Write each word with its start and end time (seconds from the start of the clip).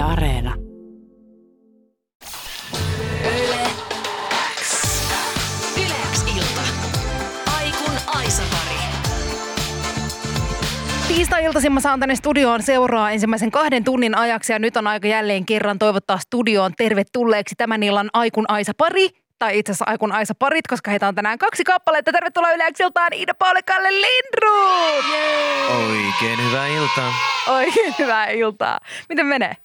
Yle 0.00 0.08
Areena. 0.08 0.54
Yle 3.24 3.62
X. 4.60 5.02
Yle 5.76 5.94
X 6.12 6.24
ilta. 6.36 6.60
Aikun 7.58 7.94
Aisapari. 8.06 8.76
Tiistai-iltaisin 11.08 11.72
mä 11.72 11.80
saan 11.80 12.00
tänne 12.00 12.14
studioon 12.14 12.62
seuraa 12.62 13.10
ensimmäisen 13.10 13.50
kahden 13.50 13.84
tunnin 13.84 14.16
ajaksi 14.16 14.52
ja 14.52 14.58
nyt 14.58 14.76
on 14.76 14.86
aika 14.86 15.08
jälleen 15.08 15.46
kerran 15.46 15.78
toivottaa 15.78 16.18
studioon 16.18 16.72
tervetulleeksi 16.76 17.54
tämän 17.58 17.82
illan 17.82 18.10
Aikun 18.12 18.44
Aisa 18.48 18.72
pari 18.78 19.08
tai 19.38 19.58
itse 19.58 19.72
asiassa 19.72 19.84
Aikun 19.88 20.12
Aisa 20.12 20.34
parit, 20.38 20.66
koska 20.66 20.90
heitä 20.90 21.08
on 21.08 21.14
tänään 21.14 21.38
kaksi 21.38 21.64
kappaletta. 21.64 22.12
Tervetuloa 22.12 22.52
yleäksiltaan 22.52 23.12
Iida 23.12 23.34
Paulikalle 23.34 23.90
Lindruut! 23.90 25.04
Oikein 25.70 26.44
hyvää 26.48 26.66
iltaa. 26.66 27.12
Oikein 27.48 27.94
hyvää 27.98 28.28
iltaa. 28.28 28.78
Miten 29.08 29.26
menee? 29.26 29.56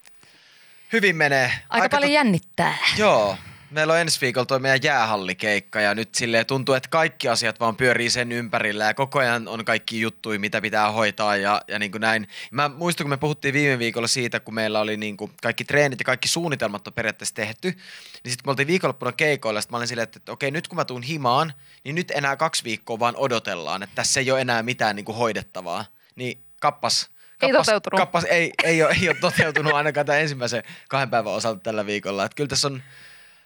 Hyvin 0.93 1.15
menee. 1.15 1.51
Aika, 1.69 1.89
paljon 1.89 2.11
jännittää. 2.11 2.77
Joo. 2.97 3.37
Meillä 3.71 3.93
on 3.93 3.99
ensi 3.99 4.21
viikolla 4.21 4.45
tuo 4.45 4.59
meidän 4.59 4.83
jäähallikeikka 4.83 5.81
ja 5.81 5.95
nyt 5.95 6.15
silleen 6.15 6.45
tuntuu, 6.45 6.75
että 6.75 6.89
kaikki 6.89 7.29
asiat 7.29 7.59
vaan 7.59 7.75
pyörii 7.75 8.09
sen 8.09 8.31
ympärillä 8.31 8.85
ja 8.85 8.93
koko 8.93 9.19
ajan 9.19 9.47
on 9.47 9.65
kaikki 9.65 10.01
juttuja, 10.01 10.39
mitä 10.39 10.61
pitää 10.61 10.91
hoitaa 10.91 11.35
ja, 11.35 11.61
ja 11.67 11.79
niin 11.79 11.91
kuin 11.91 12.01
näin. 12.01 12.27
Mä 12.51 12.69
muistan, 12.69 13.03
kun 13.03 13.09
me 13.09 13.17
puhuttiin 13.17 13.53
viime 13.53 13.79
viikolla 13.79 14.07
siitä, 14.07 14.39
kun 14.39 14.53
meillä 14.53 14.79
oli 14.79 14.97
niin 14.97 15.17
kuin 15.17 15.31
kaikki 15.41 15.65
treenit 15.65 15.99
ja 15.99 16.05
kaikki 16.05 16.27
suunnitelmat 16.27 16.87
on 16.87 16.93
periaatteessa 16.93 17.35
tehty, 17.35 17.67
niin 17.67 18.31
sitten 18.31 18.43
kun 18.43 18.47
me 18.47 18.51
oltiin 18.51 18.67
viikonloppuna 18.67 19.11
keikoilla, 19.11 19.61
sitten 19.61 19.73
mä 19.73 19.77
olin 19.77 19.87
silleen, 19.87 20.03
että, 20.03 20.17
että 20.17 20.31
okei, 20.31 20.51
nyt 20.51 20.67
kun 20.67 20.75
mä 20.75 20.85
tuun 20.85 21.03
himaan, 21.03 21.53
niin 21.83 21.95
nyt 21.95 22.11
enää 22.11 22.35
kaksi 22.35 22.63
viikkoa 22.63 22.99
vaan 22.99 23.15
odotellaan, 23.17 23.83
että 23.83 23.95
tässä 23.95 24.19
ei 24.19 24.31
ole 24.31 24.41
enää 24.41 24.63
mitään 24.63 24.95
niin 24.95 25.05
kuin 25.05 25.17
hoidettavaa. 25.17 25.85
Niin 26.15 26.43
kappas, 26.61 27.09
Ei 27.41 27.49
kappas, 27.51 27.65
toteutunut. 27.65 27.99
Kappas 27.99 28.23
ei, 28.23 28.51
ei, 28.63 28.83
ole, 28.83 28.95
ei 29.01 29.09
ole 29.09 29.17
toteutunut 29.21 29.73
ainakaan 29.73 30.05
tämän 30.05 30.21
ensimmäisen 30.21 30.63
kahden 30.89 31.09
päivän 31.09 31.33
osalta 31.33 31.59
tällä 31.59 31.85
viikolla. 31.85 32.25
Että 32.25 32.35
kyllä 32.35 32.47
tässä 32.47 32.67
on 32.67 32.83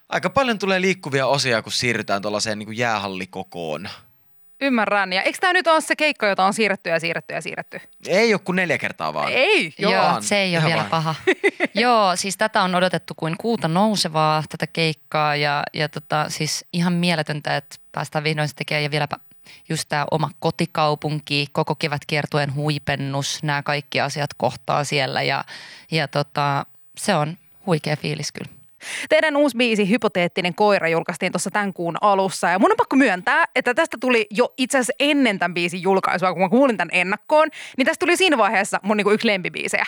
aika 0.09 0.29
paljon 0.29 0.59
tulee 0.59 0.81
liikkuvia 0.81 1.27
osia, 1.27 1.61
kun 1.61 1.71
siirrytään 1.71 2.21
tuollaiseen 2.21 2.59
niin 2.59 2.77
jäähallikokoon. 2.77 3.89
Ymmärrän. 4.61 5.13
Ja 5.13 5.21
eikö 5.21 5.37
tämä 5.41 5.53
nyt 5.53 5.67
ole 5.67 5.81
se 5.81 5.95
keikka, 5.95 6.27
jota 6.27 6.45
on 6.45 6.53
siirretty 6.53 6.89
ja 6.89 6.99
siirretty 6.99 7.33
ja 7.33 7.41
siirretty? 7.41 7.81
Ei 8.07 8.33
ole 8.33 8.41
kuin 8.43 8.55
neljä 8.55 8.77
kertaa 8.77 9.13
vaan. 9.13 9.31
Ei, 9.31 9.73
Joo, 9.77 9.91
joo. 9.91 10.03
vaan. 10.03 10.23
se 10.23 10.37
ei 10.37 10.49
ole 10.49 10.57
Ihan 10.57 10.67
vielä 10.67 10.79
vaan. 10.79 10.89
paha. 10.89 11.15
Joo, 11.73 12.15
siis 12.15 12.37
tätä 12.37 12.61
on 12.61 12.75
odotettu 12.75 13.13
kuin 13.15 13.35
kuuta 13.37 13.67
nousevaa, 13.67 14.43
tätä 14.49 14.67
keikkaa 14.67 15.35
ja, 15.35 15.63
ja 15.73 15.89
tota, 15.89 16.25
siis 16.29 16.65
ihan 16.73 16.93
mieletöntä, 16.93 17.57
että 17.57 17.75
päästään 17.91 18.23
vihdoin 18.23 18.47
se 18.47 18.55
tekemään 18.55 18.83
ja 18.83 18.91
vieläpä 18.91 19.15
just 19.69 19.83
tämä 19.89 20.05
oma 20.11 20.29
kotikaupunki, 20.39 21.47
koko 21.51 21.75
kevätkiertueen 21.75 22.55
huipennus, 22.55 23.43
nämä 23.43 23.63
kaikki 23.63 24.01
asiat 24.01 24.29
kohtaa 24.37 24.83
siellä 24.83 25.21
ja, 25.21 25.43
ja 25.91 26.07
tota, 26.07 26.65
se 26.97 27.15
on 27.15 27.37
huikea 27.65 27.95
fiilis 27.95 28.31
kyllä. 28.31 28.59
Teidän 29.09 29.37
uusi 29.37 29.57
biisi 29.57 29.89
Hypoteettinen 29.89 30.55
koira 30.55 30.87
julkaistiin 30.87 31.31
tuossa 31.31 31.51
tämän 31.51 31.73
kuun 31.73 31.97
alussa. 32.01 32.49
Ja 32.49 32.59
mun 32.59 32.71
on 32.71 32.77
pakko 32.77 32.95
myöntää, 32.95 33.45
että 33.55 33.73
tästä 33.73 33.97
tuli 34.01 34.27
jo 34.31 34.53
itse 34.57 34.77
asiassa 34.77 34.93
ennen 34.99 35.39
tämän 35.39 35.53
biisin 35.53 35.81
julkaisua, 35.81 36.33
kun 36.33 36.41
mä 36.41 36.49
kuulin 36.49 36.77
tämän 36.77 36.89
ennakkoon, 36.93 37.49
niin 37.77 37.85
tästä 37.85 38.05
tuli 38.05 38.17
siinä 38.17 38.37
vaiheessa 38.37 38.79
mun 38.83 38.97
niinku 38.97 39.11
yksi 39.11 39.27
lempibiisejä. 39.27 39.85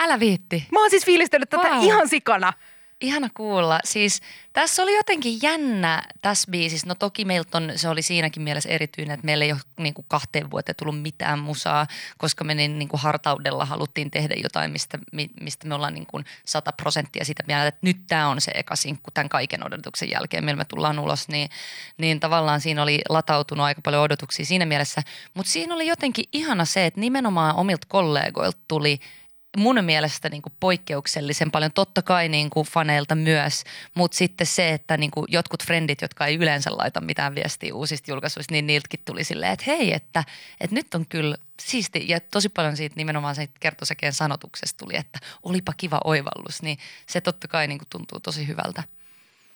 Älä 0.00 0.20
viitti. 0.20 0.64
Mä 0.72 0.80
oon 0.80 0.90
siis 0.90 1.04
fiilistellyt 1.04 1.50
tätä 1.50 1.68
Wow. 1.68 1.84
ihan 1.84 2.08
sikana. 2.08 2.52
Ihana 3.00 3.28
kuulla. 3.34 3.80
Siis 3.84 4.20
tässä 4.52 4.82
oli 4.82 4.96
jotenkin 4.96 5.38
jännä 5.42 6.02
tässä 6.22 6.50
biisissä. 6.50 6.86
No 6.86 6.94
toki 6.94 7.24
meiltä 7.24 7.58
on, 7.58 7.72
se 7.76 7.88
oli 7.88 8.02
siinäkin 8.02 8.42
mielessä 8.42 8.68
erityinen, 8.68 9.14
että 9.14 9.26
meillä 9.26 9.44
ei 9.44 9.52
ole 9.52 9.60
niin 9.78 9.94
kuin 9.94 10.04
kahteen 10.08 10.50
vuoteen 10.50 10.76
tullut 10.76 11.02
mitään 11.02 11.38
musaa, 11.38 11.86
koska 12.18 12.44
me 12.44 12.54
niin, 12.54 12.78
niin 12.78 12.88
kuin 12.88 13.00
hartaudella 13.00 13.64
haluttiin 13.64 14.10
tehdä 14.10 14.34
jotain, 14.42 14.70
mistä, 14.70 14.98
mi- 15.12 15.30
mistä 15.40 15.68
me 15.68 15.74
ollaan 15.74 15.94
niin 15.94 16.06
kuin 16.06 16.24
100 16.44 16.72
prosenttia 16.72 17.24
sitä 17.24 17.42
mieltä, 17.46 17.66
että 17.66 17.80
nyt 17.82 17.96
tämä 18.06 18.28
on 18.28 18.40
se 18.40 18.50
eka 18.54 18.76
sinkku 18.76 19.10
tämän 19.14 19.28
kaiken 19.28 19.66
odotuksen 19.66 20.10
jälkeen, 20.10 20.44
millä 20.44 20.56
me 20.56 20.64
tullaan 20.64 20.98
ulos, 20.98 21.28
niin, 21.28 21.50
niin 21.98 22.20
tavallaan 22.20 22.60
siinä 22.60 22.82
oli 22.82 23.00
latautunut 23.08 23.64
aika 23.64 23.80
paljon 23.84 24.02
odotuksia 24.02 24.46
siinä 24.46 24.66
mielessä. 24.66 25.02
Mutta 25.34 25.52
siinä 25.52 25.74
oli 25.74 25.86
jotenkin 25.86 26.24
ihana 26.32 26.64
se, 26.64 26.86
että 26.86 27.00
nimenomaan 27.00 27.56
omilta 27.56 27.86
kollegoilta 27.90 28.58
tuli– 28.68 29.00
mun 29.56 29.84
mielestä 29.84 30.28
niin 30.28 30.42
kuin 30.42 30.52
poikkeuksellisen 30.60 31.50
paljon, 31.50 31.72
totta 31.72 32.02
kai 32.02 32.28
niin 32.28 32.50
kuin 32.50 32.66
faneilta 32.66 33.14
myös, 33.14 33.64
mutta 33.94 34.16
sitten 34.16 34.46
se, 34.46 34.72
että 34.72 34.96
niin 34.96 35.10
kuin 35.10 35.26
jotkut 35.28 35.64
frendit, 35.64 36.02
jotka 36.02 36.26
ei 36.26 36.36
yleensä 36.36 36.70
laita 36.76 37.00
mitään 37.00 37.34
viestiä 37.34 37.74
uusista 37.74 38.10
julkaisuista, 38.10 38.54
niin 38.54 38.66
niiltäkin 38.66 39.00
tuli 39.04 39.24
silleen, 39.24 39.52
että 39.52 39.64
hei, 39.66 39.92
että, 39.94 40.24
että 40.60 40.74
nyt 40.74 40.94
on 40.94 41.06
kyllä 41.06 41.36
siisti. 41.60 42.04
Ja 42.08 42.20
tosi 42.20 42.48
paljon 42.48 42.76
siitä 42.76 42.96
nimenomaan 42.96 43.34
siitä 43.34 43.54
kertosäkeen 43.60 44.12
sanotuksesta 44.12 44.84
tuli, 44.84 44.96
että 44.96 45.18
olipa 45.42 45.72
kiva 45.76 46.00
oivallus, 46.04 46.62
niin 46.62 46.78
se 47.06 47.20
totta 47.20 47.48
kai 47.48 47.68
niin 47.68 47.78
kuin 47.78 47.88
tuntuu 47.88 48.20
tosi 48.20 48.46
hyvältä. 48.46 48.82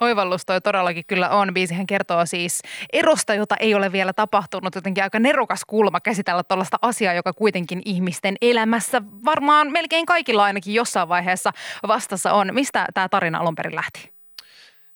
Oivallus 0.00 0.46
toi 0.46 0.60
todellakin 0.60 1.04
kyllä 1.06 1.30
on. 1.30 1.54
Biisihän 1.54 1.86
kertoo 1.86 2.26
siis 2.26 2.62
erosta, 2.92 3.34
jota 3.34 3.56
ei 3.60 3.74
ole 3.74 3.92
vielä 3.92 4.12
tapahtunut. 4.12 4.74
Jotenkin 4.74 5.04
aika 5.04 5.18
nerokas 5.18 5.64
kulma 5.64 6.00
käsitellä 6.00 6.42
tuollaista 6.42 6.78
asiaa, 6.82 7.14
joka 7.14 7.32
kuitenkin 7.32 7.82
ihmisten 7.84 8.36
elämässä 8.40 9.02
varmaan 9.24 9.72
melkein 9.72 10.06
kaikilla 10.06 10.44
ainakin 10.44 10.74
jossain 10.74 11.08
vaiheessa 11.08 11.52
vastassa 11.88 12.32
on. 12.32 12.54
Mistä 12.54 12.86
tämä 12.94 13.08
tarina 13.08 13.38
alun 13.38 13.54
perin 13.54 13.74
lähti? 13.74 14.14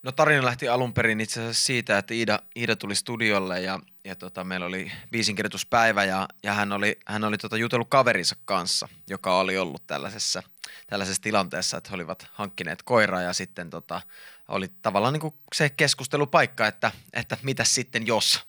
No 0.03 0.13
tarina 0.13 0.45
lähti 0.45 0.69
alun 0.69 0.95
perin 0.95 1.21
itse 1.21 1.41
asiassa 1.41 1.65
siitä, 1.65 1.99
että 1.99 2.15
Iida, 2.15 2.39
Iida 2.57 2.77
tuli 2.77 2.95
studiolle 2.95 3.61
ja, 3.61 3.81
ja 4.05 4.17
tota, 4.17 4.45
meillä 4.45 4.67
oli 4.67 4.93
biisinkirjoituspäivä 5.11 6.05
ja, 6.05 6.29
ja 6.43 6.53
hän 6.53 6.73
oli, 6.73 6.99
hän 7.07 7.25
oli 7.25 7.39
tota, 7.39 7.57
jutellut 7.57 7.89
kaverinsa 7.91 8.37
kanssa, 8.45 8.89
joka 9.09 9.39
oli 9.39 9.59
ollut 9.59 9.87
tällaisessa, 9.87 10.43
tällaisessa 10.87 11.23
tilanteessa, 11.23 11.77
että 11.77 11.91
he 11.91 11.95
olivat 11.95 12.27
hankkineet 12.33 12.83
koiraa 12.83 13.23
ja 13.23 13.33
sitten 13.33 13.71
tota, 13.71 14.01
oli 14.49 14.69
tavallaan 14.83 15.13
niin 15.13 15.21
kuin 15.21 15.35
se 15.55 15.71
keskustelupaikka, 15.71 16.67
että, 16.67 16.93
että 17.13 17.37
mitä 17.43 17.65
sitten 17.65 18.07
jos 18.07 18.49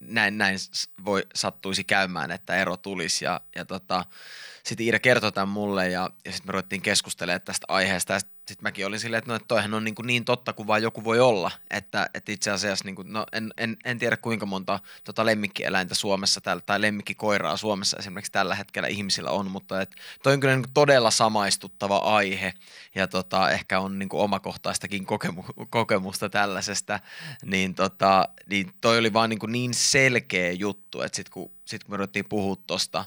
näin, 0.00 0.38
näin 0.38 0.58
voi, 1.04 1.26
sattuisi 1.34 1.84
käymään, 1.84 2.30
että 2.30 2.56
ero 2.56 2.76
tulisi. 2.76 3.24
Ja, 3.24 3.40
ja 3.56 3.64
tota, 3.64 4.04
sitten 4.64 4.86
Iida 4.86 4.98
kertoi 4.98 5.32
tämän 5.32 5.48
mulle 5.48 5.88
ja, 5.88 6.10
ja 6.24 6.32
sitten 6.32 6.48
me 6.48 6.52
ruvettiin 6.52 6.82
keskustelemaan 6.82 7.42
tästä 7.42 7.64
aiheesta. 7.68 8.12
Ja 8.12 8.20
sitten 8.20 8.39
mäkin 8.62 8.86
olin 8.86 9.00
silleen, 9.00 9.18
että 9.18 9.30
no, 9.30 9.34
että 9.34 9.48
toihan 9.48 9.74
on 9.74 9.84
niin, 9.84 9.94
kuin 9.94 10.06
niin 10.06 10.24
totta 10.24 10.52
kuin 10.52 10.66
vaan 10.66 10.82
joku 10.82 11.04
voi 11.04 11.20
olla, 11.20 11.50
että, 11.70 12.10
että 12.14 12.32
itse 12.32 12.50
asiassa 12.50 12.84
niin 12.84 12.96
kuin, 12.96 13.12
no, 13.12 13.26
en, 13.32 13.52
en, 13.56 13.76
en, 13.84 13.98
tiedä 13.98 14.16
kuinka 14.16 14.46
monta 14.46 14.80
tota 15.04 15.26
lemmikkieläintä 15.26 15.94
Suomessa 15.94 16.40
tällä, 16.40 16.62
tai 16.66 16.80
lemmikkikoiraa 16.80 17.56
Suomessa 17.56 17.96
esimerkiksi 17.96 18.32
tällä 18.32 18.54
hetkellä 18.54 18.88
ihmisillä 18.88 19.30
on, 19.30 19.50
mutta 19.50 19.80
et, 19.80 19.90
toi 20.22 20.32
on 20.32 20.40
kyllä 20.40 20.54
niin 20.54 20.64
kuin 20.64 20.74
todella 20.74 21.10
samaistuttava 21.10 21.96
aihe 21.96 22.54
ja 22.94 23.08
tota, 23.08 23.50
ehkä 23.50 23.80
on 23.80 23.98
niin 23.98 24.08
kuin 24.08 24.20
omakohtaistakin 24.20 25.06
kokemu, 25.06 25.44
kokemusta 25.70 26.28
tällaisesta, 26.28 27.00
niin, 27.44 27.74
tota, 27.74 28.28
niin 28.50 28.72
toi 28.80 28.98
oli 28.98 29.12
vaan 29.12 29.30
niin, 29.30 29.38
kuin 29.38 29.52
niin 29.52 29.74
selkeä 29.74 30.52
juttu, 30.52 31.02
että 31.02 31.16
sitten 31.16 31.32
kun, 31.32 31.50
sit 31.64 31.84
kun 31.84 31.92
me 31.92 31.96
ruvettiin 31.96 32.28
puhua 32.28 32.56
tosta, 32.66 33.04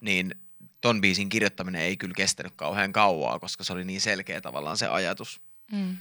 niin 0.00 0.34
ton 0.80 1.00
biisin 1.00 1.28
kirjoittaminen 1.28 1.82
ei 1.82 1.96
kyllä 1.96 2.14
kestänyt 2.16 2.52
kauhean 2.56 2.92
kauaa, 2.92 3.38
koska 3.38 3.64
se 3.64 3.72
oli 3.72 3.84
niin 3.84 4.00
selkeä 4.00 4.40
tavallaan 4.40 4.76
se 4.76 4.86
ajatus. 4.86 5.40
Mm. 5.72 5.96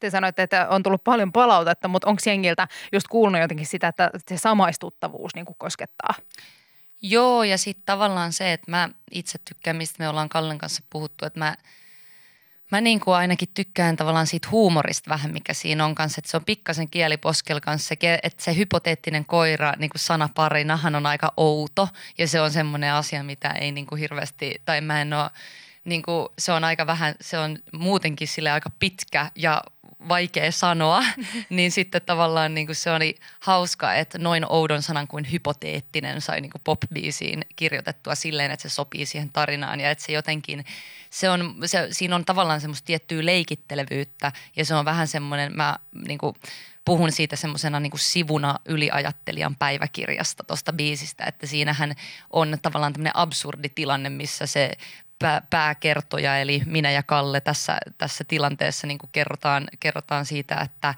Te 0.00 0.10
sanoitte, 0.10 0.42
että 0.42 0.68
on 0.68 0.82
tullut 0.82 1.04
paljon 1.04 1.32
palautetta, 1.32 1.88
mutta 1.88 2.08
onko 2.08 2.22
jengiltä 2.26 2.68
just 2.92 3.08
kuulunut 3.08 3.40
jotenkin 3.40 3.66
sitä, 3.66 3.88
että 3.88 4.10
se 4.28 4.36
samaistuttavuus 4.38 5.34
niin 5.34 5.46
kuin 5.46 5.56
koskettaa? 5.58 6.14
Joo, 7.02 7.44
ja 7.44 7.58
sitten 7.58 7.82
tavallaan 7.86 8.32
se, 8.32 8.52
että 8.52 8.70
mä 8.70 8.88
itse 9.10 9.38
tykkään, 9.44 9.76
mistä 9.76 9.96
me 9.98 10.08
ollaan 10.08 10.28
Kallen 10.28 10.58
kanssa 10.58 10.82
puhuttu, 10.90 11.26
että 11.26 11.38
mä, 11.38 11.56
mä 12.70 12.80
niin 12.80 13.00
kuin 13.00 13.14
ainakin 13.14 13.48
tykkään 13.54 13.96
tavallaan 13.96 14.26
siitä 14.26 14.48
huumorista 14.50 15.10
vähän, 15.10 15.32
mikä 15.32 15.54
siinä 15.54 15.84
on 15.84 15.94
kanssa, 15.94 16.20
että 16.20 16.30
se 16.30 16.36
on 16.36 16.44
pikkasen 16.44 16.90
kieliposkel 16.90 17.60
kanssa, 17.60 17.94
että 18.22 18.44
se 18.44 18.56
hypoteettinen 18.56 19.24
koira, 19.24 19.72
niin 19.78 19.90
kuin 19.90 20.00
sanaparinahan 20.00 20.94
on 20.94 21.06
aika 21.06 21.32
outo, 21.36 21.88
ja 22.18 22.28
se 22.28 22.40
on 22.40 22.50
semmoinen 22.50 22.92
asia, 22.92 23.22
mitä 23.22 23.50
ei 23.50 23.72
niin 23.72 23.86
kuin 23.86 23.98
hirveästi, 23.98 24.62
tai 24.64 24.80
mä 24.80 25.00
en 25.00 25.12
ole, 25.12 25.30
niin 25.84 26.02
kuin, 26.02 26.28
se 26.38 26.52
on 26.52 26.64
aika 26.64 26.86
vähän, 26.86 27.14
se 27.20 27.38
on 27.38 27.58
muutenkin 27.72 28.28
sille 28.28 28.50
aika 28.50 28.70
pitkä 28.78 29.30
ja 29.34 29.62
vaikea 30.08 30.52
sanoa, 30.52 31.02
niin 31.50 31.72
sitten 31.72 32.02
tavallaan 32.02 32.54
niin 32.54 32.66
kuin 32.66 32.76
se 32.76 32.90
oli 32.90 33.16
hauska, 33.40 33.94
että 33.94 34.18
noin 34.18 34.44
oudon 34.48 34.82
sanan 34.82 35.08
kuin 35.08 35.32
hypoteettinen 35.32 36.20
sai 36.20 36.40
niin 36.40 36.50
kuin 36.50 36.62
pop-biisiin 36.64 37.42
kirjoitettua 37.56 38.14
silleen, 38.14 38.50
että 38.50 38.68
se 38.68 38.74
sopii 38.74 39.06
siihen 39.06 39.30
tarinaan. 39.32 39.80
Ja 39.80 39.90
että 39.90 40.04
se 40.04 40.12
jotenkin, 40.12 40.64
se 41.10 41.30
on, 41.30 41.54
se, 41.66 41.88
siinä 41.90 42.16
on 42.16 42.24
tavallaan 42.24 42.60
semmoista 42.60 42.86
tiettyä 42.86 43.26
leikittelevyyttä 43.26 44.32
ja 44.56 44.64
se 44.64 44.74
on 44.74 44.84
vähän 44.84 45.08
semmoinen, 45.08 45.56
mä 45.56 45.76
niin 46.06 46.18
kuin, 46.18 46.36
puhun 46.84 47.12
siitä 47.12 47.36
semmoisena 47.36 47.80
niin 47.80 47.92
sivuna 47.96 48.58
yliajattelijan 48.64 49.56
päiväkirjasta 49.56 50.44
tuosta 50.44 50.72
biisistä, 50.72 51.24
että 51.24 51.46
siinähän 51.46 51.94
on 52.30 52.58
tavallaan 52.62 52.92
tämmöinen 52.92 53.16
absurdi 53.16 53.68
tilanne, 53.68 54.08
missä 54.08 54.46
se 54.46 54.72
pää, 55.18 55.42
pääkertoja, 55.50 56.38
eli 56.38 56.62
minä 56.66 56.90
ja 56.90 57.02
Kalle 57.02 57.40
tässä, 57.40 57.78
tässä 57.98 58.24
tilanteessa 58.24 58.86
niin 58.86 58.98
kuin 58.98 59.10
kerrotaan, 59.12 59.68
kerrotaan 59.80 60.26
siitä, 60.26 60.56
että 60.64 60.94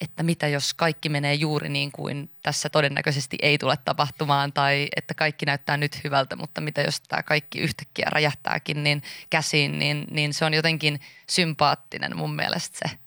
että 0.00 0.22
mitä 0.22 0.48
jos 0.48 0.74
kaikki 0.74 1.08
menee 1.08 1.34
juuri 1.34 1.68
niin 1.68 1.92
kuin 1.92 2.30
tässä 2.42 2.68
todennäköisesti 2.68 3.38
ei 3.42 3.58
tule 3.58 3.78
tapahtumaan 3.84 4.52
tai 4.52 4.88
että 4.96 5.14
kaikki 5.14 5.46
näyttää 5.46 5.76
nyt 5.76 6.04
hyvältä, 6.04 6.36
mutta 6.36 6.60
mitä 6.60 6.80
jos 6.80 7.00
tämä 7.00 7.22
kaikki 7.22 7.58
yhtäkkiä 7.58 8.06
räjähtääkin 8.10 8.84
niin 8.84 9.02
käsiin, 9.30 9.78
niin, 9.78 10.04
niin 10.10 10.34
se 10.34 10.44
on 10.44 10.54
jotenkin 10.54 11.00
sympaattinen 11.30 12.16
mun 12.16 12.34
mielestä 12.34 12.78
se 12.78 12.98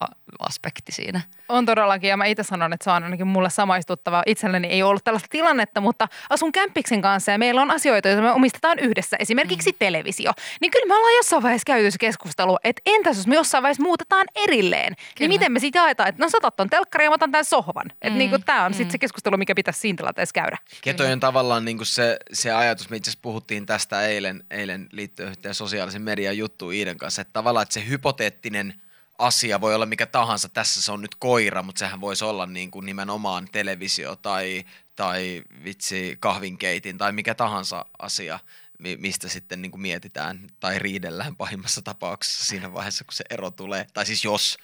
yliajatteluaspekti 0.00 0.92
siinä. 0.92 1.20
On 1.48 1.66
todellakin, 1.66 2.10
ja 2.10 2.16
mä 2.16 2.24
itse 2.24 2.42
sanon, 2.42 2.72
että 2.72 2.84
se 2.84 2.90
on 2.90 3.04
ainakin 3.04 3.26
mulle 3.26 3.50
samaistuttava. 3.50 4.22
Itselleni 4.26 4.68
ei 4.68 4.82
ollut 4.82 5.04
tällaista 5.04 5.28
tilannetta, 5.30 5.80
mutta 5.80 6.08
asun 6.30 6.52
kämppiksen 6.52 7.02
kanssa 7.02 7.32
ja 7.32 7.38
meillä 7.38 7.62
on 7.62 7.70
asioita, 7.70 8.08
joita 8.08 8.22
me 8.22 8.32
omistetaan 8.32 8.78
yhdessä. 8.78 9.16
Esimerkiksi 9.20 9.70
mm. 9.70 9.76
televisio. 9.78 10.32
Niin 10.60 10.70
kyllä 10.70 10.86
me 10.86 10.94
ollaan 10.94 11.14
jossain 11.16 11.42
vaiheessa 11.42 11.66
käyty 11.66 11.90
se 11.90 11.98
keskustelu, 11.98 12.58
että 12.64 12.82
entäs 12.86 13.16
jos 13.16 13.26
me 13.26 13.34
jossain 13.34 13.62
vaiheessa 13.62 13.82
muutetaan 13.82 14.26
erilleen, 14.34 14.92
niin 14.92 14.96
kyllä. 14.96 15.28
niin 15.28 15.40
miten 15.40 15.52
me 15.52 15.60
sitten 15.60 15.80
jaetaan, 15.80 16.08
että 16.08 16.24
no 16.24 16.30
sä 16.30 16.38
otat 16.38 16.56
ton 16.56 16.70
telkkari 16.70 17.04
ja 17.04 17.10
mä 17.10 17.14
otan 17.14 17.32
tämän 17.32 17.44
sohvan. 17.44 17.90
Että 17.90 18.10
mm. 18.10 18.18
niin 18.18 18.44
tämä 18.44 18.64
on 18.64 18.72
mm. 18.72 18.76
sitten 18.76 18.92
se 18.92 18.98
keskustelu, 18.98 19.36
mikä 19.36 19.54
pitäisi 19.54 19.80
siinä 19.80 19.96
tilanteessa 19.96 20.32
käydä. 20.32 20.58
Ketojen 20.82 21.20
tavallaan 21.20 21.64
niin 21.64 21.76
kuin 21.76 21.86
se, 21.86 22.16
se 22.32 22.52
ajatus, 22.52 22.90
me 22.90 22.96
itse 22.96 23.10
asiassa 23.10 23.22
puhuttiin 23.22 23.66
tästä 23.66 24.02
eilen, 24.02 24.44
eilen 24.50 24.88
liittyen 24.92 25.28
yhteen 25.28 25.54
sosiaalisen 25.54 26.02
median 26.02 26.38
juttuun 26.38 26.72
Iiden 26.72 26.98
kanssa, 26.98 27.22
että 27.22 27.32
tavallaan 27.32 27.62
että 27.62 27.74
se 27.74 27.88
hypoteettinen– 27.88 28.74
asia 29.18 29.60
voi 29.60 29.74
olla 29.74 29.86
mikä 29.86 30.06
tahansa. 30.06 30.48
Tässä 30.48 30.82
se 30.82 30.92
on 30.92 31.02
nyt 31.02 31.14
koira, 31.14 31.62
mutta 31.62 31.78
sehän 31.78 32.00
voisi 32.00 32.24
olla 32.24 32.46
niin 32.46 32.70
kuin 32.70 32.86
nimenomaan 32.86 33.48
televisio 33.52 34.16
tai, 34.16 34.64
tai 34.96 35.42
vitsi 35.64 36.16
kahvinkeitin 36.20 36.98
tai 36.98 37.12
mikä 37.12 37.34
tahansa 37.34 37.84
asia, 37.98 38.38
mistä 38.98 39.28
sitten 39.28 39.62
niin 39.62 39.70
kuin 39.70 39.80
mietitään 39.80 40.46
tai 40.60 40.78
riidellään 40.78 41.36
pahimmassa 41.36 41.82
tapauksessa 41.82 42.44
siinä 42.44 42.72
vaiheessa, 42.72 43.04
kun 43.04 43.14
se 43.14 43.24
ero 43.30 43.50
tulee. 43.50 43.86
Tai 43.94 44.06
siis 44.06 44.24
jos. 44.24 44.58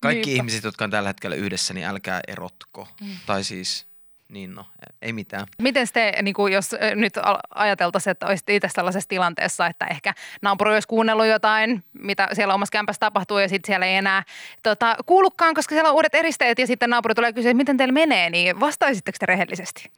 Kaikki 0.00 0.26
Niinpä. 0.26 0.40
ihmiset, 0.40 0.64
jotka 0.64 0.84
on 0.84 0.90
tällä 0.90 1.08
hetkellä 1.08 1.36
yhdessä, 1.36 1.74
niin 1.74 1.86
älkää 1.86 2.20
erotko. 2.28 2.88
Mm. 3.00 3.16
Tai 3.26 3.44
siis 3.44 3.86
niin 4.30 4.54
no, 4.54 4.66
ei 5.02 5.12
mitään. 5.12 5.46
Miten 5.62 5.86
te, 5.92 6.14
niin 6.22 6.34
kuin 6.34 6.52
jos 6.52 6.76
nyt 6.94 7.14
ajateltaisiin, 7.54 8.10
että 8.10 8.26
olisitte 8.26 8.56
itse 8.56 8.68
sellaisessa 8.68 9.08
tilanteessa, 9.08 9.66
että 9.66 9.86
ehkä 9.86 10.14
naapuri 10.42 10.72
olisi 10.72 10.88
kuunnellut 10.88 11.26
jotain, 11.26 11.84
mitä 11.92 12.28
siellä 12.32 12.54
omassa 12.54 12.72
kämpässä 12.72 13.00
tapahtuu 13.00 13.38
ja 13.38 13.48
sitten 13.48 13.66
siellä 13.66 13.86
ei 13.86 13.96
enää 13.96 14.22
tota, 14.62 14.96
kuulukaan, 15.06 15.54
koska 15.54 15.74
siellä 15.74 15.88
on 15.88 15.94
uudet 15.94 16.14
eristeet 16.14 16.58
ja 16.58 16.66
sitten 16.66 16.90
naapuri 16.90 17.14
tulee 17.14 17.32
kysyä, 17.32 17.50
että 17.50 17.56
miten 17.56 17.76
teillä 17.76 17.92
menee, 17.92 18.30
niin 18.30 18.60
vastaisitteko 18.60 19.16
te 19.20 19.26
rehellisesti? 19.26 19.90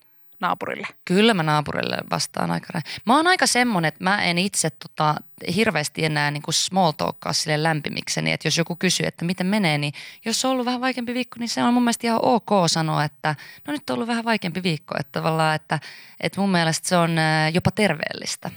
Naapurille? 0.42 0.86
Kyllä 1.04 1.34
mä 1.34 1.42
naapurille 1.42 1.96
vastaan 2.10 2.50
aika. 2.50 2.80
Mä 3.06 3.16
oon 3.16 3.26
aika 3.26 3.46
semmonen, 3.46 3.88
että 3.88 4.04
mä 4.04 4.24
en 4.24 4.38
itse 4.38 4.70
tota, 4.70 5.14
hirveästi 5.54 6.04
enää 6.04 6.30
niin 6.30 6.42
kuin 6.42 6.54
small 6.54 6.92
talkkaa 6.92 7.32
sille 7.32 7.62
lämpimikseni. 7.62 8.32
Että 8.32 8.46
jos 8.46 8.58
joku 8.58 8.76
kysyy, 8.76 9.06
että 9.06 9.24
miten 9.24 9.46
menee, 9.46 9.78
niin 9.78 9.92
jos 10.24 10.44
on 10.44 10.50
ollut 10.50 10.66
vähän 10.66 10.80
vaikeampi 10.80 11.14
viikko, 11.14 11.36
niin 11.38 11.48
se 11.48 11.62
on 11.62 11.74
mun 11.74 11.82
mielestä 11.82 12.06
ihan 12.06 12.20
ok 12.22 12.50
sanoa, 12.66 13.04
että 13.04 13.34
no 13.66 13.72
nyt 13.72 13.90
on 13.90 13.94
ollut 13.94 14.08
vähän 14.08 14.24
vaikeampi 14.24 14.62
viikko. 14.62 14.94
Että 15.00 15.12
tavallaan, 15.20 15.54
että, 15.54 15.78
että 16.20 16.40
mun 16.40 16.50
mielestä 16.50 16.88
se 16.88 16.96
on 16.96 17.16
jopa 17.52 17.70
terveellistä, 17.70 18.50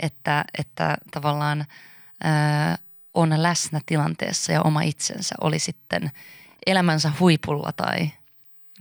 että, 0.00 0.44
että 0.58 0.96
tavallaan 1.10 1.66
ää, 2.24 2.78
on 3.14 3.42
läsnä 3.42 3.80
tilanteessa 3.86 4.52
ja 4.52 4.62
oma 4.62 4.82
itsensä 4.82 5.34
oli 5.40 5.58
sitten 5.58 6.10
elämänsä 6.66 7.12
huipulla 7.20 7.72
tai 7.72 8.10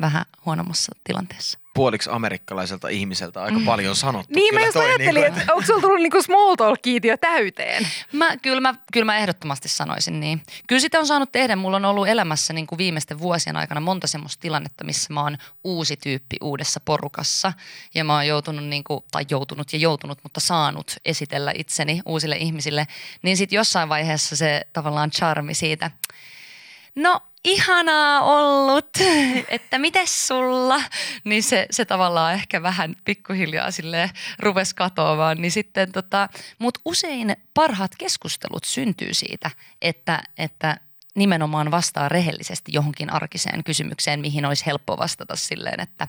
vähän 0.02 0.26
huonommassa 0.46 0.96
tilanteessa 1.04 1.60
puoliksi 1.78 2.10
amerikkalaiselta 2.14 2.88
ihmiseltä 2.88 3.44
aika 3.44 3.60
paljon 3.66 3.96
sanottu. 3.96 4.34
Niin 4.36 4.54
mä 4.54 4.66
just 4.66 4.76
ajattelin, 4.76 5.14
niin 5.14 5.32
kuin, 5.32 5.42
että 5.42 5.54
onko 5.54 5.66
sulla 5.66 5.82
tullut 5.82 6.02
niinku 6.02 6.22
small 6.22 6.56
talk-kiitiö 6.56 7.18
täyteen? 7.18 7.88
Mä, 8.12 8.38
kyllä, 8.38 8.62
mä, 8.62 8.76
kyllä 8.94 9.06
mä 9.06 9.18
ehdottomasti 9.18 9.70
sanoisin 9.70 10.20
niin. 10.20 10.42
Kyllä 10.68 10.80
sitä 10.80 11.00
on 11.00 11.08
saanut 11.08 11.32
tehdä. 11.32 11.56
Mulla 11.56 11.78
on 11.78 11.86
ollut 11.86 12.08
elämässä 12.08 12.54
niin 12.54 12.68
kuin 12.68 12.78
viimeisten 12.78 13.20
vuosien 13.20 13.56
aikana 13.56 13.82
monta 13.82 14.08
semmoista 14.08 14.42
tilannetta, 14.42 14.84
missä 14.84 15.14
mä 15.14 15.24
oon 15.24 15.38
uusi 15.64 15.98
tyyppi 15.98 16.38
uudessa 16.42 16.80
porukassa. 16.80 17.54
Ja 17.96 18.04
mä 18.04 18.14
oon 18.14 18.28
joutunut, 18.28 18.66
niin 18.66 18.84
kuin, 18.84 19.04
tai 19.12 19.26
joutunut 19.30 19.74
ja 19.74 19.80
joutunut, 19.80 20.20
mutta 20.24 20.40
saanut 20.40 20.96
esitellä 21.06 21.52
itseni 21.56 22.02
uusille 22.06 22.36
ihmisille. 22.36 22.88
Niin 23.22 23.38
sitten 23.38 23.58
jossain 23.58 23.90
vaiheessa 23.90 24.36
se 24.36 24.62
tavallaan 24.74 25.12
charmi 25.12 25.54
siitä– 25.54 25.92
no 26.98 27.22
ihanaa 27.48 28.22
ollut, 28.22 28.90
että 29.50 29.78
mites 29.78 30.28
sulla? 30.28 30.82
Niin 31.24 31.44
se, 31.44 31.68
se 31.72 31.86
tavallaan 31.86 32.34
ehkä 32.34 32.62
vähän 32.62 32.96
pikkuhiljaa 33.06 33.72
sille 33.72 34.12
rupesi 34.40 34.76
katoamaan. 34.76 35.42
Niin 35.42 35.52
sitten 35.52 35.92
tota, 35.92 36.30
mutta 36.60 36.80
usein 36.86 37.36
parhaat 37.54 37.92
keskustelut 37.98 38.64
syntyy 38.64 39.14
siitä, 39.14 39.52
että, 39.82 40.24
että 40.38 40.78
nimenomaan 41.18 41.72
vastaa 41.72 42.10
rehellisesti 42.10 42.72
johonkin 42.74 43.14
arkiseen 43.14 43.64
kysymykseen, 43.64 44.20
mihin 44.20 44.46
olisi 44.46 44.66
helppo 44.66 44.98
vastata 44.98 45.36
silleen, 45.36 45.80
että 45.80 46.08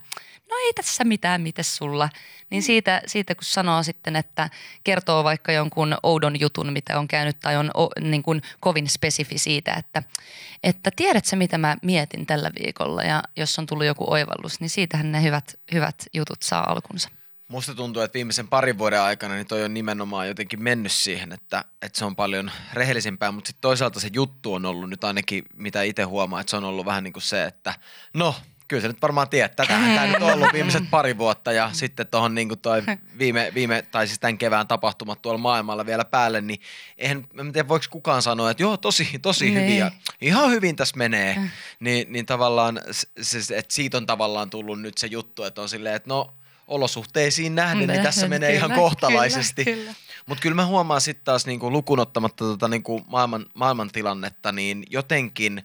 no 0.50 0.56
ei 0.66 0.72
tässä 0.72 1.04
mitään, 1.04 1.40
miten 1.40 1.64
sulla. 1.64 2.08
Niin 2.50 2.62
siitä, 2.62 3.02
siitä 3.06 3.34
kun 3.34 3.44
sanoo 3.44 3.82
sitten, 3.82 4.16
että 4.16 4.50
kertoo 4.84 5.24
vaikka 5.24 5.52
jonkun 5.52 5.96
oudon 6.02 6.40
jutun, 6.40 6.72
mitä 6.72 6.98
on 6.98 7.08
käynyt 7.08 7.40
tai 7.40 7.56
on 7.56 7.70
o, 7.74 7.88
niin 8.00 8.22
kuin 8.22 8.42
kovin 8.60 8.88
spesifi 8.88 9.38
siitä, 9.38 9.74
että, 9.74 10.02
että 10.62 10.90
tiedätkö 10.96 11.36
mitä 11.36 11.58
mä 11.58 11.76
mietin 11.82 12.26
tällä 12.26 12.50
viikolla 12.62 13.02
ja 13.02 13.22
jos 13.36 13.58
on 13.58 13.66
tullut 13.66 13.86
joku 13.86 14.12
oivallus, 14.12 14.60
niin 14.60 14.70
siitähän 14.70 15.12
ne 15.12 15.22
hyvät, 15.22 15.54
hyvät 15.72 16.06
jutut 16.14 16.42
saa 16.42 16.70
alkunsa. 16.70 17.17
Musta 17.48 17.74
tuntuu, 17.74 18.02
että 18.02 18.14
viimeisen 18.14 18.48
parin 18.48 18.78
vuoden 18.78 19.00
aikana 19.00 19.34
niin 19.34 19.46
toi 19.46 19.64
on 19.64 19.74
nimenomaan 19.74 20.28
jotenkin 20.28 20.62
mennyt 20.62 20.92
siihen, 20.92 21.32
että, 21.32 21.64
että 21.82 21.98
se 21.98 22.04
on 22.04 22.16
paljon 22.16 22.50
rehellisempää, 22.72 23.32
mutta 23.32 23.48
sitten 23.48 23.60
toisaalta 23.60 24.00
se 24.00 24.08
juttu 24.12 24.54
on 24.54 24.66
ollut 24.66 24.90
nyt 24.90 25.04
ainakin, 25.04 25.44
mitä 25.56 25.82
itse 25.82 26.02
huomaa, 26.02 26.40
että 26.40 26.50
se 26.50 26.56
on 26.56 26.64
ollut 26.64 26.86
vähän 26.86 27.04
niin 27.04 27.12
kuin 27.12 27.22
se, 27.22 27.44
että 27.44 27.74
no, 28.14 28.34
kyllä 28.68 28.80
se 28.80 28.88
nyt 28.88 29.02
varmaan 29.02 29.28
tiedät, 29.28 29.56
tätä 29.56 29.68
tämä 29.68 30.06
nyt 30.06 30.22
on 30.22 30.32
ollut 30.32 30.52
viimeiset 30.52 30.82
pari 30.90 31.18
vuotta 31.18 31.52
ja 31.52 31.70
sitten 31.72 32.06
tuohon 32.06 32.34
niin 32.34 32.58
toi 32.62 32.82
viime, 33.18 33.52
viime, 33.54 33.82
tai 33.82 34.06
siis 34.06 34.18
tämän 34.18 34.38
kevään 34.38 34.68
tapahtumat 34.68 35.22
tuolla 35.22 35.38
maailmalla 35.38 35.86
vielä 35.86 36.04
päälle, 36.04 36.40
niin 36.40 36.60
eihän, 36.98 37.24
en 37.40 37.52
tiedä 37.52 37.68
voiko 37.68 37.86
kukaan 37.90 38.22
sanoa, 38.22 38.50
että 38.50 38.62
joo, 38.62 38.76
tosi, 38.76 39.18
tosi 39.22 39.44
niin. 39.44 39.62
hyvin 39.62 39.78
ja 39.78 39.90
ihan 40.20 40.50
hyvin 40.50 40.76
tässä 40.76 40.96
menee, 40.96 41.50
niin, 41.80 42.12
niin 42.12 42.26
tavallaan 42.26 42.80
se, 43.20 43.56
että 43.56 43.74
siitä 43.74 43.96
on 43.96 44.06
tavallaan 44.06 44.50
tullut 44.50 44.80
nyt 44.80 44.98
se 44.98 45.06
juttu, 45.06 45.44
että 45.44 45.62
on 45.62 45.68
silleen, 45.68 45.94
että 45.94 46.08
no– 46.08 46.34
olosuhteisiin 46.68 47.54
nähden, 47.54 47.88
niin 47.88 48.02
tässä 48.02 48.28
menee 48.28 48.52
kyllä, 48.52 48.66
ihan 48.66 48.80
kohtalaisesti. 48.80 49.64
Mutta 50.26 50.42
kyllä 50.42 50.54
mä 50.54 50.66
huomaan 50.66 51.00
sitten 51.00 51.24
taas 51.24 51.46
niinku 51.46 51.72
lukunottamatta 51.72 52.44
tota 52.44 52.68
niinku 52.68 53.02
maailman, 53.06 53.46
maailman 53.54 53.90
tilannetta, 53.90 54.52
niin 54.52 54.84
jotenkin 54.90 55.62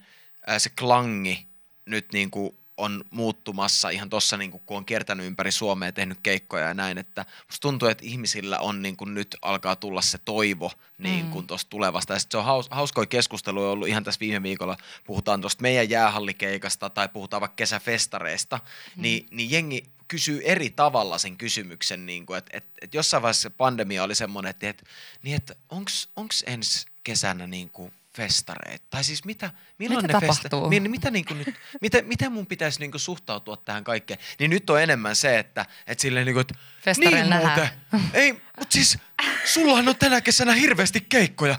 ää, 0.47 0.59
se 0.59 0.69
klangi 0.69 1.47
nyt 1.85 2.13
niinku 2.13 2.57
on 2.77 3.03
muuttumassa 3.11 3.89
ihan 3.89 4.09
tuossa, 4.09 4.37
niin 4.37 4.51
kun 4.51 4.77
on 4.77 4.85
kiertänyt 4.85 5.25
ympäri 5.25 5.51
Suomea 5.51 5.87
ja 5.87 5.93
tehnyt 5.93 6.17
keikkoja 6.23 6.67
ja 6.67 6.73
näin, 6.73 6.97
että 6.97 7.25
musta 7.47 7.61
tuntuu, 7.61 7.87
että 7.87 8.05
ihmisillä 8.05 8.59
on 8.59 8.81
niin 8.81 8.97
kuin 8.97 9.13
nyt 9.13 9.37
alkaa 9.41 9.75
tulla 9.75 10.01
se 10.01 10.17
toivo 10.25 10.71
niin 10.97 11.25
kuin 11.29 11.43
mm. 11.43 11.47
tuosta 11.47 11.69
tulevasta. 11.69 12.13
Ja 12.13 12.19
se 12.19 12.37
on 12.37 12.45
haus, 12.45 12.67
hauskoja 12.71 13.05
keskustelua 13.05 13.71
ollut 13.71 13.87
ihan 13.87 14.03
tässä 14.03 14.19
viime 14.19 14.43
viikolla, 14.43 14.77
puhutaan 15.03 15.41
tuosta 15.41 15.61
meidän 15.61 15.89
jäähallikeikasta 15.89 16.89
tai 16.89 17.09
puhutaan 17.09 17.41
vaikka 17.41 17.55
kesäfestareista, 17.55 18.57
mm. 18.57 19.01
niin, 19.01 19.27
niin 19.31 19.51
jengi 19.51 19.83
kysyy 20.13 20.41
eri 20.43 20.69
tavalla 20.69 21.17
sen 21.17 21.37
kysymyksen, 21.37 22.05
niin 22.05 22.25
kuin, 22.25 22.37
että, 22.37 22.57
että, 22.57 22.69
että 22.81 22.97
jossain 22.97 23.23
vaiheessa 23.23 23.49
pandemia 23.49 24.03
oli 24.03 24.15
semmoinen, 24.15 24.49
että, 24.49 24.69
että, 24.69 24.83
niin 25.23 25.35
että 25.35 25.55
onko 25.69 26.31
ensi 26.45 26.85
kesänä 27.03 27.47
niin 27.47 27.69
kuin 27.69 27.93
festareita? 28.15 28.85
Tai 28.89 29.03
siis 29.03 29.25
mitä, 29.25 29.51
milloin 29.77 30.05
mitä 30.05 30.13
ne 30.13 30.21
tapahtuu? 30.21 30.59
Festa, 30.61 30.69
niin, 30.69 30.91
mitä 30.91 31.11
niin 31.11 31.25
kuin 31.25 31.37
nyt, 31.37 31.55
miten, 31.81 32.05
miten 32.07 32.31
mun 32.31 32.45
pitäisi 32.45 32.79
niin 32.79 32.91
kuin 32.91 33.01
suhtautua 33.01 33.57
tähän 33.57 33.83
kaikkeen? 33.83 34.19
Niin 34.39 34.49
nyt 34.49 34.69
on 34.69 34.81
enemmän 34.81 35.15
se, 35.15 35.39
että, 35.39 35.65
että 35.87 36.01
silleen 36.01 36.25
niin 36.25 36.33
kuin, 36.33 36.41
että 36.41 36.53
niin 36.97 37.27
muuten, 37.27 37.69
ei, 38.13 38.33
mutta 38.33 38.73
siis 38.73 38.97
sullahan 39.45 39.87
on 39.87 39.95
tänä 39.95 40.21
kesänä 40.21 40.53
hirveästi 40.53 41.01
keikkoja 41.01 41.55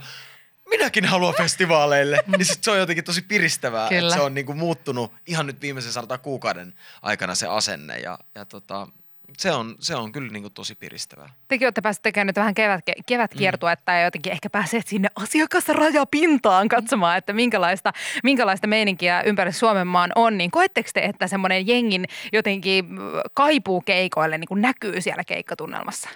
minäkin 0.71 1.05
haluan 1.05 1.35
festivaaleille. 1.35 2.25
niin 2.37 2.45
sit 2.45 2.65
se 2.65 2.71
on 2.71 2.79
jotenkin 2.79 3.05
tosi 3.05 3.23
piristävää, 3.23 3.89
Kyllä. 3.89 4.01
että 4.01 4.15
se 4.15 4.21
on 4.21 4.35
niinku 4.35 4.55
muuttunut 4.55 5.13
ihan 5.27 5.47
nyt 5.47 5.61
viimeisen 5.61 5.93
sanotaan 5.93 6.21
kuukauden 6.21 6.75
aikana 7.03 7.35
se 7.35 7.47
asenne. 7.47 7.99
Ja, 7.99 8.19
ja 8.35 8.45
tota, 8.45 8.89
se 9.39 9.53
on, 9.53 9.77
se 9.81 9.97
on 9.97 10.13
kyllä 10.13 10.33
niin 10.33 10.43
kuin 10.43 10.55
tosi 10.55 10.75
piristävää. 10.75 11.31
Tekin 11.49 11.67
olette 11.67 11.81
päässeet 11.81 12.03
tekemään 12.03 12.27
nyt 12.27 12.37
vähän 12.37 12.55
kevät, 12.55 12.85
kevätkiertuetta 13.07 13.93
mm. 13.93 13.99
ja 13.99 14.05
jotenkin 14.05 14.33
ehkä 14.33 14.51
pääseet 14.51 14.87
sinne 14.87 15.09
asiakasrajapintaan 15.17 16.69
katsomaan, 16.69 17.19
että 17.19 17.33
minkälaista, 17.33 17.93
minkälaista 18.23 18.67
meininkiä 18.67 19.23
ympäri 19.23 19.53
Suomen 19.53 19.87
maan 19.87 20.11
on. 20.15 20.39
Niin 20.39 20.51
koetteko 20.51 20.91
te, 20.95 21.01
että 21.01 21.27
semmoinen 21.27 21.67
jengin 21.67 22.07
jotenkin 22.33 22.87
kaipuu 23.35 23.81
keikoille 23.81 24.39
niin 24.39 24.49
kuin 24.49 24.63
näkyy 24.63 25.01
siellä 25.01 25.25
keikkatunnelmassa? 25.25 26.09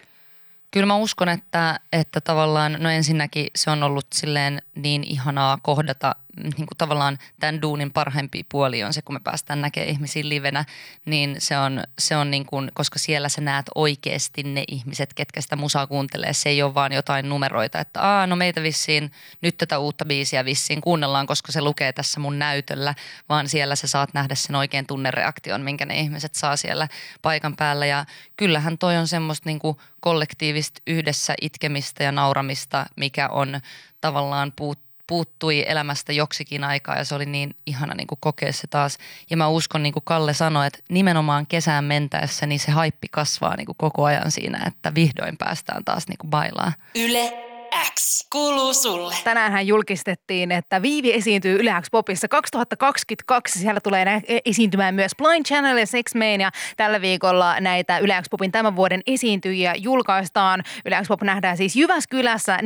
Kyllä 0.71 0.87
mä 0.87 0.97
uskon, 0.97 1.29
että, 1.29 1.81
että 1.93 2.21
tavallaan, 2.21 2.77
no 2.79 2.91
ensinnäkin 2.91 3.47
se 3.57 3.71
on 3.71 3.83
ollut 3.83 4.07
silleen 4.15 4.63
niin 4.75 5.05
ihanaa 5.05 5.59
kohdata 5.63 6.17
niin 6.43 6.67
kuin 6.67 6.79
tavallaan 6.79 7.19
tämän 7.41 7.63
duunin 7.63 7.93
parhaimpi 7.93 8.47
puoli 8.49 8.85
on 8.85 8.93
se, 8.93 9.03
kun 9.03 9.15
me 9.15 9.21
päästään 9.25 9.61
näkemään 9.61 9.91
ihmisiä 9.91 10.29
livenä, 10.29 10.65
niin 11.05 11.37
se 11.39 11.59
on, 11.59 11.83
se 11.99 12.17
on 12.17 12.31
niin 12.31 12.47
kuin, 12.47 12.71
koska 12.75 12.99
siellä 12.99 13.29
sä 13.29 13.41
näet 13.41 13.67
oikeasti 13.75 14.43
ne 14.43 14.65
ihmiset, 14.69 15.15
ketkä 15.15 15.41
sitä 15.41 15.57
musaa 15.57 15.87
kuuntelee. 15.87 16.33
Se 16.33 16.49
ei 16.49 16.63
ole 16.63 16.75
vaan 16.75 16.93
jotain 16.93 17.29
numeroita, 17.29 17.81
että 17.81 18.01
Aa, 18.03 18.27
no 18.27 18.37
meitä 18.37 18.63
vissiin, 18.63 19.13
nyt 19.41 19.59
tätä 19.59 19.79
uutta 19.79 20.05
biisiä 20.05 20.45
vissiin 20.45 20.81
kuunnellaan, 20.81 21.27
koska 21.27 21.53
se 21.53 21.61
lukee 21.61 21.93
tässä 21.93 22.21
mun 22.21 22.39
näytöllä, 22.39 22.95
vaan 23.29 23.49
siellä 23.49 23.77
sä 23.77 23.87
saat 23.87 24.15
nähdä 24.15 24.35
sen 24.35 24.57
oikein 24.57 24.87
tunnereaktion, 24.87 25.61
minkä 25.61 25.87
ne 25.87 26.01
ihmiset 26.01 26.35
saa 26.35 26.57
siellä 26.57 26.89
paikan 27.23 27.57
päällä. 27.57 27.87
Ja 27.87 28.05
kyllähän 28.37 28.79
toi 28.79 28.97
on 28.97 29.09
semmoista 29.09 29.49
niin 29.49 29.59
kuin 29.59 29.77
kollektiivista 30.01 30.83
yhdessä 30.87 31.35
itkemistä 31.41 32.05
ja 32.05 32.13
nauramista, 32.13 32.87
mikä 32.97 33.29
on 33.29 33.61
tavallaan 34.01 34.53
puut, 34.57 34.88
puuttui 35.09 35.65
elämästä 35.69 36.13
joksikin 36.13 36.65
aikaa 36.65 36.97
ja 36.97 37.05
se 37.05 37.15
oli 37.15 37.27
niin 37.27 37.57
ihana 37.67 37.95
niin 37.95 38.07
kuin 38.07 38.19
kokea 38.21 38.53
se 38.53 38.67
taas. 38.67 38.99
Ja 39.31 39.37
mä 39.37 39.49
uskon, 39.49 39.83
niin 39.83 39.93
kuin 39.93 40.05
Kalle 40.05 40.35
sanoi, 40.35 40.67
että 40.67 40.79
nimenomaan 40.89 41.47
kesään 41.47 41.85
mentäessä 41.85 42.47
niin 42.47 42.61
se 42.61 42.71
haippi 42.71 43.09
kasvaa 43.11 43.57
niin 43.57 43.67
kuin 43.67 43.77
koko 43.79 44.05
ajan 44.05 44.31
siinä, 44.31 44.65
että 44.67 44.95
vihdoin 44.95 45.37
päästään 45.37 45.85
taas 45.85 46.09
niin 46.09 46.19
kuin 46.19 46.31
bailaan. 46.31 46.73
Yle 46.95 47.58
X 47.95 48.27
kuuluu 48.33 48.75
sulle. 48.75 49.15
Tänään 49.25 49.67
julkistettiin, 49.67 50.53
että 50.53 50.83
Viivi 50.83 51.13
esiintyy 51.13 51.61
Yle 51.61 51.75
X 51.83 51.87
Popissa 51.91 52.29
2022. 52.29 53.59
Siellä 53.59 53.81
tulee 53.81 54.05
nä- 54.05 54.21
esiintymään 54.45 54.95
myös 54.95 55.13
Blind 55.19 55.45
Channel 55.45 55.77
ja 55.77 55.87
Sex 55.87 56.15
Mania. 56.15 56.51
Tällä 56.77 57.01
viikolla 57.01 57.61
näitä 57.61 57.99
Yle 57.99 58.23
X 58.23 58.27
Popin 58.31 58.53
tämän 58.53 58.77
vuoden 58.77 59.01
esiintyjiä 59.07 59.75
julkaistaan. 59.75 60.63
Yle 60.85 61.01
X 61.03 61.09
Pop 61.09 61.23
nähdään 61.23 61.57
siis 61.57 61.77
Jyväskylässä 61.77 62.57
4.6. 62.57 62.63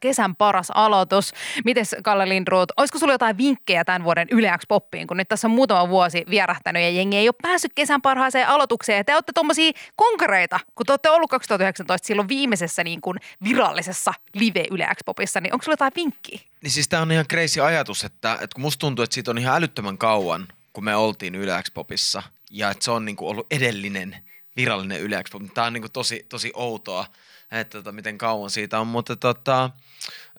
kesän 0.00 0.36
paras 0.36 0.70
aloitus. 0.70 1.32
Mites 1.64 1.96
Kalle 2.04 2.28
Lindroth, 2.28 2.74
olisiko 2.76 2.98
sulla 2.98 3.14
jotain 3.14 3.38
vinkkejä 3.38 3.84
tämän 3.84 4.04
vuoden 4.04 4.28
Yle 4.30 4.52
X 4.58 4.62
Poppiin, 4.68 5.06
kun 5.06 5.16
nyt 5.16 5.28
tässä 5.28 5.48
on 5.48 5.54
muutama 5.54 5.88
vuosi 5.88 6.24
vierähtänyt 6.30 6.82
ja 6.82 6.90
jengi 6.90 7.16
ei 7.16 7.28
ole 7.28 7.34
päässyt 7.42 7.72
kesän 7.74 8.02
parhaaseen 8.02 8.48
aloitukseen. 8.48 8.96
Ja 8.96 9.04
te 9.04 9.14
olette 9.14 9.32
tuommoisia 9.32 9.72
konkareita, 9.96 10.60
kun 10.74 10.86
te 10.86 10.92
olette 10.92 11.10
ollut 11.10 11.30
2019 11.30 12.06
silloin 12.06 12.28
viimeisessä 12.28 12.84
niin 12.84 13.00
kuin 13.00 13.18
virallisessa 13.44 14.03
live 14.34 14.64
Yle 14.70 14.88
X-popissa, 14.94 15.40
niin 15.40 15.52
onko 15.52 15.62
sulla 15.62 15.72
jotain 15.72 15.92
vinkkiä? 15.96 16.40
Niin 16.62 16.70
siis 16.70 16.88
tää 16.88 17.02
on 17.02 17.12
ihan 17.12 17.26
crazy 17.26 17.60
ajatus, 17.60 18.04
että, 18.04 18.32
että 18.32 18.54
kun 18.54 18.62
musta 18.62 18.80
tuntuu, 18.80 19.02
että 19.02 19.14
siitä 19.14 19.30
on 19.30 19.38
ihan 19.38 19.56
älyttömän 19.56 19.98
kauan, 19.98 20.48
kun 20.72 20.84
me 20.84 20.96
oltiin 20.96 21.34
Yle 21.34 21.62
X-popissa 21.62 22.22
ja 22.50 22.70
että 22.70 22.84
se 22.84 22.90
on 22.90 23.04
niinku 23.04 23.28
ollut 23.28 23.46
edellinen 23.50 24.16
virallinen 24.56 25.00
Yle 25.00 25.22
X-pop. 25.22 25.42
Tää 25.54 25.64
on 25.64 25.72
niinku 25.72 25.88
tosi, 25.88 26.26
tosi 26.28 26.52
outoa, 26.54 27.06
että 27.52 27.78
tota, 27.78 27.92
miten 27.92 28.18
kauan 28.18 28.50
siitä 28.50 28.80
on, 28.80 28.86
mutta 28.86 29.16
tota, 29.16 29.70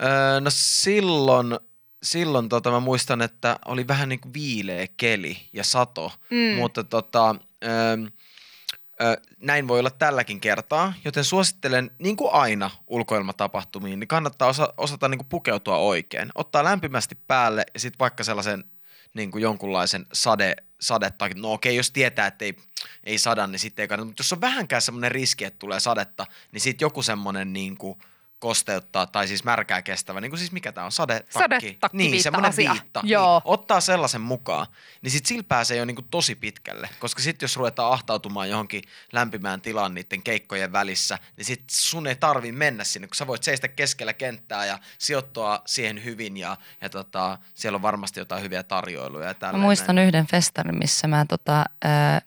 öö, 0.04 0.40
no 0.40 0.50
silloin, 0.54 1.60
silloin 2.04 2.50
tota, 2.50 2.72
mä 2.72 2.80
muistan, 2.80 3.22
että 3.22 3.60
oli 3.66 3.88
vähän 3.88 4.10
niin 4.10 4.20
kuin 4.20 4.34
viileä 4.34 4.88
keli 4.98 5.38
ja 5.54 5.64
sato, 5.64 6.12
mm. 6.30 6.58
mutta 6.58 6.84
tota, 6.84 7.36
öö, 7.64 7.94
Ö, 7.94 8.12
näin 9.40 9.68
voi 9.68 9.80
olla 9.80 9.90
tälläkin 9.90 10.42
kertaa, 10.42 10.94
joten 11.06 11.24
suosittelen 11.24 11.92
niin 12.00 12.16
kuin 12.16 12.34
aina 12.34 12.72
ulkoilmatapahtumiin, 12.88 14.00
niin 14.00 14.08
kannattaa 14.08 14.48
osa, 14.48 14.74
osata 14.78 15.08
niin 15.08 15.18
kuin 15.18 15.30
pukeutua 15.30 15.78
oikein. 15.78 16.30
Ottaa 16.36 16.64
lämpimästi 16.64 17.18
päälle 17.28 17.66
ja 17.74 17.80
sitten 17.80 18.00
vaikka 18.00 18.24
sellaisen 18.24 18.64
niin 19.14 19.32
kuin 19.32 19.42
jonkunlaisen 19.42 20.06
sade, 20.14 20.56
sadetta. 20.82 21.30
No 21.36 21.54
okei, 21.54 21.76
jos 21.76 21.92
tietää, 21.92 22.28
että 22.28 22.46
ei, 22.46 22.58
ei 23.04 23.18
sada, 23.18 23.48
niin 23.48 23.60
sitten 23.60 23.84
ei 23.84 23.88
kannata. 23.88 24.06
Mutta 24.06 24.22
jos 24.22 24.34
on 24.34 24.42
vähänkään 24.42 24.82
semmoinen 24.82 25.12
riski, 25.12 25.46
että 25.46 25.60
tulee 25.60 25.80
sadetta, 25.80 26.26
niin 26.52 26.62
sitten 26.62 26.86
joku 26.86 27.04
semmoinen 27.04 27.54
niin 27.54 27.78
kuin– 27.78 28.00
kosteuttaa 28.40 29.06
tai 29.06 29.28
siis 29.28 29.44
märkää 29.44 29.82
kestävä, 29.82 30.22
niin 30.22 30.32
kuin 30.32 30.40
siis 30.40 30.52
mikä 30.52 30.72
tämä 30.72 30.86
on, 30.86 30.92
sadetakki. 30.92 31.34
Sadetakki 31.40 31.98
niin, 31.98 32.24
semmoinen 32.24 32.50
asia. 32.50 32.72
viitta. 32.72 33.02
Joo. 33.04 33.40
Niin, 33.40 33.54
ottaa 33.54 33.82
sellaisen 33.82 34.22
mukaan, 34.22 34.68
niin 35.02 35.12
sitten 35.12 35.28
sillä 35.28 35.44
pääsee 35.44 35.78
jo 35.78 35.86
niin 35.86 35.96
kuin 35.96 36.08
tosi 36.12 36.36
pitkälle. 36.36 36.90
Koska 37.00 37.22
sitten 37.22 37.44
jos 37.44 37.58
ruvetaan 37.58 37.92
ahtautumaan 37.92 38.50
johonkin 38.50 38.84
lämpimään 39.12 39.62
tilaan 39.62 39.94
niiden 39.94 40.24
keikkojen 40.24 40.72
välissä, 40.72 41.20
niin 41.38 41.46
sitten 41.46 41.68
sun 41.70 42.08
ei 42.08 42.16
tarvi 42.16 42.52
mennä 42.52 42.84
sinne, 42.84 43.08
kun 43.08 43.16
sä 43.16 43.28
voit 43.28 43.44
seistä 43.44 43.68
keskellä 43.68 44.14
kenttää 44.14 44.66
ja 44.66 44.80
sijoittua 44.98 45.62
siihen 45.66 46.04
hyvin 46.04 46.38
ja, 46.38 46.58
ja 46.82 46.90
tota, 46.90 47.38
siellä 47.54 47.76
on 47.76 47.82
varmasti 47.82 48.20
jotain 48.20 48.44
hyviä 48.44 48.64
tarjoiluja. 48.64 49.28
Ja 49.42 49.52
mä 49.52 49.58
muistan 49.58 49.98
yhden 49.98 50.28
festarin, 50.28 50.78
missä 50.78 51.08
mä 51.08 51.26
tota, 51.30 51.66
äh, 51.86 52.22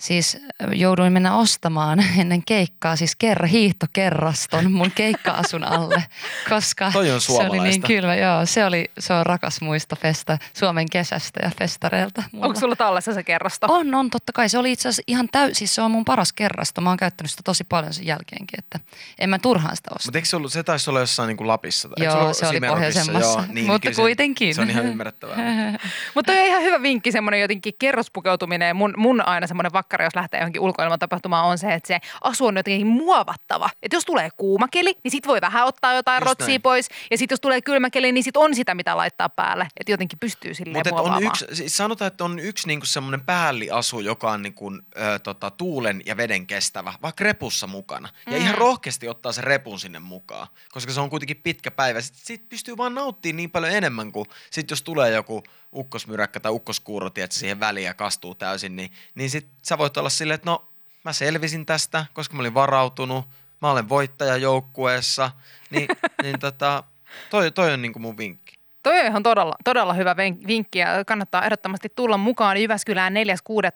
Siis 0.00 0.38
jouduin 0.72 1.12
mennä 1.12 1.36
ostamaan 1.36 2.04
ennen 2.20 2.44
keikkaa 2.44 2.96
siis 2.96 3.16
kerran 3.16 3.50
hiihtokerraston 3.50 4.72
mun 4.72 4.90
keikka-asun 4.90 5.64
alle, 5.64 6.04
koska 6.50 6.90
Toi 6.92 7.10
on 7.10 7.20
se 7.20 7.32
oli 7.32 7.60
niin 7.60 7.82
kylmä. 7.82 8.14
Joo, 8.14 8.46
se, 8.46 8.64
oli, 8.64 8.90
se 8.98 9.12
on 9.12 9.26
rakas 9.26 9.60
muisto 9.60 9.96
festa, 9.96 10.38
Suomen 10.54 10.90
kesästä 10.90 11.40
ja 11.42 11.50
festareilta. 11.58 12.22
mulla. 12.32 12.46
Onko 12.46 12.60
sulla 12.60 12.76
tallessa 12.76 13.14
se 13.14 13.22
kerrasto? 13.22 13.66
On, 13.70 13.94
on 13.94 14.10
totta 14.10 14.32
kai. 14.32 14.48
Se 14.48 14.58
oli 14.58 14.72
itse 14.72 14.88
asiassa 14.88 15.02
ihan 15.06 15.28
täysin, 15.32 15.54
siis 15.54 15.74
se 15.74 15.82
on 15.82 15.90
mun 15.90 16.04
paras 16.04 16.32
kerrasto. 16.32 16.80
Mä 16.80 16.90
oon 16.90 16.96
käyttänyt 16.96 17.30
sitä 17.30 17.42
tosi 17.44 17.64
paljon 17.64 17.94
sen 17.94 18.06
jälkeenkin, 18.06 18.58
että 18.58 18.80
en 19.18 19.30
mä 19.30 19.38
turhaan 19.38 19.76
sitä 19.76 19.90
osta. 19.94 20.08
Mutta 20.08 20.18
eikö 20.18 20.28
se 20.28 20.36
ollut, 20.36 20.52
se 20.52 20.62
taisi 20.62 20.90
olla 20.90 21.00
jossain 21.00 21.26
niin 21.26 21.36
kuin 21.36 21.48
Lapissa? 21.48 21.88
Eikö 21.88 22.10
Joo, 22.10 22.22
ollut 22.22 22.36
se 22.36 22.46
oli 22.46 22.60
pohjoisemmassa. 22.60 23.38
Joo, 23.38 23.44
niin, 23.52 23.66
Mutta 23.66 23.88
se- 23.88 24.02
kuitenkin. 24.02 24.54
Se 24.54 24.60
on 24.60 24.70
ihan 24.70 24.86
ymmärrettävää. 24.86 25.36
Mutta 26.14 26.32
on 26.32 26.38
ihan 26.38 26.62
hyvä 26.62 26.82
vinkki, 26.82 27.12
semmoinen 27.12 27.40
jotenkin 27.40 27.72
kerrospukeutuminen. 27.78 28.76
Mun, 28.76 28.94
mun 28.96 29.28
aina 29.28 29.46
semmoinen 29.46 29.72
vakkari, 29.94 30.04
jos 30.06 30.14
lähtee 30.16 30.40
johonkin 30.40 30.60
ulkoilmatapahtumaan, 30.62 31.46
on 31.46 31.58
se, 31.58 31.74
että 31.74 31.86
se 31.86 31.98
asu 32.22 32.46
on 32.46 32.56
jotenkin 32.56 32.86
muovattava. 32.86 33.70
Että 33.82 33.96
jos 33.96 34.04
tulee 34.04 34.28
kuuma 34.36 34.68
keli, 34.68 34.94
niin 35.04 35.10
sit 35.10 35.26
voi 35.26 35.40
vähän 35.40 35.66
ottaa 35.66 35.94
jotain 35.94 36.20
Just 36.20 36.26
rotsia 36.26 36.46
näin. 36.48 36.62
pois. 36.62 36.88
Ja 37.10 37.18
sitten 37.18 37.32
jos 37.34 37.40
tulee 37.40 37.60
kylmä 37.60 37.90
keli, 37.90 38.12
niin 38.12 38.24
sit 38.24 38.36
on 38.36 38.54
sitä, 38.54 38.74
mitä 38.74 38.96
laittaa 38.96 39.28
päälle. 39.28 39.68
Että 39.80 39.92
jotenkin 39.92 40.18
pystyy 40.18 40.54
silleen 40.54 40.86
Mutta 40.88 41.02
on 41.02 41.22
yksi, 41.22 41.46
siis 41.52 41.76
sanotaan, 41.76 42.06
että 42.06 42.24
on 42.24 42.38
yksi 42.38 42.66
niinku 42.66 42.86
semmoinen 42.86 43.20
päälliasu, 43.20 44.00
joka 44.00 44.30
on 44.30 44.42
niinku, 44.42 44.72
ö, 44.72 45.18
tota, 45.18 45.50
tuulen 45.50 46.02
ja 46.06 46.16
veden 46.16 46.46
kestävä, 46.46 46.92
vaikka 47.02 47.24
repussa 47.24 47.66
mukana. 47.66 48.08
Ja 48.26 48.32
Mm. 48.32 48.38
ihan 48.38 48.54
rohkeasti 48.54 49.08
ottaa 49.08 49.32
sen 49.32 49.44
repun 49.44 49.80
sinne 49.80 49.98
mukaan, 49.98 50.46
koska 50.72 50.92
se 50.92 51.00
on 51.00 51.10
kuitenkin 51.10 51.36
pitkä 51.42 51.70
päivä. 51.70 52.00
Sitten 52.00 52.26
sit 52.26 52.48
pystyy 52.48 52.76
vaan 52.76 52.94
nauttimaan 52.94 53.36
niin 53.36 53.50
paljon 53.50 53.72
enemmän 53.72 54.12
kuin 54.12 54.26
sit 54.50 54.70
jos 54.70 54.82
tulee 54.82 55.10
joku 55.10 55.42
ukkosmyräkkä 55.76 56.40
tai 56.40 56.52
ukkoskuuro, 56.52 57.10
tiedätkö, 57.10 57.36
siihen 57.36 57.60
väliin 57.60 57.84
ja 57.86 57.94
kastuu 57.94 58.34
täysin, 58.34 58.76
niin, 58.76 58.92
niin 59.14 59.30
sit 59.30 59.46
sä 59.62 59.73
voit 59.78 59.96
olla 59.96 60.10
silleen, 60.10 60.34
että 60.34 60.50
no 60.50 60.64
mä 61.04 61.12
selvisin 61.12 61.66
tästä, 61.66 62.06
koska 62.12 62.36
mä 62.36 62.40
olin 62.40 62.54
varautunut, 62.54 63.24
mä 63.60 63.70
olen 63.70 63.88
voittaja 63.88 64.36
joukkueessa, 64.36 65.30
niin, 65.70 65.88
niin 66.22 66.38
tota, 66.38 66.84
toi, 67.30 67.50
toi 67.50 67.72
on 67.72 67.82
niinku 67.82 67.98
mun 67.98 68.16
vinkki. 68.16 68.54
Toi 68.84 69.00
on 69.00 69.06
ihan 69.06 69.22
todella, 69.22 69.54
todella 69.64 69.94
hyvä 69.94 70.16
vinkki 70.16 70.78
ja 70.78 71.04
kannattaa 71.06 71.44
ehdottomasti 71.44 71.88
tulla 71.96 72.16
mukaan 72.16 72.62
Jyväskylään 72.62 73.14
4.6. 73.14 73.20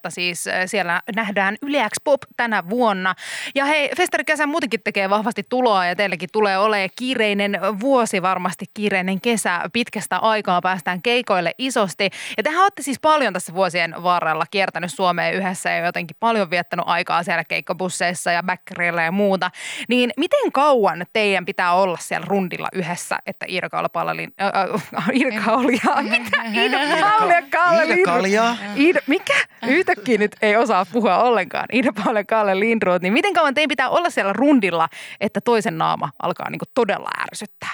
siis 0.08 0.46
äh, 0.46 0.54
siellä 0.66 1.02
nähdään 1.16 1.56
Yle 1.62 1.88
X 1.88 1.96
Pop 2.04 2.20
tänä 2.36 2.68
vuonna. 2.70 3.14
Ja 3.54 3.64
hei, 3.64 3.90
festarikesä 3.96 4.46
muutenkin 4.46 4.80
tekee 4.84 5.10
vahvasti 5.10 5.42
tuloa 5.48 5.86
ja 5.86 5.96
teilläkin 5.96 6.28
tulee 6.32 6.58
olemaan 6.58 6.88
kiireinen 6.98 7.60
vuosi 7.80 8.22
varmasti, 8.22 8.64
kiireinen 8.74 9.20
kesä. 9.20 9.60
Pitkästä 9.72 10.18
aikaa 10.18 10.62
päästään 10.62 11.02
keikoille 11.02 11.52
isosti. 11.58 12.10
Ja 12.36 12.42
tehän 12.42 12.62
olette 12.62 12.82
siis 12.82 13.00
paljon 13.00 13.32
tässä 13.32 13.54
vuosien 13.54 13.94
varrella 14.02 14.44
kiertänyt 14.50 14.92
Suomeen 14.92 15.34
yhdessä 15.34 15.70
ja 15.70 15.86
jotenkin 15.86 16.16
paljon 16.20 16.50
viettänyt 16.50 16.84
aikaa 16.88 17.22
siellä 17.22 17.44
keikkobusseissa 17.44 18.32
ja 18.32 18.42
backerilla 18.42 19.02
ja 19.02 19.12
muuta. 19.12 19.50
Niin 19.88 20.10
miten 20.16 20.52
kauan 20.52 21.06
teidän 21.12 21.44
pitää 21.44 21.72
olla 21.72 21.98
siellä 22.00 22.26
rundilla 22.28 22.68
yhdessä, 22.72 23.18
että 23.26 23.46
Kaula-Pallalin, 23.70 24.32
äh, 24.40 24.46
äh, 24.46 24.97
Iida 25.14 25.40
Kaulia, 25.44 25.80
mitä? 26.10 26.42
Iida 26.62 26.82
ja 26.82 27.42
Kalle 27.50 27.88
Lindroth. 27.88 28.78
Iida, 28.78 29.00
mikä? 29.06 29.34
Yhtäkkiä 29.66 30.18
nyt 30.18 30.36
ei 30.42 30.56
osaa 30.56 30.86
puhua 30.92 31.18
ollenkaan. 31.22 31.66
Iida 31.72 31.92
Pauli 32.04 32.18
ja 32.18 32.24
Kalle 32.24 32.60
Lindroth. 32.60 33.02
Niin 33.02 33.12
miten 33.12 33.34
kauan 33.34 33.54
teidän 33.54 33.68
pitää 33.68 33.88
olla 33.88 34.10
siellä 34.10 34.32
rundilla, 34.32 34.88
että 35.20 35.40
toisen 35.40 35.78
naama 35.78 36.10
alkaa 36.22 36.50
niinku 36.50 36.66
todella 36.74 37.08
ärsyttää? 37.22 37.70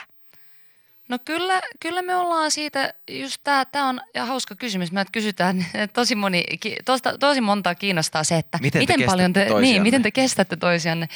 No 1.09 1.19
kyllä, 1.25 1.61
kyllä 1.81 2.03
me 2.03 2.17
ollaan 2.17 2.51
siitä, 2.51 2.95
just 3.11 3.41
tämä 3.45 3.65
tää 3.65 3.85
on 3.85 4.01
ja 4.15 4.25
hauska 4.25 4.55
kysymys. 4.55 4.93
Me 4.93 5.05
kysytään 5.13 5.67
tosi, 5.93 6.15
moni, 6.15 6.45
ki- 6.61 6.77
tosta, 6.85 7.19
tosi 7.19 7.41
montaa 7.41 7.75
kiinnostaa 7.75 8.25
se, 8.25 8.37
että 8.37 8.59
Miten 8.63 8.87
te 8.87 9.07
paljon 9.07 9.33
te, 9.33 9.47
niin, 9.61 9.83
miten 9.83 10.03
te 10.03 10.11
kestätte 10.11 10.57
toisianne. 10.57 11.09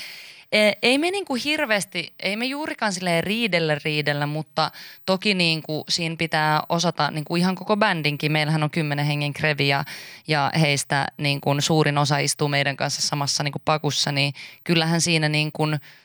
E, 0.53 0.73
Ei 0.83 0.99
me 0.99 1.11
niinku 1.11 1.35
hirveästi, 1.35 2.13
ei 2.21 2.37
me 2.37 2.45
juurikaan 2.45 2.93
silleen 2.93 3.25
riidellä 3.25 3.77
riidellä, 3.85 4.27
mutta 4.27 4.71
toki 5.07 5.35
niinku 5.35 5.85
siinä 5.89 6.17
pitää 6.19 6.63
osata 6.69 7.11
niinku 7.11 7.37
ihan 7.37 7.55
koko 7.55 7.77
bändinkin. 7.77 8.33
Meillähän 8.33 8.63
on 8.63 8.71
kymmenen 8.71 9.07
hengen 9.07 9.33
krevi 9.33 9.69
ja, 9.69 9.85
ja 10.29 10.51
heistä 10.61 11.07
niinku 11.17 11.57
suurin 11.59 11.99
osa 11.99 12.19
istuu 12.19 12.49
meidän 12.49 12.77
kanssa 12.77 13.03
samassa 13.03 13.43
niinku 13.43 13.63
pakussa, 13.65 14.13
niin 14.13 14.33
kyllähän 14.65 15.01
siinä 15.01 15.29
niinku 15.29 15.65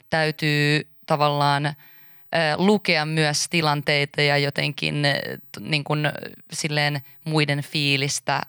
täytyy 0.10 0.88
tavallaan– 1.06 1.74
lukea 2.58 3.06
myös 3.06 3.48
tilanteita 3.50 4.22
ja 4.22 4.38
jotenkin 4.38 5.04
niin 5.60 5.84
kuin, 5.84 6.12
silleen 6.54 7.02
muiden 7.24 7.62
fiilistä 7.62 8.42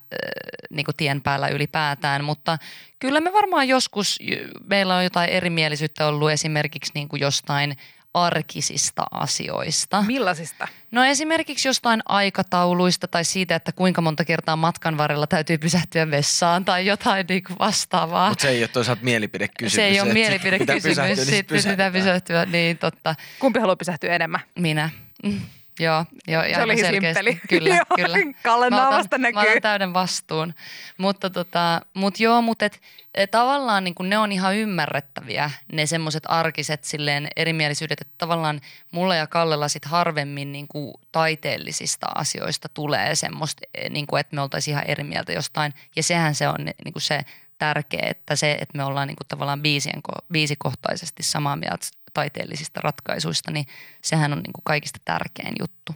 niin 0.70 0.84
kuin 0.84 0.96
tien 0.96 1.22
päällä 1.22 1.48
ylipäätään. 1.48 2.24
Mutta 2.24 2.58
kyllä 2.98 3.20
me 3.20 3.32
varmaan 3.32 3.68
joskus, 3.68 4.18
meillä 4.66 4.96
on 4.96 5.04
jotain 5.04 5.30
erimielisyyttä 5.30 6.06
ollut 6.06 6.30
esimerkiksi 6.30 6.92
niin 6.94 7.08
kuin 7.08 7.20
jostain 7.20 7.76
arkisista 8.14 9.04
asioista. 9.10 10.02
Millaisista? 10.02 10.68
No 10.90 11.04
esimerkiksi 11.04 11.68
jostain 11.68 12.00
aikatauluista 12.08 13.08
tai 13.08 13.24
siitä, 13.24 13.56
että 13.56 13.72
kuinka 13.72 14.00
monta 14.00 14.24
kertaa 14.24 14.56
matkan 14.56 14.98
varrella 14.98 15.26
täytyy 15.26 15.58
pysähtyä 15.58 16.10
vessaan 16.10 16.64
tai 16.64 16.86
jotain 16.86 17.26
niin 17.28 17.44
kuin 17.44 17.58
vastaavaa. 17.58 18.28
Mutta 18.28 18.42
se 18.42 18.48
ei 18.48 18.62
ole 18.62 18.68
toisaalta 18.68 19.02
mielipidekysymys. 19.04 19.74
Se 19.74 19.84
ei 19.84 20.00
ole 20.00 20.08
että 20.08 20.14
mielipidekysymys, 20.14 20.82
pitää 20.82 21.06
pysähtyä, 21.06 21.24
niin 21.24 21.34
sitten 21.34 21.58
pitää 21.70 21.90
pysähtyä. 21.90 22.36
pysähtyä, 22.40 22.46
niin 22.52 22.78
totta. 22.78 23.14
Kumpi 23.38 23.60
haluaa 23.60 23.76
pysähtyä 23.76 24.14
enemmän? 24.14 24.40
Minä. 24.58 24.90
Mm. 25.22 25.40
Joo, 25.80 26.04
joo 26.28 26.42
Se 26.54 26.62
oli 26.62 26.76
selkeästi. 26.78 27.22
simppeli. 27.24 27.40
Kyllä, 27.60 27.74
Joo, 27.74 27.84
kyllä. 27.96 28.18
Kallen 28.42 28.72
Mä 28.72 28.76
otan- 28.76 28.90
naamasta 28.90 29.18
Mä 29.18 29.22
näkyy. 29.32 29.50
otan 29.50 29.62
täyden 29.62 29.94
vastuun. 29.94 30.54
Mutta 30.98 31.30
tota, 31.30 31.80
mut 31.94 32.20
joo, 32.20 32.42
mutta 32.42 32.64
et, 32.64 32.80
et, 33.14 33.30
tavallaan 33.30 33.84
niin 33.84 33.94
ne 34.02 34.18
on 34.18 34.32
ihan 34.32 34.56
ymmärrettäviä, 34.56 35.50
ne 35.72 35.86
semmoiset 35.86 36.22
arkiset 36.28 36.84
silleen 36.84 37.28
erimielisyydet, 37.36 38.00
että 38.00 38.14
tavallaan 38.18 38.60
mulla 38.90 39.14
ja 39.16 39.26
Kallella 39.26 39.68
sit 39.68 39.84
harvemmin 39.84 40.52
niin 40.52 40.68
kuin 40.68 40.94
taiteellisista 41.12 42.06
asioista 42.14 42.68
tulee 42.68 43.14
semmoista, 43.14 43.62
niin 43.90 44.06
kuin, 44.06 44.20
että 44.20 44.34
me 44.36 44.42
oltaisiin 44.42 44.72
ihan 44.72 44.84
eri 44.86 45.04
mieltä 45.04 45.32
jostain. 45.32 45.74
Ja 45.96 46.02
sehän 46.02 46.34
se 46.34 46.48
on 46.48 46.56
niin 46.84 46.92
kuin 46.92 47.02
se 47.02 47.20
tärkeä, 47.58 48.06
että 48.10 48.36
se, 48.36 48.52
että 48.52 48.76
me 48.78 48.84
ollaan 48.84 49.08
niin 49.08 49.16
kuin 49.16 49.28
tavallaan 49.28 49.62
biisien, 49.62 50.00
ko- 50.12 50.24
biisikohtaisesti 50.32 51.22
samaa 51.22 51.56
mieltä 51.56 51.86
taiteellisista 52.14 52.80
ratkaisuista, 52.80 53.50
niin 53.50 53.66
sehän 54.02 54.32
on 54.32 54.38
niin 54.38 54.52
kuin 54.52 54.64
kaikista 54.64 54.98
tärkein 55.04 55.54
juttu. 55.60 55.94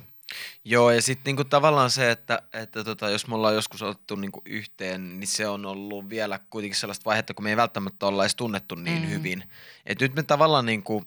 Joo, 0.64 0.90
ja 0.90 1.02
sitten 1.02 1.22
niinku 1.24 1.44
tavallaan 1.44 1.90
se, 1.90 2.10
että, 2.10 2.42
että 2.52 2.84
tota, 2.84 3.10
jos 3.10 3.26
me 3.26 3.34
ollaan 3.34 3.54
joskus 3.54 3.82
otettu 3.82 4.16
niinku 4.16 4.42
yhteen, 4.44 5.20
niin 5.20 5.28
se 5.28 5.48
on 5.48 5.66
ollut 5.66 6.08
vielä 6.08 6.40
kuitenkin 6.50 6.78
sellaista 6.78 7.04
vaihetta, 7.04 7.34
kun 7.34 7.44
me 7.44 7.50
ei 7.50 7.56
välttämättä 7.56 8.06
olla 8.06 8.22
edes 8.22 8.34
tunnettu 8.34 8.74
niin 8.74 9.02
Mm. 9.02 9.08
hyvin. 9.08 9.44
Et 9.86 10.00
nyt 10.00 10.14
me 10.14 10.22
tavallaan 10.22 10.66
niinku, 10.66 11.04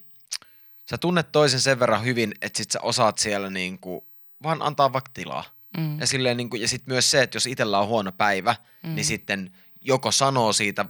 sä 0.90 0.98
tunnet 0.98 1.32
toisen 1.32 1.60
sen 1.60 1.80
verran 1.80 2.04
hyvin, 2.06 2.34
että 2.42 2.58
sit 2.58 2.72
sä 2.72 2.80
osaat 2.82 3.18
siellä 3.18 3.50
niinku, 3.50 4.06
vaan 4.44 4.62
antaa 4.62 4.94
vaikka 4.94 5.12
tilaa. 5.14 5.44
Mm. 5.78 6.00
Ja, 6.00 6.08
silleen 6.08 6.38
niinku, 6.38 6.56
ja 6.56 6.68
sitten 6.68 6.94
myös 6.94 7.12
se, 7.12 7.22
että 7.22 7.36
jos 7.36 7.48
itsellä 7.48 7.80
on 7.80 7.88
huono 7.88 8.12
päivä, 8.12 8.56
mm. 8.84 8.90
Mm. 8.90 8.96
niin 8.96 9.06
sitten 9.06 9.52
joko 9.82 10.12
sanoo 10.12 10.54
siitä 10.54 10.86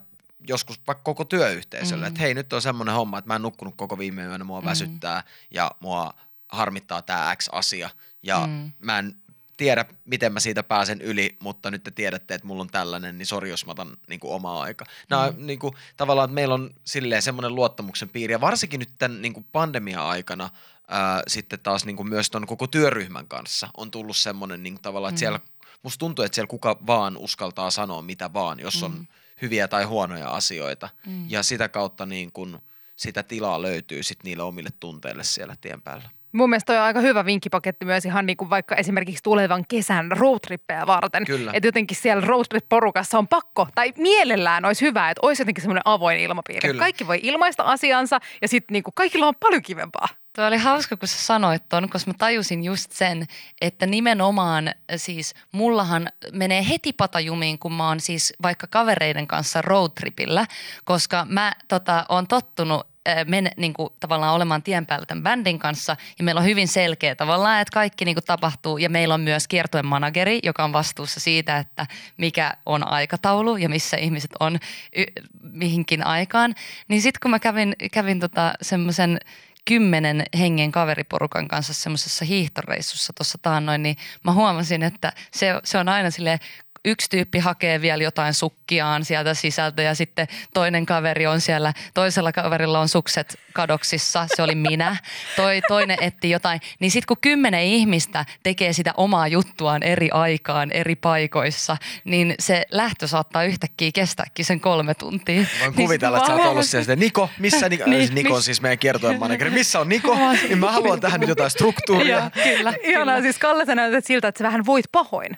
joskus 0.48 0.79
vaikka 0.88 1.03
koko 1.03 1.25
työyhteisölle, 1.25 2.05
mm. 2.05 2.07
Että 2.07 2.21
hei 2.21 2.33
nyt 2.33 2.53
on 2.53 2.62
semmoinen 2.62 2.95
homma, 2.95 3.17
että 3.17 3.27
mä 3.27 3.36
en 3.36 3.41
nukkunut 3.41 3.74
koko 3.77 3.98
viime 3.98 4.24
yönä, 4.24 4.43
mua 4.43 4.62
Mm. 4.62 4.65
väsyttää 4.65 5.24
ja 5.51 5.71
mua 5.79 6.13
harmittaa 6.50 7.01
tämä 7.01 7.36
X 7.36 7.48
asia 7.51 7.89
ja 8.24 8.39
mm. 8.48 8.53
Mm. 8.53 8.71
mä 8.79 9.00
en 9.00 9.15
tiedä, 9.57 9.86
miten 10.05 10.33
mä 10.33 10.39
siitä 10.39 10.63
pääsen 10.63 11.01
yli, 11.01 11.36
mutta 11.39 11.71
nyt 11.71 11.83
te 11.83 11.91
tiedätte, 11.91 12.33
että 12.33 12.48
mulla 12.48 12.62
on 12.62 12.69
tällainen, 12.69 13.17
niin 13.17 13.25
sori, 13.25 13.50
jos 13.50 13.65
mä 13.65 13.71
otan 13.71 13.98
niin 14.07 14.19
kuin 14.19 14.33
omaa 14.33 14.62
aikaa. 14.62 14.88
Nämä 15.10 15.31
mm. 15.38 15.45
niin 15.45 15.60
kuin, 15.60 15.74
tavallaan, 15.98 16.25
että 16.29 16.36
meillä 16.36 16.53
on 16.53 16.69
silleen 16.83 17.21
semmoinen 17.21 17.55
luottamuksen 17.55 18.10
piiri, 18.10 18.33
ja 18.33 18.41
varsinkin 18.41 18.79
nyt 18.79 18.89
tämän 18.98 19.21
niin 19.21 19.33
kuin 19.33 19.45
pandemia-aikana 19.51 20.50
ää, 20.88 21.21
sitten 21.27 21.60
taas 21.60 21.86
niin 21.86 21.95
kuin 21.95 22.10
myös 22.10 22.29
ton 22.29 22.48
koko 22.48 22.67
työryhmän 22.67 23.27
kanssa 23.27 23.67
on 23.77 23.91
tullut 23.91 24.17
semmoinen 24.17 24.63
niin 24.63 24.74
kuin, 24.74 24.81
tavallaan, 24.81 25.10
että 25.13 25.17
Mm. 25.17 25.19
siellä, 25.19 25.39
musta 25.83 26.00
tuntuu, 26.00 26.25
että 26.25 26.36
siellä 26.36 26.48
kuka 26.48 26.77
vaan 26.88 27.17
uskaltaa 27.17 27.71
sanoa 27.71 28.01
mitä 28.01 28.33
vaan, 28.33 28.60
jos 28.60 28.83
on 28.83 28.91
Mm. 28.91 29.07
Hyviä 29.41 29.67
tai 29.67 29.83
huonoja 29.83 30.29
asioita, 30.29 30.89
Mm. 31.07 31.25
ja 31.29 31.43
sitä 31.43 31.69
kautta 31.69 32.05
niin 32.05 32.31
kuin, 32.31 32.57
sitä 32.95 33.24
tilaa 33.24 33.62
löytyy 33.62 34.03
sitten 34.03 34.24
niille 34.29 34.43
omille 34.43 34.69
tunteille 34.79 35.24
siellä 35.24 35.55
tien 35.62 35.81
päällä. 35.81 36.10
Mun 36.31 36.50
mielestä 36.50 36.74
on 36.74 36.79
aika 36.79 37.00
hyvä 37.00 37.25
vinkkipaketti 37.25 37.86
myös 37.86 38.05
ihan 38.05 38.25
niin 38.25 38.38
kuin 38.38 38.50
vaikka 38.50 38.75
esimerkiksi 38.75 39.24
tulevan 39.24 39.63
kesän 39.67 40.12
roadtrippejä 40.12 40.88
varten. 40.88 41.25
Kyllä. 41.25 41.51
Että 41.53 41.67
jotenkin 41.67 41.98
siellä 41.98 42.25
roadtrip-porukassa 42.27 43.17
on 43.17 43.27
pakko, 43.27 43.67
tai 43.75 43.93
mielellään 43.98 44.65
olisi 44.65 44.86
hyvä, 44.86 45.10
että 45.10 45.27
olisi 45.27 45.41
jotenkin 45.41 45.62
semmoinen 45.62 45.81
avoin 45.86 46.19
ilmapiiri. 46.19 46.67
Kyllä. 46.69 46.79
Kaikki 46.79 47.07
voi 47.07 47.19
ilmaista 47.24 47.63
asiansa 47.63 48.19
ja 48.41 48.48
sitten 48.48 48.74
niin 48.74 48.83
kuin 48.83 48.93
kaikilla 48.95 49.27
on 49.27 49.36
paljon 49.39 49.62
kivempaa. 49.62 50.07
Tuo 50.35 50.45
oli 50.45 50.57
hauska, 50.57 50.97
kun 50.97 51.07
sä 51.07 51.17
sanoit 51.17 51.69
ton, 51.69 51.89
koska 51.89 52.11
mä 52.11 52.15
tajusin 52.17 52.63
just 52.63 52.91
sen, 52.91 53.27
että 53.61 53.85
nimenomaan 53.85 54.71
siis 54.95 55.33
mullahan 55.51 56.09
menee 56.31 56.65
heti 56.69 56.93
patajumiin, 56.93 57.59
kun 57.59 57.73
mä 57.73 57.88
oon 57.88 58.00
siis 58.00 58.33
vaikka 58.43 58.67
kavereiden 58.67 59.27
kanssa 59.27 59.61
roadtripillä, 59.61 60.45
koska 60.85 61.25
mä 61.29 61.53
tota, 61.67 62.05
oon 62.09 62.27
tottunut 62.27 62.88
äh, 63.07 63.25
men, 63.27 63.51
niin 63.57 63.73
kuin, 63.73 63.89
tavallaan 64.00 64.33
olemaan 64.33 64.63
tien 64.63 64.85
päällä 64.85 65.05
tämän 65.05 65.23
bändin 65.23 65.59
kanssa 65.59 65.97
ja 66.17 66.23
meillä 66.23 66.39
on 66.39 66.45
hyvin 66.45 66.67
selkeä 66.67 67.15
tavallaan, 67.15 67.61
että 67.61 67.73
kaikki 67.73 68.05
niin 68.05 68.15
kuin, 68.15 68.25
tapahtuu 68.25 68.77
ja 68.77 68.89
meillä 68.89 69.13
on 69.13 69.21
myös 69.21 69.47
kiertuen 69.47 69.85
manageri, 69.85 70.39
joka 70.43 70.63
on 70.63 70.73
vastuussa 70.73 71.19
siitä, 71.19 71.57
että 71.57 71.85
mikä 72.17 72.53
on 72.65 72.88
aikataulu 72.88 73.57
ja 73.57 73.69
missä 73.69 73.97
ihmiset 73.97 74.31
on 74.39 74.59
y- 74.95 75.23
mihinkin 75.41 76.05
aikaan. 76.05 76.55
Niin 76.88 77.01
sitten 77.01 77.19
kun 77.21 77.31
mä 77.31 77.39
kävin, 77.39 77.75
kävin 77.91 78.19
tota, 78.19 78.53
semmoisen 78.61 79.19
kymmenen 79.65 80.23
hengen 80.39 80.71
kaveriporukan 80.71 81.47
kanssa 81.47 81.73
semmoisessa 81.73 82.25
hiihtoreissussa 82.25 83.13
tuossa 83.13 83.37
taannoin, 83.41 83.83
niin 83.83 83.95
mä 84.23 84.33
huomasin, 84.33 84.83
että 84.83 85.13
se, 85.33 85.53
se 85.63 85.77
on 85.77 85.89
aina 85.89 86.11
sille 86.11 86.39
yksi 86.85 87.09
tyyppi 87.09 87.39
hakee 87.39 87.81
vielä 87.81 88.03
jotain 88.03 88.33
sukkiaan 88.33 89.05
sieltä 89.05 89.33
sisältä 89.33 89.81
ja 89.81 89.96
sitten 89.96 90.27
toinen 90.53 90.85
kaveri 90.85 91.27
on 91.27 91.41
siellä, 91.41 91.74
toisella 91.94 92.31
kaverilla 92.31 92.79
on 92.79 92.89
sukset 92.89 93.39
kadoksissa, 93.53 94.27
se 94.35 94.41
oli 94.41 94.55
minä. 94.55 94.98
Toi, 95.35 95.61
toinen 95.67 95.98
etti 96.01 96.29
jotain. 96.29 96.61
Niin 96.79 96.91
sitten 96.91 97.07
kun 97.07 97.17
kymmenen 97.22 97.63
ihmistä 97.63 98.25
tekee 98.44 98.74
sitä 98.74 98.94
omaa 98.98 99.27
juttuaan 99.27 99.83
eri 99.83 100.09
aikaan, 100.11 100.72
eri 100.72 100.96
paikoissa, 100.96 101.77
niin 102.03 102.35
se 102.39 102.65
lähtö 102.72 103.07
saattaa 103.07 103.44
yhtäkkiä 103.44 103.91
kestääkin 103.94 104.46
sen 104.46 104.59
kolme 104.59 104.94
tuntia. 104.94 105.35
Voin 105.35 105.48
Niin 105.61 105.74
kuvitella, 105.74 106.17
että 106.17 106.27
sit 106.27 106.35
sä 106.35 106.41
oot 106.44 106.51
ollut 106.51 106.65
siellä 106.65 106.83
sitten, 106.83 107.00
Niko, 107.00 107.29
missä 107.39 107.70
Niko? 107.70 107.85
Niin, 107.91 108.00
Niin, 108.00 108.15
Niko 108.15 108.35
on 108.35 108.44
siis 108.44 108.61
meidän 108.61 108.79
kiertojen 108.79 109.20
manageri. 109.20 109.50
Missä 109.50 109.79
on 109.79 109.89
Niko? 109.89 110.17
Niin 110.48 110.57
mä 110.57 110.72
haluan 110.72 111.00
tähän 111.00 111.20
nyt 111.20 111.29
jotain 111.29 111.51
struktuuria. 111.51 112.17
Joo, 112.17 112.29
kyllä. 112.44 112.74
Ihanaa, 112.83 113.22
siis 113.22 113.37
Kalle 113.37 113.65
sä 113.65 113.75
näytät 113.75 114.05
siltä, 114.05 114.27
että 114.27 114.39
sä 114.39 114.44
vähän 114.44 114.65
voit 114.65 114.85
pahoin. 114.91 115.37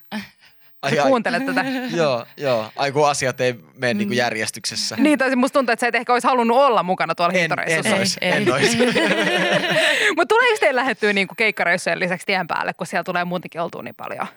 Ai, 0.84 1.00
ai, 1.00 1.08
kuuntelet 1.08 1.46
tätä. 1.46 1.66
joo, 1.98 2.26
joo. 2.38 2.66
Ai 2.76 2.92
kun 2.92 3.10
asiat 3.10 3.42
ei 3.42 3.56
mene 3.78 3.94
Mm. 3.94 3.98
niinku 3.98 4.14
järjestyksessä. 4.14 4.96
Niin, 5.00 5.20
tai 5.20 5.36
musta 5.36 5.60
tuntuu, 5.60 5.74
että 5.74 5.82
sä 5.84 5.88
et 5.88 5.96
ehkä 5.96 6.14
olisi 6.14 6.28
halunnut 6.28 6.58
olla 6.58 6.84
mukana 6.84 7.16
tuolla 7.16 7.32
En, 7.34 7.36
en 7.36 7.40
hiihtoreissussa. 7.42 7.96
ois, 7.96 8.18
Ei, 8.22 8.32
en 8.32 8.44
ei. 8.48 8.52
ois. 8.52 8.78
Mutta 10.18 10.26
tuleeko 10.36 10.58
teille 10.60 10.76
lähettyä 10.82 11.14
niin 11.14 11.28
keikkareissujen 11.38 12.00
lisäksi 12.00 12.26
tien 12.26 12.48
päälle, 12.48 12.74
kun 12.74 12.88
siellä 12.88 13.04
tulee 13.04 13.24
muutenkin 13.26 13.62
oltua 13.62 13.84
niin 13.84 13.96
paljon? 13.96 14.28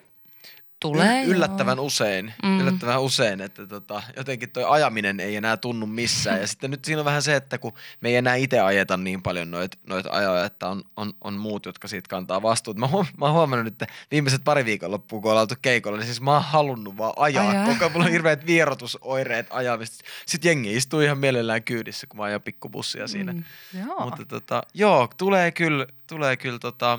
Tulee, 0.93 1.25
Yl- 1.25 1.29
yllättävän 1.29 1.79
joo. 1.79 1.87
usein, 1.87 2.35
Mm. 2.43 2.61
yllättävän 2.61 3.01
usein, 3.03 3.41
että 3.41 3.67
tota, 3.67 4.03
jotenkin 4.17 4.51
toi 4.51 4.65
ajaminen 4.69 5.21
ei 5.21 5.37
enää 5.37 5.57
tunnu 5.57 5.87
missään. 5.87 6.41
Ja 6.41 6.47
sitten 6.47 6.71
nyt 6.71 6.85
siinä 6.85 7.01
on 7.01 7.05
vähän 7.05 7.23
se, 7.23 7.37
että 7.37 7.59
kun 7.59 7.73
me 8.01 8.09
ei 8.09 8.17
enää 8.17 8.35
itse 8.35 8.61
ajeta 8.61 8.97
niin 8.97 9.23
paljon 9.23 9.51
noita 9.51 9.79
noit 9.87 10.07
ajoja, 10.11 10.45
että 10.45 10.69
on, 10.69 10.83
on, 10.97 11.13
on, 11.25 11.35
muut, 11.35 11.67
jotka 11.67 11.89
siitä 11.89 12.09
kantaa 12.09 12.43
vastuuta. 12.43 12.81
Mä, 12.81 12.87
huom- 12.87 13.07
mä 13.19 13.25
oon 13.27 13.35
huomannut, 13.35 13.67
että 13.67 13.87
viimeiset 14.11 14.45
pari 14.45 14.65
viikonloppua, 14.65 15.21
kun 15.21 15.31
ollaan 15.31 15.43
oltu 15.43 15.55
keikolla, 15.63 15.99
niin 15.99 16.07
siis 16.07 16.21
mä 16.21 16.33
oon 16.33 16.43
halunnut 16.45 16.97
vaan 16.99 17.13
ajaa. 17.17 17.49
Ajaa. 17.51 17.65
Koko 17.67 17.79
ajan 17.81 17.93
mulla 17.93 18.05
on 18.07 18.13
hirveät 18.13 18.47
vierotusoireet 18.47 19.47
ajamista. 19.51 20.05
Sitten 20.27 20.49
jengi 20.49 20.77
istuu 20.77 21.01
ihan 21.01 21.19
mielellään 21.19 21.63
kyydissä, 21.63 22.07
kun 22.07 22.17
mä 22.19 22.25
ajan 22.25 22.43
pikkubussia 22.43 23.09
siinä. 23.09 23.33
Mm. 23.33 23.45
Joo. 23.87 24.05
Mutta 24.05 24.25
tota, 24.25 24.63
joo, 24.75 25.09
tulee 25.19 25.51
kyllä, 25.53 25.87
tulee 26.07 26.37
kyllä 26.37 26.59
tota, 26.59 26.99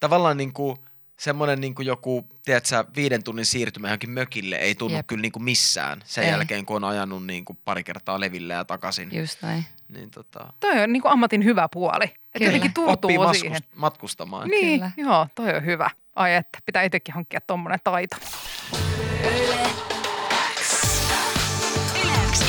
tavallaan 0.00 0.36
niin 0.36 0.52
kuin 0.52 0.76
semmoinen 1.20 1.60
niin 1.60 1.74
kuin 1.74 1.86
joku, 1.86 2.26
tiedätkö, 2.44 2.84
viiden 2.96 3.22
tunnin 3.22 3.46
siirtymä 3.46 3.88
johonkin 3.88 4.10
mökille 4.10 4.56
ei 4.56 4.74
tunnu 4.74 4.96
Jep. 4.96 5.06
Kyllä 5.06 5.22
niin 5.22 5.32
kuin 5.32 5.42
missään 5.42 6.02
sen 6.04 6.24
Ei. 6.24 6.30
jälkeen, 6.30 6.66
kun 6.66 6.76
on 6.76 6.84
ajanut 6.84 7.26
niin 7.26 7.44
kuin 7.44 7.58
pari 7.64 7.84
kertaa 7.84 8.20
leville 8.20 8.54
ja 8.54 8.64
takaisin. 8.64 9.08
Just 9.12 9.42
näin. 9.42 9.64
Niin 9.88 10.10
tota, 10.10 10.52
Toi 10.60 10.82
on 10.82 10.92
niin 10.92 11.02
kuin 11.02 11.12
ammatin 11.12 11.44
hyvä 11.44 11.68
puoli. 11.72 12.04
Että 12.04 12.44
jotenkin 12.44 12.74
turtuu 12.74 13.20
oppii 13.20 13.40
siihen. 13.40 13.62
matkust- 13.62 13.66
matkustamaan. 13.74 14.48
Niin, 14.48 14.80
Kyllä. 14.80 14.90
joo, 14.96 15.26
toi 15.34 15.54
on 15.56 15.64
hyvä. 15.64 15.90
Ai 16.16 16.34
että, 16.34 16.58
pitää 16.66 16.82
itsekin 16.82 17.14
hankkia 17.14 17.40
tommonen 17.40 17.78
taito. 17.84 18.16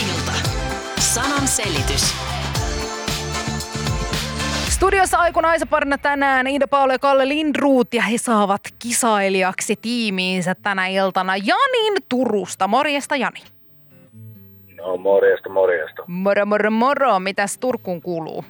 Ilta. 0.10 0.32
Sanan 1.00 1.48
selitys. 1.48 2.14
Studiossa 4.82 5.18
aikunaisaparina 5.18 5.98
tänään 5.98 6.48
Ida 6.48 6.68
Paula 6.68 6.94
ja 6.94 7.00
Kalle 7.00 7.30
Lindruut 7.30 7.94
ja 7.94 8.02
he 8.02 8.18
saavat 8.18 8.62
kisailijaksi 8.80 9.76
tiimiinsä 9.82 10.56
tänä 10.56 10.88
iltana 10.88 11.38
Janin 11.38 12.04
Turusta. 12.10 12.68
Morjesta 12.68 13.16
Jani. 13.16 13.44
No 14.78 14.98
morjesta, 14.98 15.50
morjesta. 15.50 16.04
Moro 16.08 16.46
moro 16.46 16.72
moro, 16.72 17.20
mitäs 17.20 17.58
Turkuun 17.58 18.02
kuuluu? 18.02 18.46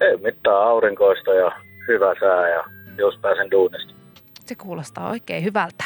Ei 0.00 0.16
mitään 0.16 0.56
aurinkoista 0.56 1.34
ja 1.34 1.50
hyvä 1.88 2.14
sää 2.20 2.48
ja 2.48 2.64
jos 2.98 3.18
pääsen 3.18 3.50
duunista. 3.50 3.94
Se 4.44 4.54
kuulostaa 4.54 5.10
oikein 5.10 5.44
hyvältä. 5.44 5.84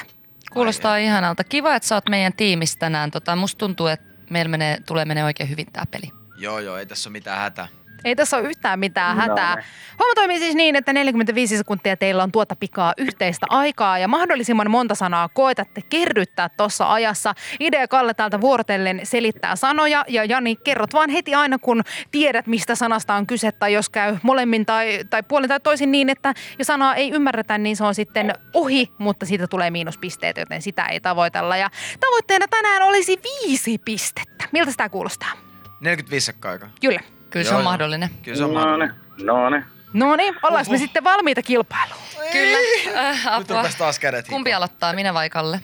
Kuulostaa 0.53 0.97
ihanalta. 0.97 1.45
Kiva, 1.45 1.75
että 1.75 1.89
sä 1.89 1.95
oot 1.95 2.09
meidän 2.09 2.33
tiimissä 2.33 2.79
tänään. 2.79 3.11
Tota, 3.11 3.37
musta 3.37 3.59
tuntuu, 3.59 3.87
että 3.87 4.07
meillä 4.31 4.49
menee, 4.51 4.79
tulee 4.87 5.05
menee 5.05 5.25
oikein 5.25 5.51
hyvin 5.51 5.67
tämä 5.73 5.85
peli. 5.91 6.11
Joo, 6.39 6.59
joo, 6.59 6.77
ei 6.77 6.87
tässä 6.87 7.09
ole 7.09 7.13
mitään 7.13 7.39
hätää. 7.39 7.69
Ei 8.05 8.17
tässä 8.17 8.37
ole 8.37 8.49
yhtään 8.49 8.79
mitään 8.79 9.17
No 9.17 9.23
hätää. 9.23 9.55
niin. 9.55 9.65
Homma 9.99 10.15
toimii 10.15 10.39
siis 10.39 10.55
niin, 10.55 10.77
että 10.77 10.93
45 10.93 11.57
sekuntia 11.57 11.97
teillä 11.97 12.23
on 12.23 12.33
tuota 12.33 12.57
pikaa 12.57 12.95
yhteistä 12.97 13.47
aikaa 13.51 13.99
ja 13.99 14.09
mahdollisimman 14.09 14.71
monta 14.71 14.95
sanaa 14.95 15.29
koetatte 15.29 15.81
kerryttää 15.91 16.49
tuossa 16.49 16.93
ajassa. 16.93 17.35
Idea 17.61 17.89
Kalle 17.89 18.15
täältä 18.15 18.41
vuorotellen 18.41 19.01
selittää 19.03 19.57
sanoja 19.57 20.05
ja 20.09 20.25
Jani 20.25 20.57
kerrot 20.57 20.93
vaan 20.93 21.11
heti 21.11 21.35
aina 21.35 21.59
kun 21.59 21.83
tiedät 22.11 22.47
mistä 22.47 22.75
sanasta 22.75 23.15
on 23.15 23.27
kyse 23.27 23.53
tai 23.53 23.73
jos 23.73 23.89
käy 23.89 24.17
molemmin 24.23 24.67
tai, 24.67 25.01
tai 25.11 25.23
puolin 25.23 25.49
tai 25.49 25.61
toisin 25.61 25.93
niin, 25.93 26.11
että 26.11 26.35
jos 26.59 26.67
sanaa 26.67 26.95
ei 26.95 27.11
ymmärretä, 27.11 27.59
niin 27.59 27.77
se 27.77 27.85
on 27.85 27.95
sitten 27.95 28.35
ohi, 28.55 28.93
mutta 28.99 29.27
siitä 29.27 29.47
tulee 29.47 29.71
miinuspisteet, 29.71 30.37
joten 30.37 30.63
sitä 30.63 30.85
ei 30.87 31.01
tavoitella. 31.01 31.57
Ja 31.57 31.71
tavoitteena 32.01 32.47
tänään 32.49 32.83
olisi 32.83 33.21
viisi 33.23 33.79
pistettä. 33.79 34.45
Miltä 34.53 34.71
sitä 34.71 34.89
kuulostaa? 34.89 35.33
45 35.81 36.27
sekkaa 36.27 36.53
aikaa. 36.53 36.71
Kyllä. 36.81 37.01
Kyllä 37.31 37.45
se 37.49 37.55
on 37.55 37.65
mahdollinen. 37.65 38.11
Kyllä 38.23 38.37
se 38.39 38.45
on 38.45 38.55
No 38.55 38.61
mahdollinen. 38.61 38.95
niin, 39.17 39.27
no 39.27 39.51
niin. 39.51 39.65
No 39.93 40.17
niin, 40.17 40.35
ollaanko 40.43 40.71
me 40.73 40.79
sitten 40.79 41.05
valmiita 41.05 41.43
kilpailuun? 41.43 42.01
Kyllä. 42.33 42.59
Äh, 42.99 43.17
Nyt 43.17 43.27
apua. 43.27 43.57
rupes 43.57 43.75
taas 43.77 43.99
kädet 43.99 44.29
Kumpi 44.29 44.53
aloittaa, 44.53 44.93
minä 44.93 45.15
vai 45.15 45.31
Kalle? 45.31 45.61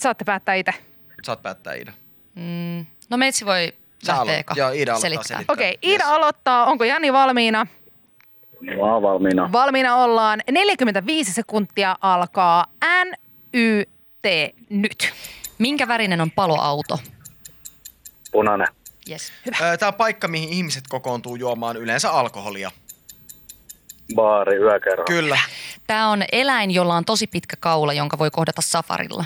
Saatte 0.00 0.24
päättää 0.24 0.54
itse. 0.54 0.72
Saat 1.22 1.42
päättää 1.42 1.74
Iida. 1.74 1.92
Mm, 2.34 2.86
no 3.10 3.16
meitsi 3.16 3.46
voi 3.46 3.72
Sä 4.04 4.12
lähteä 4.12 4.22
aloit. 4.22 4.38
eka 4.38 4.54
Joo, 4.56 4.70
Iida 4.70 4.92
aloittaa 4.92 5.00
selittää. 5.00 5.24
selittää. 5.36 5.52
Okei, 5.54 5.70
okay, 5.70 5.90
Iida 5.90 6.04
Yes. 6.04 6.12
aloittaa. 6.12 6.64
Onko 6.66 6.84
Jani 6.84 7.12
valmiina? 7.12 7.66
Mä 8.60 8.92
oon 8.94 9.02
valmiina. 9.02 9.52
Valmiina 9.52 9.96
ollaan. 9.96 10.40
45 10.50 11.32
sekuntia 11.32 11.96
alkaa. 12.00 12.66
N, 13.04 13.12
Y, 13.54 13.82
T, 14.22 14.26
nyt. 14.70 15.12
Minkä 15.58 15.88
värinen 15.88 16.20
on 16.20 16.30
paloauto? 16.30 16.98
Punainen. 18.32 18.66
Yes. 19.10 19.32
Ö, 19.62 19.76
Tää 19.76 19.88
on 19.88 19.94
paikka, 19.94 20.28
mihin 20.28 20.48
ihmiset 20.48 20.84
kokoontuu 20.88 21.36
juomaan 21.36 21.76
yleensä 21.76 22.10
alkoholia. 22.10 22.70
Baari, 24.14 24.56
yökerho. 24.56 25.04
Kyllä. 25.04 25.38
Tämä 25.86 26.08
on 26.10 26.24
eläin, 26.32 26.70
jolla 26.70 26.94
on 26.94 27.04
tosi 27.04 27.26
pitkä 27.26 27.56
kaula, 27.60 27.92
jonka 27.92 28.18
voi 28.18 28.30
kohdata 28.30 28.62
safarilla. 28.62 29.24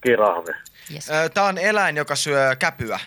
Kirahvi. 0.00 0.52
Yes. 0.94 1.10
Ö, 1.10 1.28
Tää 1.28 1.44
on 1.44 1.58
eläin, 1.58 1.96
joka 1.96 2.16
syö 2.16 2.56
käpyä. 2.56 3.00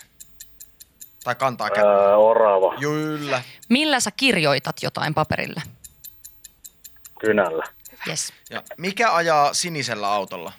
Tai 1.24 1.36
kantaa 1.36 1.70
käpyä. 1.70 1.92
Öö, 1.92 2.16
orava. 2.16 2.76
Kyllä. 2.80 3.42
Millä 3.70 4.00
sä 4.00 4.12
kirjoitat 4.12 4.76
jotain 4.84 5.14
paperille? 5.14 5.62
Kynällä. 7.20 7.64
Yes. 8.08 8.34
Ja 8.50 8.64
mikä 8.78 9.14
ajaa 9.14 9.54
sinisellä 9.54 10.12
autolla? 10.12 10.52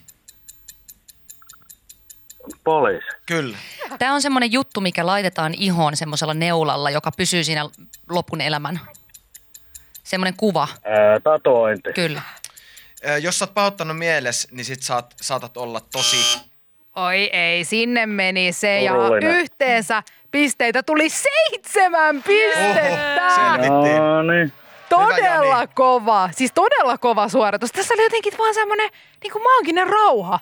Poliisi. 2.65 3.07
Kyllä. 3.27 3.59
Tämä 3.99 4.15
on 4.15 4.23
semmoinen 4.23 4.53
juttu, 4.53 4.81
mikä 4.81 5.07
laitetaan 5.07 5.55
ihoon 5.55 5.97
semmoisella 5.97 6.35
neulalla, 6.35 6.91
joka 6.91 7.11
pysyy 7.17 7.45
siinä 7.45 7.69
lopun 8.11 8.41
elämän. 8.41 8.81
Semmoinen 10.05 10.35
kuva, 10.37 10.69
Öö, 10.87 11.21
tatuointi. 11.21 11.93
kyllä. 11.93 12.23
Ö, 13.09 13.19
Jos 13.19 13.39
sä 13.39 13.45
oot 13.45 13.55
pahoittanut 13.55 13.99
mieles, 13.99 14.49
niin 14.51 14.65
sit 14.65 14.83
saat, 14.83 15.15
saatat 15.21 15.57
olla 15.57 15.81
tosi... 15.93 16.41
Oi 16.97 17.17
ei, 17.33 17.65
sinne 17.65 18.07
meni 18.07 18.53
se 18.53 18.81
ja 18.83 18.93
Surullinen. 18.93 19.31
yhteensä 19.31 20.03
pisteitä 20.31 20.83
tuli 20.83 21.09
seitsemän 21.09 22.23
pistettä. 22.23 23.27
Oho. 23.71 23.83
No 23.87 24.23
niin. 24.23 24.53
Todella 24.89 25.57
Jani. 25.57 25.69
kova, 25.75 26.29
siis 26.33 26.53
todella 26.55 26.99
kova 26.99 27.29
suoritus. 27.29 27.73
Tässä 27.73 27.95
oli 27.95 28.03
jotenkin 28.03 28.33
vaan 28.39 28.55
semmoinen 28.55 28.91
niin 29.23 29.33
kuin 29.33 29.43
maaginen 29.43 29.87
rauha. 29.87 30.41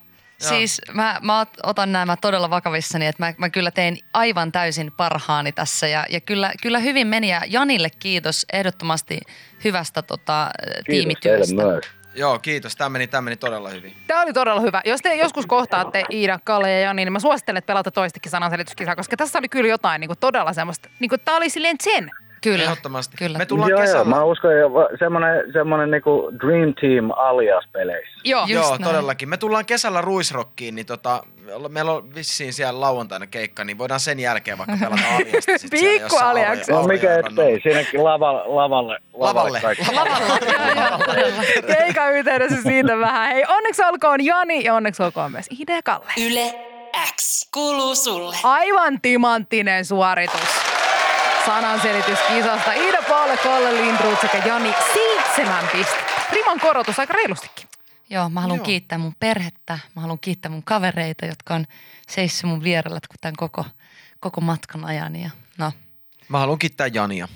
Siis 0.49 0.81
mä, 0.93 1.19
mä 1.23 1.45
ot- 1.45 1.61
otan 1.63 1.93
nämä 1.93 2.17
todella 2.17 2.51
vakavissani, 2.51 3.07
että 3.07 3.23
mä, 3.27 3.35
mä 3.39 3.51
kyllä 3.51 3.71
tein 3.71 3.99
aivan 4.13 4.53
täysin 4.53 4.93
parhaani 4.97 5.53
tässä 5.53 5.89
ja, 5.89 6.07
ja 6.11 6.21
kyllä, 6.21 6.53
kyllä 6.63 6.79
hyvin 6.79 7.07
meni 7.07 7.31
ja 7.31 7.41
Janille 7.47 7.89
kiitos 7.99 8.47
ehdottomasti 8.53 9.21
hyvästä 9.65 10.03
tota, 10.03 10.51
Kiitos 10.65 10.85
tiimityöstä. 10.87 11.55
myös. 11.55 11.85
Joo, 12.15 12.39
kiitos. 12.39 12.77
Tämä 12.77 12.89
meni, 12.89 13.07
tää 13.07 13.21
meni 13.21 13.37
todella 13.37 13.69
hyvin. 13.69 13.97
Tämä 14.07 14.23
oli 14.23 14.33
todella 14.33 14.61
hyvä. 14.61 14.83
Jos 14.85 15.01
te 15.01 15.15
joskus 15.15 15.47
kohtaatte 15.47 16.05
Iida, 16.11 16.39
Kalle 16.45 16.71
ja 16.73 16.81
Jani, 16.81 17.05
niin 17.05 17.13
mä 17.13 17.21
suosittelen, 17.21 17.59
että 17.59 17.67
pelaatte 17.67 17.91
toistakin 17.91 18.31
sananselityskisaa, 18.31 18.97
koska 18.97 19.17
tässä 19.17 19.39
oli 19.39 19.49
kyllä 19.49 19.69
jotain 19.69 20.01
niin 20.01 20.09
kuin 20.09 20.19
todella 20.19 20.53
semmoista, 20.53 20.89
niin 21.01 21.09
kuin 21.09 21.21
tämä 21.25 21.37
oli 21.37 21.51
silleen 21.51 21.77
zen. 21.83 22.11
Kyllä, 22.43 22.65
Ehdottomasti. 22.65 23.17
kyllä. 23.17 23.39
Me 23.39 23.47
tullaan 23.47 23.71
joo, 23.71 23.81
joo, 23.81 23.87
kesällä. 23.87 24.05
mä 24.17 24.25
uskon, 24.25 24.51
että 24.53 24.97
semmoinen, 24.99 25.53
semmoinen 25.53 25.91
niinku 25.91 26.33
Dream 26.41 26.75
Team 26.81 27.11
alias 27.17 27.65
peleissä. 27.73 28.21
Joo. 28.25 28.41
Just 28.41 28.53
Joo, 28.53 28.71
näin. 28.71 28.83
todellakin. 28.83 29.29
Me 29.29 29.37
tullaan 29.37 29.67
kesällä 29.67 30.01
Ruisrockiin, 30.01 30.75
niin 30.75 30.87
tota, 30.87 31.23
meillä 31.69 31.93
on 31.93 32.15
vissiin 32.15 32.53
siellä 32.53 32.81
lauantaina 32.81 33.27
keikka, 33.27 33.65
niin 33.65 33.79
voidaan 33.79 34.01
sen 34.01 34.21
jälkeen 34.21 34.59
vaikka 34.59 34.77
pelata 34.81 35.03
aliasta 35.17 35.53
Pikku 35.71 36.17
aliaksi. 36.21 36.73
No 36.73 36.83
mikä 36.83 37.19
ettei, 37.19 37.61
siinäkin 37.63 38.05
lavalle, 38.05 38.43
lavalle, 38.47 38.99
Lavalle. 39.15 39.61
kaikki. 39.61 39.85
Keikan 41.77 42.13
yhteydessä 42.13 42.63
siitä 42.63 42.99
vähän. 42.99 43.29
Hei, 43.33 43.45
onneksi 43.49 43.83
olkoon 43.85 44.25
Jani 44.25 44.65
ja 44.65 44.75
onneksi 44.75 45.03
olkoon 45.03 45.33
myös 45.33 45.47
ja 45.69 45.83
Kalle. 45.83 46.13
Yle 46.27 46.55
X 47.17 47.49
kuuluu 47.55 47.95
sulle. 47.95 48.37
Aivan 48.43 49.01
timanttinen 49.01 49.85
suoritus. 49.85 50.72
Sananselityskisasta 51.47 52.73
Iida 52.73 53.03
Paale, 53.09 53.37
Kalle 53.37 53.75
Lindroth 53.75 54.21
sekä 54.21 54.43
Jani 54.49 54.75
seitsemän 54.95 55.69
pistettä. 55.73 56.13
Riman 56.33 56.61
korotus 56.61 56.99
aika 56.99 57.13
reilustikin. 57.13 57.69
Joo, 58.11 58.29
mä 58.29 58.41
haluan 58.41 58.59
Joo. 58.59 58.65
kiittää 58.65 58.99
mun 58.99 59.15
perhettä, 59.21 59.79
mä 59.97 60.03
haluan 60.03 60.19
kiittää 60.21 60.51
mun 60.51 60.63
kavereita, 60.63 61.27
jotka 61.27 61.55
on 61.55 61.67
seissyt 62.09 62.51
mun 62.51 62.63
vierellä 62.63 62.99
tämän 63.21 63.35
koko, 63.37 63.65
koko 64.21 64.41
matkan 64.41 64.85
ajan. 64.85 65.17
Ja, 65.17 65.31
no, 65.59 65.73
Mä 66.29 66.39
haluan 66.39 66.59
kiittää 66.59 66.87
Jania. 66.87 67.29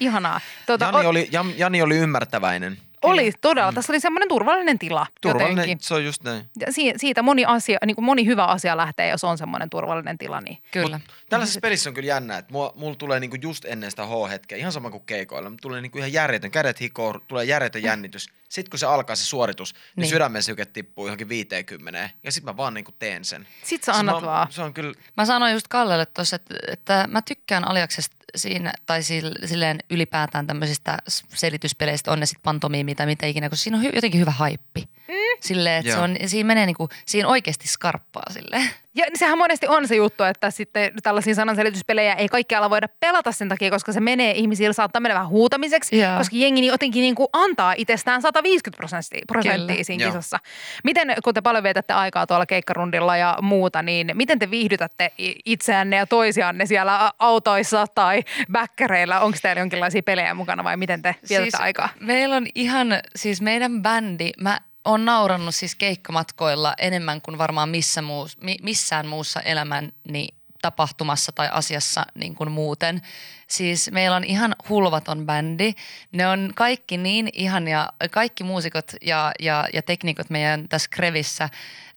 Ihanaa. 0.00 0.40
Tuota, 0.66 0.84
Jani 0.84 1.06
oli, 1.06 1.28
Jan, 1.32 1.58
Jani 1.58 1.82
oli 1.82 1.96
ymmärtäväinen. 1.96 2.78
Oli 3.02 3.32
todella. 3.40 3.72
Tässä 3.72 3.92
oli 3.92 4.00
semmoinen 4.00 4.28
turvallinen 4.28 4.78
tila 4.78 5.06
Turvallinen, 5.20 5.56
jotenkin. 5.56 5.80
se 5.80 5.94
on 5.94 6.04
just 6.04 6.22
näin. 6.22 6.44
Ja 6.60 6.72
si- 6.72 6.92
siitä 6.96 7.22
moni, 7.22 7.44
asia, 7.44 7.78
niin 7.86 7.94
kuin 7.94 8.04
moni 8.04 8.26
hyvä 8.26 8.44
asia 8.44 8.76
lähtee, 8.76 9.08
jos 9.08 9.24
on 9.24 9.38
semmoinen 9.38 9.70
turvallinen 9.70 10.18
tila. 10.18 10.40
Niin. 10.40 10.58
kyllä. 10.70 11.00
Tällaisessa 11.28 11.60
pelissä 11.60 11.90
on 11.90 11.94
kyllä 11.94 12.08
jännä, 12.08 12.38
että 12.38 12.52
mua, 12.52 12.72
mulla 12.76 12.94
tulee 12.96 13.20
niinku 13.20 13.36
just 13.42 13.64
ennen 13.64 13.90
sitä 13.90 14.06
H-hetkeä, 14.06 14.58
ihan 14.58 14.72
sama 14.72 14.90
kuin 14.90 15.06
keikoilla, 15.06 15.50
mutta 15.50 15.62
tulee 15.62 15.80
niinku 15.80 15.98
ihan 15.98 16.12
järjetön, 16.12 16.50
kädet 16.50 16.80
hikoo, 16.80 17.20
tulee 17.28 17.44
järjetön 17.44 17.82
jännitys. 17.82 18.28
Sitten 18.48 18.70
kun 18.70 18.78
se 18.78 18.86
alkaa 18.86 19.16
se 19.16 19.24
suoritus, 19.24 19.74
niin, 19.74 19.80
Niin. 19.96 20.08
sydämen 20.10 20.42
syke 20.42 20.64
tippuu 20.66 21.06
johonkin 21.06 21.28
50 21.28 22.10
ja 22.24 22.32
sitten 22.32 22.52
mä 22.52 22.56
vaan 22.56 22.74
niinku 22.74 22.92
teen 22.98 23.24
sen. 23.24 23.48
Sit 23.62 23.84
sä 23.84 23.92
Se 23.92 23.98
annat 23.98 24.20
mä- 24.20 24.26
vaan. 24.26 24.52
Se 24.52 24.62
on 24.62 24.74
kyllä, 24.74 24.94
Mä 25.16 25.24
sanoin 25.24 25.52
just 25.52 25.68
Kallelle 25.68 26.06
tuossa, 26.06 26.36
että, 26.36 26.54
että 26.68 27.04
mä 27.10 27.22
tykkään 27.22 27.68
Aliaksesta 27.68 28.16
siinä, 28.36 28.72
tai 28.86 29.00
sil- 29.08 29.46
silleen 29.46 29.78
ylipäätään 29.90 30.46
tämmöisistä 30.46 30.98
selityspeleistä, 31.34 32.12
on 32.12 32.20
ne 32.20 32.26
sitten 32.26 32.42
pantomiimi 32.42 32.94
tai 32.94 33.06
mitä 33.06 33.26
ikinä, 33.26 33.50
koska 33.50 33.62
siinä 33.62 33.78
on 33.78 33.84
hy- 33.84 33.94
jotenkin 33.94 34.20
hyvä 34.20 34.30
haippi. 34.30 34.88
Mm. 35.08 35.14
Silleen, 35.40 35.80
että 35.80 35.92
se 35.92 35.98
on, 35.98 36.16
siinä 36.26 36.46
menee 36.46 36.66
niinku, 36.66 36.88
siinä 37.06 37.28
oikeasti 37.28 37.68
skarppaa 37.68 38.30
silleen. 38.30 38.70
Ja 38.94 39.04
sehän 39.14 39.38
monesti 39.38 39.66
on 39.66 39.88
se 39.88 39.96
juttu, 39.96 40.22
että 40.22 40.50
sitten 40.50 40.92
tällaisia 41.02 41.34
sananselityspelejä 41.34 42.14
ei 42.14 42.28
kaikkialla 42.28 42.70
voida 42.70 42.88
pelata 43.00 43.32
sen 43.32 43.48
takia, 43.48 43.70
koska 43.70 43.92
se 43.92 44.00
menee 44.00 44.32
ihmisillä, 44.32 44.72
saattaa 44.72 45.00
mennä 45.00 45.14
vähän 45.14 45.28
huutamiseksi, 45.28 45.98
Joo. 45.98 46.18
koska 46.18 46.36
jengi 46.36 46.60
niin 46.60 46.70
jotenkin 46.70 47.00
niin 47.00 47.14
kuin 47.14 47.28
antaa 47.32 47.74
itsestään 47.76 48.22
150 48.22 48.76
prosenttia, 48.76 49.22
prosenttia 49.26 49.84
siinä 49.84 50.04
Joo. 50.04 50.10
kisassa. 50.10 50.38
Miten, 50.84 51.14
kun 51.24 51.34
te 51.34 51.40
paljon 51.40 51.64
vietätte 51.64 51.92
aikaa 51.92 52.26
tuolla 52.26 52.46
keikkarundilla 52.46 53.16
ja 53.16 53.38
muuta, 53.42 53.82
niin 53.82 54.10
miten 54.14 54.38
te 54.38 54.50
viihdytätte 54.50 55.12
itseänne 55.44 55.96
ja 55.96 56.06
toisianne 56.06 56.66
siellä 56.66 57.12
autoissa 57.18 57.86
tai 57.94 58.22
bäkkäreillä? 58.52 59.20
Onko 59.20 59.38
teillä 59.42 59.60
jonkinlaisia 59.60 60.02
pelejä 60.02 60.34
mukana 60.34 60.64
vai 60.64 60.76
miten 60.76 61.02
te 61.02 61.14
vietätte 61.28 61.50
siis 61.50 61.60
aikaa? 61.60 61.88
Meillä 62.00 62.36
on 62.36 62.46
ihan, 62.54 62.88
siis 63.16 63.40
meidän 63.40 63.82
bändi, 63.82 64.30
mä 64.40 64.60
oon 64.84 65.04
naurannut 65.04 65.54
siis 65.54 65.74
keikkamatkoilla 65.74 66.74
enemmän 66.78 67.20
kuin 67.20 67.38
varmaan 67.38 67.68
missä 67.68 68.02
muus, 68.02 68.38
mi, 68.40 68.56
missään 68.62 69.06
muussa 69.06 69.40
elämäni 69.40 70.28
tapahtumassa 70.62 71.32
tai 71.32 71.48
asiassa 71.52 72.06
niin 72.14 72.34
kuin 72.34 72.52
muuten. 72.52 73.02
Siis 73.48 73.90
meillä 73.90 74.16
on 74.16 74.24
ihan 74.24 74.56
hulvaton 74.68 75.26
bändi. 75.26 75.72
Ne 76.12 76.28
on 76.28 76.52
kaikki 76.54 76.96
niin 76.96 77.28
ihania, 77.32 77.88
kaikki 78.10 78.44
muusikot 78.44 78.92
ja, 79.02 79.32
ja, 79.40 79.68
ja 79.72 79.82
teknikot 79.82 80.30
meidän 80.30 80.68
tässä 80.68 80.88
Krevissä, 80.90 81.48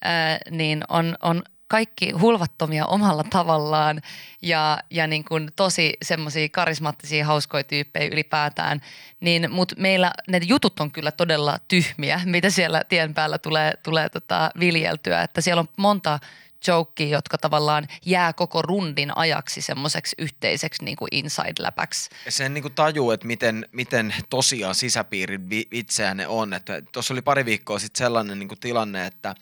ää, 0.01 0.37
niin 0.51 0.83
on, 0.89 1.17
on 1.21 1.43
kaikki 1.67 2.11
hulvattomia 2.11 2.85
omalla 2.85 3.23
tavallaan 3.23 4.01
ja, 4.41 4.77
ja 4.89 5.07
niin 5.07 5.23
kuin 5.23 5.49
tosi 5.55 5.93
semmoisia 6.01 6.49
karismaattisia, 6.49 7.25
hauskoja 7.25 7.63
tyyppejä 7.63 8.09
ylipäätään. 8.11 8.81
Niin, 9.19 9.51
Mutta 9.51 9.75
meillä 9.77 10.11
ne 10.27 10.39
jutut 10.45 10.79
on 10.79 10.91
kyllä 10.91 11.11
todella 11.11 11.57
tyhmiä, 11.67 12.21
mitä 12.25 12.49
siellä 12.49 12.81
tien 12.89 13.13
päällä 13.13 13.37
tulee, 13.37 13.73
tulee 13.83 14.09
tota 14.09 14.51
viljeltyä. 14.59 15.21
Että 15.21 15.41
siellä 15.41 15.59
on 15.59 15.69
monta 15.77 16.19
jokea, 16.67 17.07
jotka 17.07 17.37
tavallaan 17.37 17.87
jää 18.05 18.33
koko 18.33 18.61
rundin 18.61 19.17
ajaksi 19.17 19.61
semmoiseksi 19.61 20.15
yhteiseksi 20.19 20.83
niin 20.85 20.97
kuin 20.97 21.09
inside-läpäksi. 21.11 22.09
sen 22.29 22.53
niinku 22.53 22.69
tajuu, 22.69 23.11
että 23.11 23.27
miten, 23.27 23.69
miten 23.71 24.13
tosiaan 24.29 24.75
sisäpiirin 24.75 25.47
itseään 25.71 26.17
ne 26.17 26.27
on. 26.27 26.51
Tuossa 26.91 27.13
oli 27.13 27.21
pari 27.21 27.45
viikkoa 27.45 27.79
sitten 27.79 28.05
sellainen 28.05 28.39
niinku 28.39 28.55
tilanne, 28.55 29.05
että, 29.05 29.35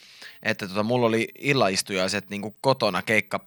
että 0.43 0.67
tota, 0.67 0.83
mulla 0.83 1.07
oli 1.07 1.27
illaistujaiset 1.39 2.29
niinku 2.29 2.55
kotona 2.61 3.01
keikka 3.01 3.39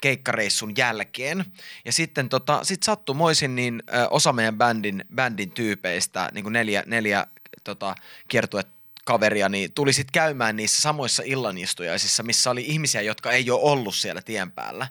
keikkareissun 0.00 0.72
jälkeen. 0.76 1.44
Ja 1.84 1.92
sitten 1.92 2.28
tota, 2.28 2.64
sit 2.64 2.82
sattumoisin 2.82 3.54
niin 3.54 3.82
ö, 3.94 4.08
osa 4.08 4.32
meidän 4.32 4.58
bändin, 4.58 5.04
bändin 5.14 5.50
tyypeistä, 5.50 6.28
niin 6.34 6.42
kuin 6.42 6.52
neljä, 6.52 6.82
neljä 6.86 7.26
tota, 7.64 7.94
kiertue 8.28 8.64
kaveria, 9.04 9.48
niin 9.48 9.72
tuli 9.72 9.90
käymään 10.12 10.56
niissä 10.56 10.82
samoissa 10.82 11.22
illanistujaisissa, 11.26 12.22
missä 12.22 12.50
oli 12.50 12.64
ihmisiä, 12.66 13.00
jotka 13.00 13.32
ei 13.32 13.50
ole 13.50 13.60
ollut 13.60 13.94
siellä 13.94 14.22
tien 14.22 14.52
päällä. 14.52 14.88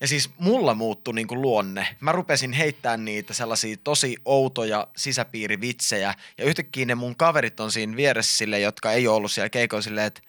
Ja 0.00 0.08
siis 0.08 0.30
mulla 0.38 0.74
muuttui 0.74 1.14
niin 1.14 1.26
kuin 1.26 1.42
luonne. 1.42 1.96
Mä 2.00 2.12
rupesin 2.12 2.52
heittämään 2.52 3.04
niitä 3.04 3.34
sellaisia 3.34 3.76
tosi 3.84 4.16
outoja 4.24 4.88
sisäpiirivitsejä. 4.96 6.14
Ja 6.38 6.44
yhtäkkiä 6.44 6.84
ne 6.84 6.94
mun 6.94 7.16
kaverit 7.16 7.60
on 7.60 7.72
siinä 7.72 7.96
vieressä 7.96 8.36
sille, 8.36 8.60
jotka 8.60 8.92
ei 8.92 9.08
ole 9.08 9.16
ollut 9.16 9.32
siellä 9.32 9.50
keikoilla 9.50 9.82
silleen, 9.82 10.06
että 10.06 10.20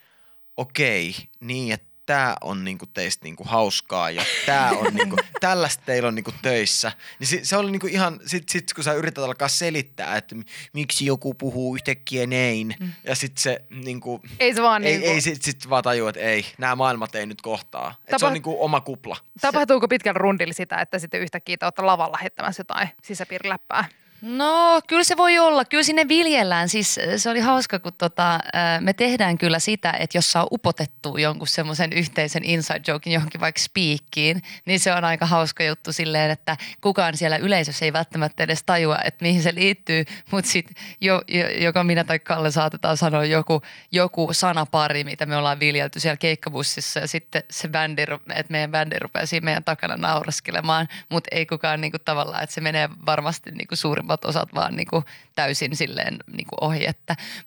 okei, 0.57 1.15
niin 1.39 1.73
että 1.73 1.90
tämä 2.11 2.35
on 2.41 2.63
niinku 2.63 2.85
teistä 2.85 3.25
niinku 3.25 3.43
hauskaa 3.43 4.09
ja 4.09 4.23
tämä 4.45 4.69
on 4.69 4.93
niinku, 4.97 5.15
tällaista 5.39 5.83
teillä 5.85 6.07
on 6.07 6.15
niinku 6.15 6.33
töissä. 6.41 6.91
Niin 7.19 7.27
se, 7.27 7.39
se 7.43 7.57
oli 7.57 7.71
niinku 7.71 7.87
ihan, 7.87 8.19
sit, 8.25 8.49
sit 8.49 8.73
kun 8.73 8.83
sä 8.83 8.93
yrität 8.93 9.23
alkaa 9.23 9.47
selittää, 9.47 10.17
että 10.17 10.35
miksi 10.73 11.05
joku 11.05 11.33
puhuu 11.33 11.75
yhtäkkiä 11.75 12.27
näin 12.27 12.75
mm. 12.79 12.91
ja 13.03 13.15
sit 13.15 13.37
se 13.37 13.61
niinku, 13.69 14.21
Ei 14.39 14.53
se 14.53 14.61
vaan 14.61 14.83
ei, 14.83 14.91
niin 14.91 15.01
kuin, 15.01 15.13
ei 15.13 15.21
sit, 15.21 15.41
sit 15.41 15.69
vaan 15.69 15.83
tajua, 15.83 16.09
että 16.09 16.21
ei, 16.21 16.45
nämä 16.57 16.75
maailmat 16.75 17.15
ei 17.15 17.25
nyt 17.25 17.41
kohtaa. 17.41 17.95
Et 17.99 18.05
se 18.05 18.11
Tapa- 18.11 18.27
on 18.27 18.33
niinku 18.33 18.63
oma 18.63 18.81
kupla. 18.81 19.17
Tapahtuuko 19.41 19.87
pitkällä 19.87 20.17
rundilla 20.17 20.53
sitä, 20.53 20.77
että 20.77 20.99
sitten 20.99 21.21
yhtäkkiä 21.21 21.57
te 21.57 21.65
olette 21.65 21.81
lavalla 21.81 22.17
heittämässä 22.21 22.59
jotain 22.59 22.89
sisäpiiriläppää? 23.03 23.85
No 24.21 24.81
kyllä 24.87 25.03
se 25.03 25.17
voi 25.17 25.39
olla. 25.39 25.65
Kyllä 25.65 25.83
sinne 25.83 26.07
viljellään. 26.07 26.69
Siis 26.69 26.99
se 27.17 27.29
oli 27.29 27.39
hauska, 27.39 27.79
kun 27.79 27.93
tota, 27.97 28.39
ää, 28.53 28.81
me 28.81 28.93
tehdään 28.93 29.37
kyllä 29.37 29.59
sitä, 29.59 29.91
että 29.91 30.17
jos 30.17 30.31
saa 30.31 30.47
upotettu 30.51 31.17
jonkun 31.17 31.47
semmoisen 31.47 31.93
yhteisen 31.93 32.43
inside 32.43 32.81
jokein 32.87 33.13
johonkin 33.13 33.41
vaikka 33.41 33.61
spiikkiin, 33.61 34.41
niin 34.65 34.79
se 34.79 34.93
on 34.93 35.03
aika 35.03 35.25
hauska 35.25 35.63
juttu 35.63 35.93
silleen, 35.93 36.31
että 36.31 36.57
kukaan 36.81 37.17
siellä 37.17 37.37
yleisössä 37.37 37.85
ei 37.85 37.93
välttämättä 37.93 38.43
edes 38.43 38.63
tajua, 38.63 38.97
että 39.03 39.25
mihin 39.25 39.43
se 39.43 39.55
liittyy, 39.55 40.05
mutta 40.31 40.51
sitten 40.51 40.75
jo, 41.01 41.21
jo, 41.27 41.49
joko 41.49 41.83
minä 41.83 42.03
tai 42.03 42.19
Kalle 42.19 42.51
saatetaan 42.51 42.97
sanoa 42.97 43.25
joku, 43.25 43.61
joku 43.91 44.29
sanapari, 44.31 45.03
mitä 45.03 45.25
me 45.25 45.37
ollaan 45.37 45.59
viljelty 45.59 45.99
siellä 45.99 46.17
keikkabussissa 46.17 46.99
ja 46.99 47.07
sitten 47.07 47.43
se 47.49 47.67
bändi, 47.67 48.01
että 48.35 48.51
meidän 48.51 48.71
bändi 48.71 48.99
rupeaa 48.99 49.25
siinä 49.25 49.45
meidän 49.45 49.63
takana 49.63 49.97
nauraskelemaan, 49.97 50.87
mutta 51.09 51.27
ei 51.31 51.45
kukaan 51.45 51.81
niinku 51.81 51.99
tavallaan, 52.05 52.43
että 52.43 52.53
se 52.53 52.61
menee 52.61 52.89
varmasti 53.05 53.51
niinku 53.51 53.75
suurimmat 54.11 54.25
osat 54.25 54.53
vaan 54.53 54.75
niinku 54.75 55.03
täysin 55.35 55.75
silleen 55.75 56.17
niinku 56.33 56.55
ohi. 56.61 56.85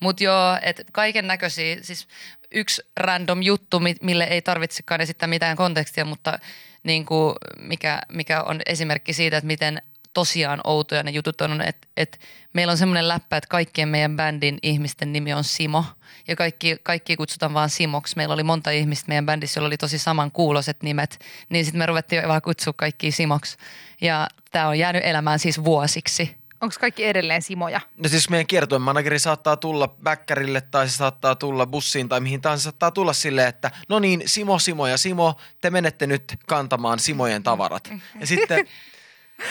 Mutta 0.01 0.25
joo, 0.25 0.59
että 0.63 0.83
kaiken 0.93 1.27
näköisiä, 1.27 1.77
siis 1.83 2.09
yksi 2.55 2.83
random 2.97 3.43
juttu, 3.43 3.81
mi- 3.81 3.97
mille 4.03 4.25
ei 4.25 4.43
tarvitsekaan 4.43 5.01
esittää 5.01 5.29
mitään 5.29 5.57
kontekstia, 5.57 6.05
mutta 6.05 6.39
niinku, 6.83 7.35
mikä, 7.59 8.01
mikä 8.13 8.43
on 8.43 8.61
esimerkki 8.67 9.13
siitä, 9.13 9.37
että 9.37 9.47
miten 9.47 9.83
tosiaan 10.15 10.61
outoja 10.65 11.03
ne 11.03 11.11
jutut 11.11 11.41
on, 11.41 11.61
että, 11.61 11.89
että 11.97 12.19
meillä 12.53 12.71
on 12.71 12.79
semmoinen 12.79 13.09
läppä, 13.09 13.37
että 13.37 13.49
kaikkien 13.49 13.89
meidän 13.89 14.17
bändin 14.17 14.59
ihmisten 14.63 15.13
nimi 15.13 15.33
on 15.33 15.45
Simo 15.45 15.85
ja 16.29 16.37
kaikki, 16.37 16.77
kaikki 16.83 17.17
kutsutaan 17.17 17.55
vaan 17.55 17.71
Simoksi. 17.71 18.17
Meillä 18.17 18.35
oli 18.35 18.43
monta 18.43 18.71
ihmistä 18.71 19.09
meidän 19.09 19.27
bändissä, 19.27 19.59
joilla 19.59 19.67
oli 19.67 19.77
tosi 19.77 19.99
saman 19.99 20.31
kuuloiset 20.31 20.83
nimet, 20.83 21.19
niin 21.49 21.65
sitten 21.65 21.79
me 21.79 21.87
ruvettiin 21.87 22.29
vaan 22.29 22.43
kutsua 22.43 22.73
kaikki 22.77 23.11
Simoksi. 23.11 23.57
Ja 24.01 24.29
tämä 24.51 24.69
on 24.69 24.79
jäänyt 24.79 25.05
elämään 25.05 25.39
siis 25.39 25.65
vuosiksi. 25.65 26.44
Onko 26.61 26.75
kaikki 26.81 27.05
edelleen 27.05 27.43
Simoja? 27.43 27.81
No 27.97 28.09
siis 28.09 28.31
meidän 28.31 28.47
kiertueen 28.47 28.83
manageri 28.83 29.19
saattaa 29.19 29.57
tulla 29.57 29.89
bäkkärille 29.89 30.61
tai 30.61 30.89
se 30.89 30.97
saattaa 30.97 31.35
tulla 31.35 31.67
bussiin 31.67 32.09
tai 32.09 32.21
mihin 32.21 32.41
tahansa. 32.41 32.63
Se 32.63 32.65
saattaa 32.65 32.91
tulla 32.91 33.13
silleen, 33.13 33.49
että 33.49 33.71
no 33.89 33.99
niin, 33.99 34.23
Simo, 34.27 34.59
Simo 34.59 34.87
ja 34.87 34.97
Simo, 34.99 35.35
te 35.61 35.71
menette 35.71 36.07
nyt 36.07 36.35
kantamaan 36.47 36.99
Simojen 36.99 37.43
tavarat. 37.43 37.91
Ja 38.21 38.27
sitten 38.27 38.67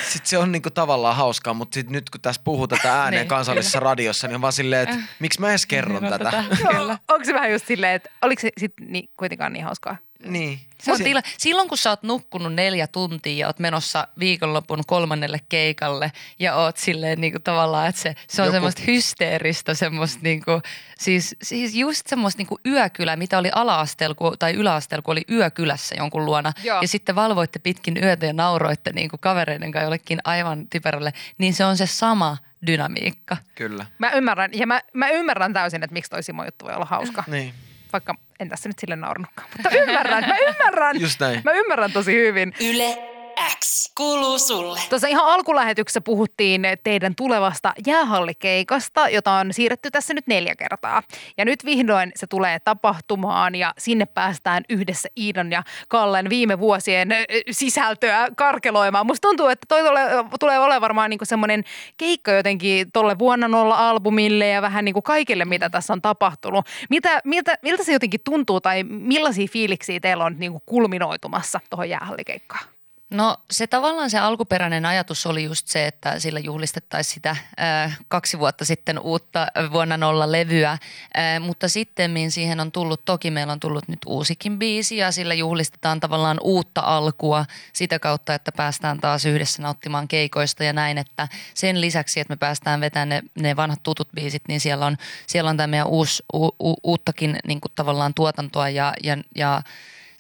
sit 0.10 0.26
se 0.26 0.38
on 0.38 0.52
niinku 0.52 0.70
tavallaan 0.70 1.16
hauskaa, 1.16 1.54
mutta 1.54 1.76
sit 1.76 1.90
nyt 1.90 2.10
kun 2.10 2.22
tässä 2.22 2.42
puhuu 2.44 2.68
tätä 2.68 2.94
ääneen 3.04 3.22
Niin, 3.22 3.28
kansallisessa 3.28 3.80
radiossa, 3.80 4.28
niin 4.28 4.36
on 4.36 4.42
vaan 4.42 4.54
silleen, 4.54 4.90
että 4.90 5.04
miksi 5.20 5.40
mä 5.40 5.50
edes 5.50 5.66
kerron 5.66 6.04
tätä. 6.04 6.44
Kyllä. 6.72 6.98
Onko 7.08 7.26
se 7.26 7.34
vähän 7.34 7.52
just 7.52 7.68
silleen, 7.68 7.94
että 7.96 8.10
oliko 8.22 8.40
se 8.42 8.50
sitten 8.58 8.92
niin, 8.92 9.10
kuitenkaan 9.18 9.54
niin 9.54 9.66
hauskaa? 9.66 9.98
Niin. 10.24 10.60
Se 10.84 10.92
on 10.92 10.98
tila, 11.04 11.22
silloin 11.38 11.70
kun 11.70 11.78
sä 11.78 11.90
oot 11.90 12.04
nukkunut 12.04 12.54
neljä 12.54 12.88
tuntia 12.88 13.38
ja 13.38 13.48
oot 13.48 13.60
menossa 13.60 14.08
viikonlopun 14.20 14.82
kolmannelle 14.88 15.40
keikalle 15.50 16.12
ja 16.40 16.56
oot 16.56 16.78
silleen 16.78 17.22
niin 17.22 17.34
kuin 17.34 17.44
tavallaan, 17.44 17.90
että 17.90 18.02
se, 18.02 18.16
se 18.28 18.42
on 18.42 18.46
Joku- 18.48 18.56
semmoista 18.56 18.82
hysteeristä, 18.88 19.74
semmoista 19.74 20.20
niin 20.24 20.44
kuin, 20.46 20.62
siis, 21.00 21.36
siis 21.42 21.76
just 21.76 22.08
semmoista 22.08 22.40
niin 22.40 22.48
kuin 22.48 22.62
yökylä, 22.66 23.16
mitä 23.16 23.38
oli 23.38 23.50
ala-asteella 23.56 24.36
tai 24.40 24.54
yläasteella, 24.54 25.02
kun 25.02 25.12
oli 25.12 25.24
yökylässä 25.32 25.96
jonkun 25.98 26.26
luona 26.26 26.54
Joo. 26.64 26.82
ja 26.82 26.88
sitten 26.88 27.16
valvoitte 27.16 27.60
pitkin 27.60 27.98
yötä 28.04 28.26
ja 28.26 28.34
nauroitte 28.34 28.92
niin 28.94 29.10
kuin 29.10 29.20
kavereiden 29.20 29.72
kanssa 29.72 29.86
jollekin 29.86 30.20
aivan 30.24 30.68
typerälle, 30.70 31.14
niin 31.38 31.54
se 31.54 31.66
on 31.66 31.78
se 31.78 31.86
sama 31.86 32.38
dynamiikka. 32.68 33.38
Kyllä. 33.56 33.86
Mä 34.00 34.12
ymmärrän, 34.12 34.52
ja 34.54 34.68
mä, 34.68 34.82
mä 34.94 35.10
ymmärrän 35.10 35.54
täysin, 35.54 35.84
että 35.84 35.94
miksi 35.94 36.12
toi 36.12 36.24
Simo 36.24 36.46
juttu 36.46 36.66
voi 36.66 36.74
olla 36.74 36.86
hauska. 36.86 37.24
Niin. 37.28 37.54
Vaikka 37.94 38.16
en 38.40 38.50
tässä 38.50 38.70
nyt 38.70 38.80
sille 38.80 38.96
naurannutkaan. 38.96 39.48
Mutta 39.58 39.78
ymmärrän, 39.78 40.24
mä 40.28 40.36
ymmärrän. 40.50 41.02
Just 41.02 41.20
näin. 41.20 41.42
Mä 41.44 41.52
ymmärrän 41.52 41.92
tosi 41.92 42.14
hyvin. 42.14 42.54
Yle 42.62 43.13
X 43.60 43.92
kuuluu 43.98 44.40
sulle. 44.40 44.80
Tuossa 44.90 45.08
ihan 45.08 45.26
alkulähetyksessä 45.26 46.02
puhuttiin 46.02 46.62
teidän 46.84 47.16
tulevasta 47.16 47.74
jäähallikeikasta, 47.88 49.10
jota 49.10 49.32
on 49.32 49.54
siirretty 49.54 49.92
tässä 49.92 50.14
nyt 50.14 50.28
neljä 50.28 50.56
kertaa. 50.56 51.04
Ja 51.38 51.46
nyt 51.46 51.66
vihdoin 51.66 52.12
se 52.16 52.28
tulee 52.28 52.60
tapahtumaan 52.60 53.56
ja 53.56 53.74
sinne 53.78 54.06
päästään 54.06 54.64
yhdessä 54.70 55.10
Iidan 55.18 55.52
ja 55.52 55.64
Kallen 55.88 56.30
viime 56.30 56.60
vuosien 56.60 57.10
sisältöä 57.52 58.28
karkeloimaan. 58.38 59.06
Musta 59.06 59.28
tuntuu, 59.28 59.48
että 59.48 59.66
toi 59.68 59.84
tulee, 59.84 60.08
tulee 60.40 60.60
olemaan 60.60 60.82
varmaan 60.82 61.10
niinku 61.10 61.26
semmoinen 61.26 61.64
keikka 61.98 62.32
jotenkin 62.32 62.92
tolle 62.92 63.20
vuonna 63.20 63.48
nolla 63.48 63.90
albumille 63.90 64.48
ja 64.48 64.62
vähän 64.62 64.86
niinku 64.86 65.02
kaikille, 65.02 65.46
mitä 65.46 65.70
tässä 65.70 65.94
on 65.94 66.02
tapahtunut. 66.02 66.66
Mitä, 66.90 67.22
miltä, 67.24 67.56
miltä 67.62 67.84
se 67.84 67.94
jotenkin 67.94 68.20
tuntuu 68.24 68.62
tai 68.62 68.84
millaisia 68.84 69.48
fiiliksiä 69.52 70.00
teillä 70.00 70.26
on 70.26 70.36
niinku 70.40 70.62
kulminoitumassa 70.66 71.60
tuohon 71.70 71.90
jäähallikeikkaan? 71.90 72.73
No 73.14 73.38
se 73.52 73.68
tavallaan 73.68 74.10
se 74.10 74.20
alkuperäinen 74.20 74.86
ajatus 74.86 75.26
oli 75.26 75.44
just 75.44 75.68
se, 75.68 75.88
että 75.88 76.20
sillä 76.20 76.40
juhlistettaisiin 76.40 77.14
sitä 77.14 77.36
ää, 77.58 77.92
kaksi 78.08 78.40
vuotta 78.40 78.66
sitten 78.66 79.00
uutta 79.00 79.48
vuonna 79.72 79.98
nolla 79.98 80.32
levyä, 80.32 80.78
ää, 81.14 81.40
mutta 81.40 81.70
sitten 81.70 82.32
siihen 82.32 82.60
on 82.60 82.72
tullut, 82.72 83.06
toki 83.06 83.32
meillä 83.32 83.54
on 83.54 83.60
tullut 83.60 83.88
nyt 83.88 84.00
uusikin 84.06 84.60
biisi 84.60 84.98
ja 84.98 85.12
sillä 85.12 85.34
juhlistetaan 85.34 86.00
tavallaan 86.00 86.38
uutta 86.42 86.82
alkua 86.82 87.46
sitä 87.74 88.00
kautta, 88.00 88.34
että 88.34 88.52
päästään 88.52 89.00
taas 89.00 89.26
yhdessä 89.26 89.62
nauttimaan 89.62 90.08
keikoista 90.08 90.64
ja 90.64 90.74
näin, 90.74 90.98
että 90.98 91.28
sen 91.54 91.82
lisäksi, 91.82 92.20
että 92.20 92.32
me 92.32 92.38
päästään 92.38 92.82
vetämään 92.82 93.10
ne, 93.10 93.22
ne 93.36 93.56
vanhat 93.56 93.84
tutut 93.84 94.10
biisit, 94.16 94.44
niin 94.48 94.60
siellä 94.60 94.86
on, 94.86 94.98
siellä 95.28 95.50
on 95.50 95.58
tämä 95.58 95.68
meidän 95.68 95.88
uusi, 95.88 96.24
u, 96.34 96.46
u, 96.46 96.76
uuttakin 96.84 97.40
niin 97.48 97.62
kuin 97.62 97.72
tavallaan 97.76 98.14
tuotantoa 98.14 98.70
ja, 98.70 98.94
ja, 99.04 99.18
ja 99.36 99.62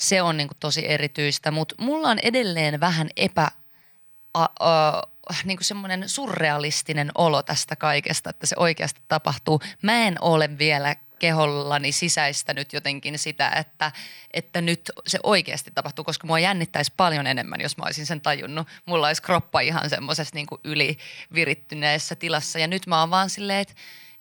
se 0.03 0.21
on 0.21 0.37
niin 0.37 0.47
kuin 0.47 0.57
tosi 0.59 0.89
erityistä, 0.89 1.51
mutta 1.51 1.75
mulla 1.77 2.09
on 2.09 2.19
edelleen 2.19 2.79
vähän 2.79 3.09
epä, 3.17 3.51
a, 4.33 4.45
a, 4.59 5.01
niin 5.43 5.57
kuin 5.57 5.65
semmoinen 5.65 6.09
surrealistinen 6.09 7.11
olo 7.15 7.43
tästä 7.43 7.75
kaikesta, 7.75 8.29
että 8.29 8.47
se 8.47 8.55
oikeasti 8.59 9.01
tapahtuu. 9.07 9.61
Mä 9.81 10.07
en 10.07 10.15
ole 10.21 10.57
vielä 10.57 10.95
kehollani 11.19 11.91
sisäistänyt 11.91 12.73
jotenkin 12.73 13.19
sitä, 13.19 13.49
että, 13.49 13.91
että 14.31 14.61
nyt 14.61 14.91
se 15.07 15.19
oikeasti 15.23 15.71
tapahtuu, 15.75 16.05
koska 16.05 16.27
mua 16.27 16.39
jännittäisi 16.39 16.93
paljon 16.97 17.27
enemmän, 17.27 17.61
jos 17.61 17.77
mä 17.77 17.83
olisin 17.85 18.05
sen 18.05 18.21
tajunnut. 18.21 18.67
Mulla 18.85 19.07
olisi 19.07 19.21
kroppa 19.21 19.59
ihan 19.59 19.89
semmoisessa 19.89 20.35
niin 20.35 20.47
ylivirittyneessä 20.63 22.15
tilassa 22.15 22.59
ja 22.59 22.67
nyt 22.67 22.87
mä 22.87 22.99
oon 22.99 23.09
vaan 23.09 23.29
silleen, 23.29 23.59
että 23.59 23.73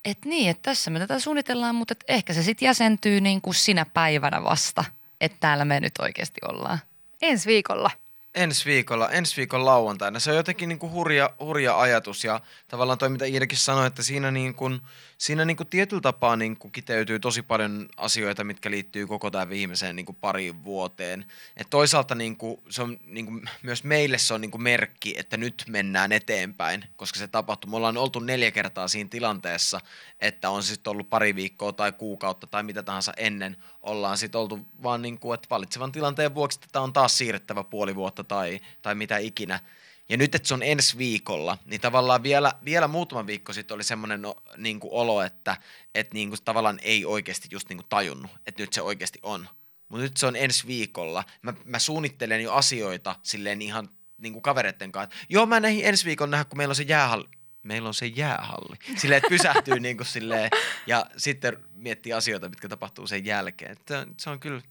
et 0.05 0.25
niin, 0.25 0.51
että 0.51 0.63
tässä 0.63 0.91
me 0.91 0.99
tätä 0.99 1.19
suunnitellaan, 1.19 1.75
mutta 1.75 1.95
ehkä 2.09 2.35
se 2.35 2.43
sitten 2.43 2.67
jäsentyy 2.67 3.21
niin 3.21 3.41
kuin 3.41 3.55
sinä 3.55 3.87
päivänä 3.95 4.45
vasta, 4.45 4.85
että 5.23 5.37
täällä 5.41 5.65
me 5.65 5.81
nyt 5.81 5.93
oikeasti 5.99 6.41
ollaan. 6.49 6.79
Ensi 7.23 7.47
viikolla. 7.47 7.91
ensi 8.35 8.65
viikolla, 8.65 9.11
ensi 9.11 9.37
viikon 9.37 9.65
lauantaina. 9.65 10.21
Se 10.21 10.31
on 10.31 10.37
jotenkin 10.37 10.69
niin 10.69 10.79
kuin 10.79 10.93
hurja, 10.93 11.31
hurja 11.41 11.81
ajatus 11.81 12.25
ja 12.25 12.41
tavallaan 12.69 12.99
toi, 12.99 13.09
mitä 13.09 13.25
Iidakin 13.25 13.59
sanoi, 13.59 13.87
että 13.87 14.03
siinä, 14.03 14.31
niin 14.31 14.55
kuin, 14.55 14.81
siinä 15.19 15.45
niin 15.45 15.57
kuin 15.57 15.67
tietyllä 15.67 16.01
tapaa 16.01 16.37
niin 16.37 16.57
kuin 16.57 16.73
kiteytyy 16.73 17.19
tosi 17.19 17.43
paljon 17.43 17.89
asioita, 17.97 18.45
mitkä 18.45 18.71
liittyy 18.71 19.07
koko 19.07 19.31
tämän 19.31 19.49
viimeiseen 19.49 19.97
niin 19.97 20.07
kuin 20.07 20.17
pariin 20.21 20.65
vuoteen. 20.65 21.25
Et 21.57 21.67
toisaalta 21.71 22.15
niin 22.15 22.37
kuin, 22.37 22.61
se 22.71 22.83
on 22.83 22.99
niin 23.05 23.27
kuin, 23.27 23.51
myös 23.63 23.85
meille 23.85 24.19
se 24.19 24.35
on 24.35 24.41
niin 24.41 24.51
kuin 24.51 24.63
merkki, 24.63 25.15
että 25.19 25.37
nyt 25.37 25.65
mennään 25.69 26.13
eteenpäin, 26.13 26.85
koska 26.97 27.19
se 27.19 27.29
tapahtuu. 27.29 27.71
Me 27.71 27.77
ollaan 27.77 27.97
oltu 27.97 28.21
neljä 28.21 28.51
kertaa 28.51 28.89
siinä 28.89 29.11
tilanteessa, 29.11 29.81
että 30.21 30.51
on 30.51 30.63
sitten 30.63 30.91
ollut 30.91 31.11
pari 31.11 31.37
viikkoa 31.37 31.73
tai 31.73 31.93
kuukautta 31.93 32.47
tai 32.47 32.63
mitä 32.63 32.83
tahansa 32.83 33.13
ennen, 33.17 33.57
ollaan 33.83 34.19
sitten 34.19 34.41
oltu 34.41 34.61
vaan 34.83 35.03
niin 35.03 35.19
kuin, 35.19 35.35
että 35.35 35.47
valitsevan 35.51 35.93
tilanteen 35.93 36.35
vuoksi 36.35 36.61
tätä 36.61 36.81
on 36.81 36.93
taas 36.93 37.19
siirrettävä 37.19 37.65
puoli 37.65 37.95
vuotta 37.95 38.25
tai, 38.25 38.61
tai 38.83 38.95
mitä 38.95 39.19
ikinä. 39.19 39.61
Ja 40.09 40.17
nyt, 40.17 40.35
että 40.35 40.49
se 40.49 40.55
on 40.55 40.63
ensi 40.63 40.99
viikolla, 40.99 41.59
niin 41.65 41.81
tavallaan 41.81 42.23
vielä, 42.23 42.53
vielä 42.65 42.89
muutama 42.89 43.27
viikko 43.27 43.53
sitten 43.53 43.75
oli 43.75 43.85
semmoinen 43.85 44.23
no, 44.23 44.37
niin 44.57 44.81
kuin 44.81 44.93
olo, 44.93 45.23
että, 45.23 45.57
että 45.95 46.15
niin 46.15 46.29
kuin 46.29 46.39
tavallaan 46.45 46.79
ei 46.83 47.05
oikeasti 47.05 47.49
just 47.51 47.69
niin 47.69 47.77
kuin 47.77 47.87
tajunnut, 47.89 48.31
että 48.47 48.63
nyt 48.63 48.73
se 48.73 48.83
oikeasti 48.83 49.19
on. 49.23 49.49
mutta 49.89 50.03
nyt 50.03 50.17
se 50.17 50.27
on 50.27 50.37
ensi 50.37 50.67
viikolla. 50.67 51.25
Mä, 51.43 51.55
mä 51.65 51.79
suunnittelen 51.79 52.43
jo 52.43 52.53
asioita 52.53 53.17
silleen 53.23 53.63
ihan 53.63 53.89
niin 54.19 54.33
kuin 54.33 54.43
kavereiden 54.43 54.93
kanssa. 54.93 55.17
Joo, 55.29 55.47
mä 55.47 55.61
näihin 55.61 55.87
ensi 55.87 56.05
viikon 56.05 56.31
nähdä, 56.31 56.45
kun 56.45 56.59
meillä 56.59 56.73
on 56.73 56.77
se 56.77 56.83
jäähalli. 56.83 57.29
Meillä 57.63 57.89
on 57.89 57.95
se 57.95 58.07
jäähalli. 58.07 58.77
Silleen, 58.97 59.17
että 59.17 59.29
pysähtyy 59.29 59.81
niin 59.81 59.97
kuin 59.97 60.07
silleen, 60.07 60.51
ja 60.87 61.07
sitten 61.17 61.57
miettii 61.75 62.13
asioita, 62.13 62.49
mitkä 62.49 62.69
tapahtuu 62.69 63.07
sen 63.07 63.25
jälkeen. 63.25 63.73
Että 63.73 64.07
se 64.17 64.31
on 64.31 64.41
kyllä 64.41 64.63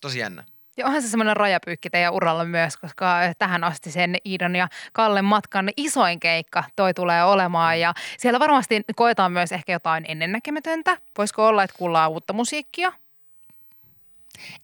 tosi 0.00 0.18
jännä. 0.18 0.44
Ja 0.76 0.86
onhan 0.86 1.02
se 1.02 1.08
semmoinen 1.08 1.36
rajapyykki 1.36 1.90
teidän 1.90 2.12
uralla 2.12 2.44
myös, 2.44 2.76
koska 2.76 3.16
tähän 3.38 3.64
asti 3.64 3.90
sen 3.90 4.16
Iidon 4.26 4.56
ja 4.56 4.68
Kallen 4.92 5.24
matkan 5.24 5.70
isoin 5.76 6.20
keikka 6.20 6.64
toi 6.76 6.94
tulee 6.94 7.24
olemaan. 7.24 7.80
Ja 7.80 7.94
siellä 8.18 8.40
varmasti 8.40 8.80
koetaan 8.96 9.32
myös 9.32 9.52
ehkä 9.52 9.72
jotain 9.72 10.04
ennennäkemätöntä. 10.08 10.98
Voisiko 11.18 11.46
olla, 11.46 11.62
että 11.62 11.78
kuullaan 11.78 12.10
uutta 12.10 12.32
musiikkia? 12.32 12.92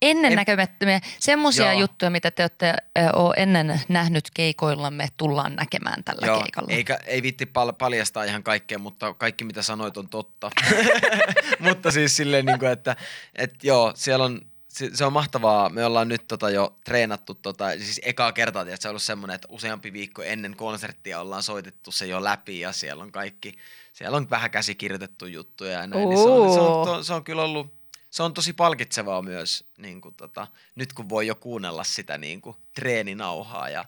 Ennennäkemättömiä, 0.03 1.01
semmoisia 1.19 1.73
juttuja, 1.73 2.11
mitä 2.11 2.31
te 2.31 2.43
olette 2.43 2.75
oo 3.13 3.35
ennen 3.37 3.81
nähnyt 3.89 4.31
keikoillamme, 4.35 5.09
tullaan 5.17 5.57
näkemään 5.57 6.05
tällä 6.05 6.27
Joo, 6.27 6.41
keikalla. 6.41 6.73
eikä, 6.73 6.99
ei 7.07 7.23
vitti 7.23 7.47
pal- 7.47 7.73
paljastaa 7.73 8.25
ihan 8.25 8.43
kaikkea, 8.43 8.79
mutta 8.79 9.15
kaikki 9.15 9.45
mitä 9.45 9.63
sanoit 9.63 9.97
on 9.97 10.09
totta. 10.09 10.51
mutta 11.69 11.91
siis 11.91 12.17
silleen, 12.17 12.47
niin 12.47 12.59
kuin, 12.59 12.71
että, 12.71 12.97
että 13.35 13.59
joo, 13.63 13.93
siellä 13.97 14.25
on, 14.25 14.41
se, 14.69 14.91
se 14.95 15.05
on 15.05 15.13
mahtavaa. 15.13 15.69
Me 15.69 15.85
ollaan 15.85 16.09
nyt 16.09 16.29
tota 16.29 16.51
jo 16.51 16.77
treenattu, 16.85 17.35
tota, 17.35 17.71
siis 17.71 18.01
ekaa 18.05 18.33
kertaa, 18.33 18.63
että 18.63 18.77
se 18.77 18.89
on 18.89 18.91
ollut 18.91 19.03
semmoinen, 19.03 19.35
että 19.35 19.49
useampi 19.51 19.93
viikko 19.93 20.23
ennen 20.23 20.57
konserttia 20.57 21.21
ollaan 21.21 21.43
soitettu 21.43 21.93
se 21.93 22.07
jo 22.07 22.25
läpi 22.25 22.61
ja 22.61 22.73
siellä 22.73 23.03
on 23.03 23.13
kaikki, 23.13 23.55
siellä 23.93 24.17
on 24.17 24.31
vähän 24.31 24.51
käsikirjoitettu 24.51 25.27
juttuja 25.27 25.73
ja 25.73 25.87
näin. 25.87 26.09
Niin 26.09 26.19
se, 26.19 26.29
on, 26.29 26.55
se, 26.55 26.61
on, 26.61 26.87
to, 26.87 27.03
se 27.03 27.15
on 27.15 27.25
kyllä 27.25 27.43
ollut, 27.43 27.78
se 28.19 28.23
on 28.23 28.35
tosi 28.35 28.53
palkitsevaa 28.53 29.23
myös, 29.23 29.65
niin 29.77 30.01
kuin 30.01 30.15
tota, 30.15 30.47
nyt 30.75 30.93
kun 30.93 31.09
voi 31.09 31.27
jo 31.27 31.35
kuunnella 31.35 31.85
sitä 31.85 32.19
niin 32.19 32.41
kuin 32.41 32.57
treeninauhaa 32.75 33.69
ja, 33.69 33.85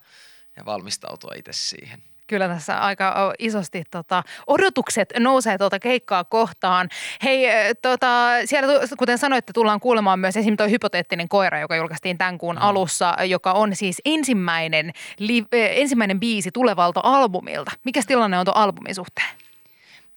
ja 0.57 0.64
valmistautua 0.66 1.33
itse 1.37 1.53
siihen. 1.53 2.03
Kyllä 2.27 2.49
tässä 2.49 2.81
aika 2.81 3.35
isosti 3.38 3.83
tota, 3.90 4.23
odotukset 4.47 5.12
nousee 5.19 5.59
tuota 5.59 5.79
keikkaa 5.79 6.25
kohtaan. 6.25 6.88
Hei, 7.23 7.51
ö, 7.51 7.75
tota, 7.83 8.27
siellä 8.45 8.87
kuten 8.99 9.19
sanoitte, 9.19 9.53
tullaan 9.53 9.81
kuulemaan 9.81 10.19
myös 10.19 10.37
esimerkiksi 10.37 10.57
tuo 10.57 10.71
hypoteettinen 10.71 11.29
koira, 11.29 11.61
joka 11.61 11.77
julkaistiin 11.77 12.19
tämän 12.19 12.38
kuun 12.38 12.57
mm. 12.57 12.62
alussa, 12.62 13.16
joka 13.25 13.53
on 13.53 13.77
siis 13.77 14.03
ensimmäinen, 14.05 14.93
li- 15.19 15.47
ö, 15.55 15.69
ensimmäinen 15.69 16.21
biisi 16.21 16.51
tulevalta 16.53 17.01
albumilta. 17.05 17.71
Mikä 17.85 18.01
tilanne 18.07 18.38
on 18.38 18.45
tuon 18.45 18.57
albumin 18.57 18.95
suhteen? 18.95 19.50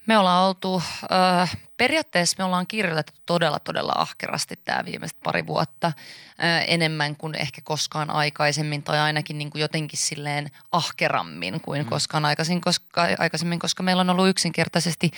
Me 0.06 0.18
ollaan 0.18 0.48
oltu, 0.48 0.84
ö, 1.04 1.48
periaatteessa 1.78 2.36
me 2.38 2.44
ollaan 2.44 2.68
kirjoitettu 2.68 3.14
todella 3.26 3.60
todella 3.60 3.94
ahkerasti 3.96 4.56
tämä 4.64 4.86
viimeiset 4.86 5.18
pari 5.24 5.48
vuotta. 5.48 5.88
Ö, 5.88 6.60
enemmän 6.68 7.16
kuin 7.16 7.36
ehkä 7.36 7.62
koskaan 7.64 8.10
aikaisemmin 8.10 8.84
tai 8.84 9.00
ainakin 9.00 9.38
niin 9.38 9.50
kuin 9.50 9.62
jotenkin 9.62 10.00
silleen 10.00 10.52
ahkerammin 10.72 11.62
kuin 11.62 11.84
mm. 11.84 11.90
koskaan 11.90 12.26
aikaisemmin 12.26 12.62
koska, 12.62 13.08
aikaisemmin, 13.18 13.60
koska 13.60 13.84
meillä 13.84 14.02
on 14.02 14.10
ollut 14.10 14.30
yksinkertaisesti 14.30 15.12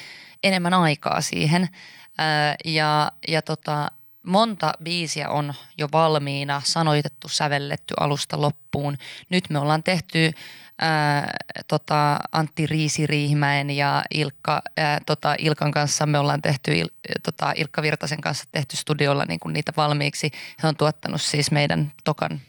enemmän 0.43 0.73
aikaa 0.73 1.21
siihen. 1.21 1.63
Ö, 1.63 2.55
ja 2.65 3.11
ja 3.27 3.41
tota, 3.41 3.91
monta 4.25 4.73
biisiä 4.83 5.29
on 5.29 5.53
jo 5.77 5.87
valmiina, 5.91 6.61
sanoitettu, 6.65 7.27
sävelletty 7.27 7.93
alusta 7.99 8.41
loppuun. 8.41 8.97
Nyt 9.29 9.49
me 9.49 9.59
ollaan 9.59 9.83
tehty 9.83 10.31
ää, 10.81 11.37
tota, 11.67 12.19
Antti 12.31 12.67
Riisi-Riihimäen 12.67 13.69
ja 13.69 14.03
Ilkka, 14.13 14.61
ää, 14.77 14.99
tota, 15.05 15.35
Ilkan 15.39 15.71
kanssa 15.71 16.05
me 16.05 16.19
ollaan 16.19 16.41
tehty, 16.41 16.71
Il, 16.71 16.87
tota, 17.23 17.53
Ilkka 17.55 17.81
Virtasen 17.81 18.21
kanssa 18.21 18.45
tehty 18.51 18.77
studiolla 18.77 19.25
niin 19.25 19.39
kuin 19.39 19.53
niitä 19.53 19.73
valmiiksi. 19.77 20.31
He 20.63 20.67
on 20.67 20.75
tuottanut 20.75 21.21
siis 21.21 21.51
meidän 21.51 21.91
tokan 22.03 22.41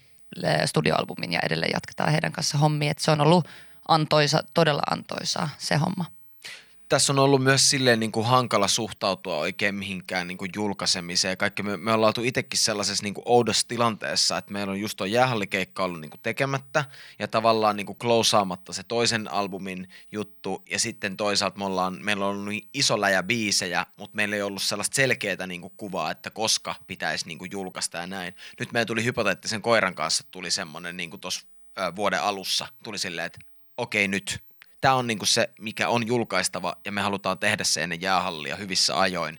studioalbumin 0.67 1.33
ja 1.33 1.41
edelleen 1.43 1.73
jatketaan 1.75 2.13
heidän 2.13 2.33
kanssa 2.33 2.59
hommia. 2.59 2.91
Et 2.91 2.99
se 2.99 3.11
on 3.11 3.21
ollut 3.21 3.49
antoisa, 3.89 4.43
todella 4.55 4.83
antoisaa 4.91 5.49
se 5.59 5.77
homma. 5.77 6.05
Tässä 6.89 7.13
on 7.13 7.19
ollut 7.19 7.43
myös 7.43 7.71
silleen 7.71 8.01
niin 8.01 8.13
kuin 8.13 8.27
hankala 8.27 8.69
suhtautua 8.69 9.37
oikein 9.37 9.75
mihinkään 9.75 10.29
niin 10.29 10.39
kuin 10.39 10.51
julkaisemiseen. 10.55 11.37
Kaikki 11.37 11.63
me, 11.63 11.77
me 11.77 11.93
ollaan 11.93 12.09
oltu 12.09 12.23
itsekin 12.23 12.59
sellaisessa 12.59 13.03
niin 13.03 13.15
kuin 13.15 13.23
oudossa 13.27 13.69
tilanteessa, 13.69 14.39
että 14.39 14.53
meillä 14.53 14.71
on 14.71 14.81
just 14.81 14.97
tuo 14.97 15.07
jäähallikeikka 15.07 15.85
ollut 15.85 16.01
niin 16.01 16.11
kuin 16.11 16.21
tekemättä 16.23 16.85
ja 17.19 17.29
tavallaan 17.29 17.77
niin 17.77 17.87
kuin 17.87 17.99
closeaamatta 17.99 18.73
se 18.73 18.83
toisen 18.83 19.33
albumin 19.33 19.89
juttu 20.13 20.63
ja 20.71 20.79
sitten 20.79 21.17
toisaalta 21.17 21.59
me 21.59 21.65
ollaan, 21.65 21.99
meillä 22.03 22.27
on 22.27 22.31
ollut 22.31 22.49
niin 22.49 22.69
iso 22.75 23.01
läjä 23.01 23.23
biisejä, 23.23 23.87
mutta 23.97 24.17
meillä 24.17 24.37
ei 24.37 24.43
ollut 24.43 24.63
sellaista 24.63 24.95
selkeää 24.95 25.47
niin 25.47 25.61
kuin 25.61 25.73
kuvaa, 25.77 26.11
että 26.11 26.31
koska 26.31 26.75
pitäisi 26.87 27.27
niin 27.27 27.39
kuin 27.39 27.51
julkaista 27.51 27.99
ja 27.99 28.07
näin. 28.07 28.35
Nyt 28.61 28.73
meillä 28.73 28.87
tuli 28.87 29.05
hypoteettisen 29.05 29.63
koiran 29.63 29.95
kanssa 29.95 30.25
tuli 30.31 30.51
semmoinen 30.51 30.97
niin 30.97 31.11
kuin 31.11 31.21
tuossa 31.21 31.47
vuoden 31.97 32.23
alussa 32.23 32.69
tuli 32.83 32.99
silleen, 32.99 33.27
että 33.27 33.39
okei 33.77 34.09
nyt, 34.09 34.43
tämä 34.81 34.95
on 34.95 35.07
niinku 35.07 35.27
se, 35.27 35.51
mikä 35.61 35.89
on 35.89 36.07
julkaistava 36.07 36.77
ja 36.85 36.93
me 36.93 37.01
halutaan 37.01 37.39
tehdä 37.39 37.65
se 37.65 37.83
ennen 37.83 38.01
jäähallia 38.01 38.57
hyvissä 38.57 39.01
ajoin, 39.01 39.39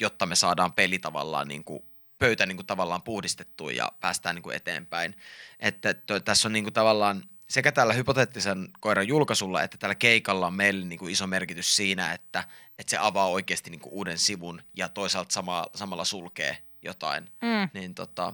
jotta 0.00 0.26
me 0.26 0.36
saadaan 0.36 0.72
peli 0.72 0.98
tavallaan 0.98 1.48
niinku, 1.48 1.84
pöytä 2.18 2.46
niinku 2.46 2.62
tavallaan 2.62 3.02
puhdistettua 3.02 3.72
ja 3.72 3.92
päästään 4.00 4.34
niinku 4.34 4.50
eteenpäin. 4.50 5.16
Että 5.60 5.94
to, 5.94 6.20
tässä 6.20 6.48
on 6.48 6.52
niinku 6.52 6.70
tavallaan 6.70 7.22
sekä 7.50 7.72
tällä 7.72 7.92
hypoteettisen 7.92 8.68
koiran 8.80 9.08
julkaisulla 9.08 9.62
että 9.62 9.78
tällä 9.78 9.94
keikalla 9.94 10.46
on 10.46 10.54
meille 10.54 10.84
niinku 10.84 11.08
iso 11.08 11.26
merkitys 11.26 11.76
siinä, 11.76 12.12
että, 12.12 12.44
että 12.78 12.90
se 12.90 12.98
avaa 13.00 13.26
oikeasti 13.26 13.70
niinku 13.70 13.88
uuden 13.92 14.18
sivun 14.18 14.62
ja 14.74 14.88
toisaalta 14.88 15.32
sama, 15.32 15.66
samalla 15.74 16.04
sulkee 16.04 16.58
jotain. 16.82 17.24
Mm. 17.42 17.68
Niin 17.74 17.94
tota, 17.94 18.32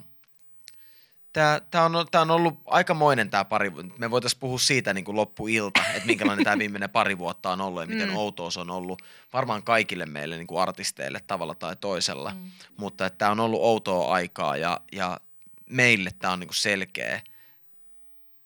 Tämä, 1.32 1.60
tämä, 1.70 1.84
on, 1.84 2.06
tämä 2.10 2.22
on 2.22 2.30
ollut 2.30 2.60
aikamoinen 2.66 3.30
tämä 3.30 3.44
pari 3.44 3.74
vu- 3.76 3.82
Me 3.98 4.10
voitaisiin 4.10 4.40
puhua 4.40 4.58
siitä 4.58 4.94
niin 4.94 5.04
kuin 5.04 5.16
loppuilta, 5.16 5.80
että 5.94 6.06
minkälainen 6.06 6.44
tämä 6.44 6.58
viimeinen 6.58 6.90
pari 6.90 7.18
vuotta 7.18 7.50
on 7.50 7.60
ollut 7.60 7.82
ja 7.82 7.86
miten 7.88 8.08
Mm. 8.08 8.16
outoa 8.16 8.50
se 8.50 8.60
on 8.60 8.70
ollut 8.70 9.02
varmaan 9.32 9.62
kaikille 9.62 10.06
meille 10.06 10.36
niin 10.36 10.46
kuin 10.46 10.62
artisteille 10.62 11.20
tavalla 11.26 11.54
tai 11.54 11.76
toisella. 11.76 12.30
Mm. 12.30 12.50
Mutta 12.76 13.06
että 13.06 13.18
tämä 13.18 13.30
on 13.30 13.40
ollut 13.40 13.60
outoa 13.62 14.12
aikaa 14.14 14.56
ja, 14.56 14.80
ja 14.92 15.20
meille 15.70 16.10
tämä 16.18 16.32
on 16.32 16.40
niin 16.40 16.48
kuin 16.48 16.56
selkeä 16.56 17.22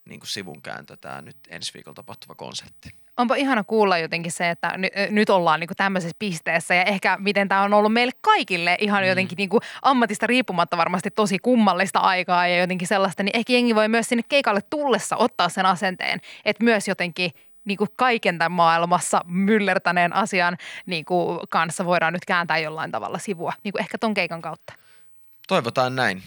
niin 0.05 0.19
kuin 0.19 0.29
sivunkääntö 0.29 0.97
tämä 0.97 1.21
nyt 1.21 1.37
ensi 1.49 1.73
viikolla 1.73 1.95
tapahtuva 1.95 2.35
konsertti. 2.35 2.89
Onpa 3.17 3.35
ihana 3.35 3.63
kuulla 3.63 3.97
jotenkin 3.97 4.31
se, 4.31 4.49
että 4.49 4.67
ö, 4.67 5.07
nyt 5.09 5.29
ollaan 5.29 5.59
niin 5.59 5.69
tämmöisessä 5.77 6.15
pisteessä 6.19 6.75
ja 6.75 6.83
ehkä 6.83 7.17
miten 7.19 7.49
tämä 7.49 7.61
on 7.61 7.73
ollut 7.73 7.93
meille 7.93 8.13
kaikille 8.21 8.77
ihan 8.79 9.03
mm. 9.03 9.09
jotenkin 9.09 9.35
niin 9.37 9.49
ammatista 9.81 10.27
riippumatta 10.27 10.77
varmasti 10.77 11.11
tosi 11.11 11.39
kummallista 11.39 11.99
aikaa 11.99 12.47
ja 12.47 12.57
jotenkin 12.57 12.87
sellaista, 12.87 13.23
niin 13.23 13.37
ehkä 13.37 13.53
jengi 13.53 13.75
voi 13.75 13.87
myös 13.87 14.09
sinne 14.09 14.23
keikalle 14.29 14.61
tullessa 14.69 15.17
ottaa 15.17 15.49
sen 15.49 15.65
asenteen, 15.65 16.19
että 16.45 16.63
myös 16.63 16.87
jotenkin 16.87 17.31
niin 17.65 17.77
kuin 17.77 17.89
kaiken 17.95 18.37
tämän 18.37 18.51
maailmassa 18.51 19.21
myllertäneen 19.25 20.13
asian 20.13 20.57
niin 20.85 21.05
kuin 21.05 21.39
kanssa 21.49 21.85
voidaan 21.85 22.13
nyt 22.13 22.25
kääntää 22.25 22.57
jollain 22.57 22.91
tavalla 22.91 23.17
sivua, 23.17 23.53
niin 23.63 23.71
kuin 23.71 23.81
ehkä 23.81 23.97
ton 23.97 24.13
keikan 24.13 24.41
kautta. 24.41 24.73
Toivotaan 25.47 25.95
näin. 25.95 26.23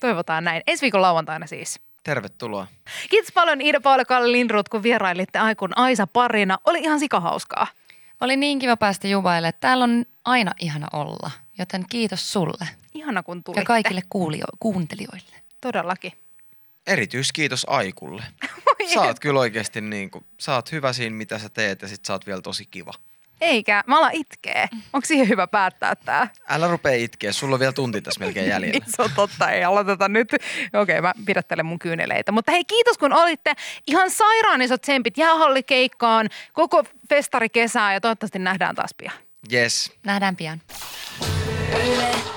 Toivotaan 0.00 0.44
näin. 0.44 0.62
Ensi 0.66 0.82
viikon 0.82 1.02
lauantaina 1.02 1.46
siis. 1.46 1.80
Tervetuloa. 2.02 2.66
Kiitos 3.10 3.32
paljon 3.32 3.60
Iida 3.60 3.80
Paula 3.80 4.04
Kalle 4.04 4.32
Lindroth, 4.32 4.70
kun 4.70 4.82
vierailitte 4.82 5.38
Aikun 5.38 5.78
Aisa 5.78 6.06
parina. 6.06 6.58
Oli 6.64 6.78
ihan 6.78 7.00
sikahauskaa. 7.00 7.66
Oli 8.20 8.36
niin 8.36 8.58
kiva 8.58 8.76
päästä 8.76 9.08
juvailemaan. 9.08 9.54
Täällä 9.60 9.84
on 9.84 10.04
aina 10.24 10.52
ihana 10.60 10.88
olla, 10.92 11.30
joten 11.58 11.84
kiitos 11.90 12.32
sulle 12.32 12.68
Ihana 12.94 13.22
kun 13.22 13.44
tulitte. 13.44 13.60
ja 13.60 13.64
kaikille 13.64 14.02
kuulio- 14.08 14.56
kuuntelijoille. 14.60 15.36
Todellakin. 15.60 16.12
Erityiskiitos 16.86 17.66
Aikulle. 17.68 18.22
Sä 18.94 19.00
oot 19.00 19.20
kyllä 19.20 19.40
oikeasti 19.40 19.80
niin 19.80 20.10
kuin, 20.10 20.24
sä 20.38 20.54
oot 20.54 20.72
hyvä 20.72 20.92
siinä, 20.92 21.16
mitä 21.16 21.38
sä 21.38 21.48
teet 21.48 21.82
ja 21.82 21.88
sit 21.88 22.04
sä 22.04 22.12
oot 22.12 22.26
vielä 22.26 22.42
tosi 22.42 22.66
kiva. 22.66 22.92
Eikä, 23.42 23.84
mä 23.86 23.98
alan 23.98 24.10
itkee. 24.12 24.68
Onko 24.92 25.06
siihen 25.06 25.28
hyvä 25.28 25.46
päättää 25.46 25.96
tää? 25.96 26.28
Älä 26.48 26.68
rupea 26.68 26.92
itkeä, 26.94 27.32
sulla 27.32 27.54
on 27.54 27.60
vielä 27.60 27.72
tunti 27.72 28.00
tässä 28.00 28.20
melkein 28.20 28.48
jäljellä. 28.48 28.78
Niin, 28.78 28.92
se 28.96 29.02
on 29.02 29.10
totta, 29.16 29.50
ei 29.50 29.64
aloiteta 29.64 30.08
nyt. 30.08 30.28
Okei, 30.72 31.00
mä 31.00 31.12
pidättelen 31.26 31.66
mun 31.66 31.78
kyyneleitä. 31.78 32.32
Mutta 32.32 32.52
hei, 32.52 32.64
kiitos 32.64 32.98
kun 32.98 33.12
olitte. 33.12 33.54
Ihan 33.86 34.10
sairaan 34.10 34.62
isot 34.62 34.82
tsempit 34.82 35.18
jäähallikeikkaan, 35.18 36.28
koko 36.52 36.84
festari 37.08 37.48
kesää 37.48 37.92
ja 37.92 38.00
toivottavasti 38.00 38.38
nähdään 38.38 38.74
taas 38.74 38.94
pian. 38.96 39.14
Yes. 39.52 39.92
Nähdään 40.04 40.36
pian. 40.36 40.60
Yle 41.86 42.31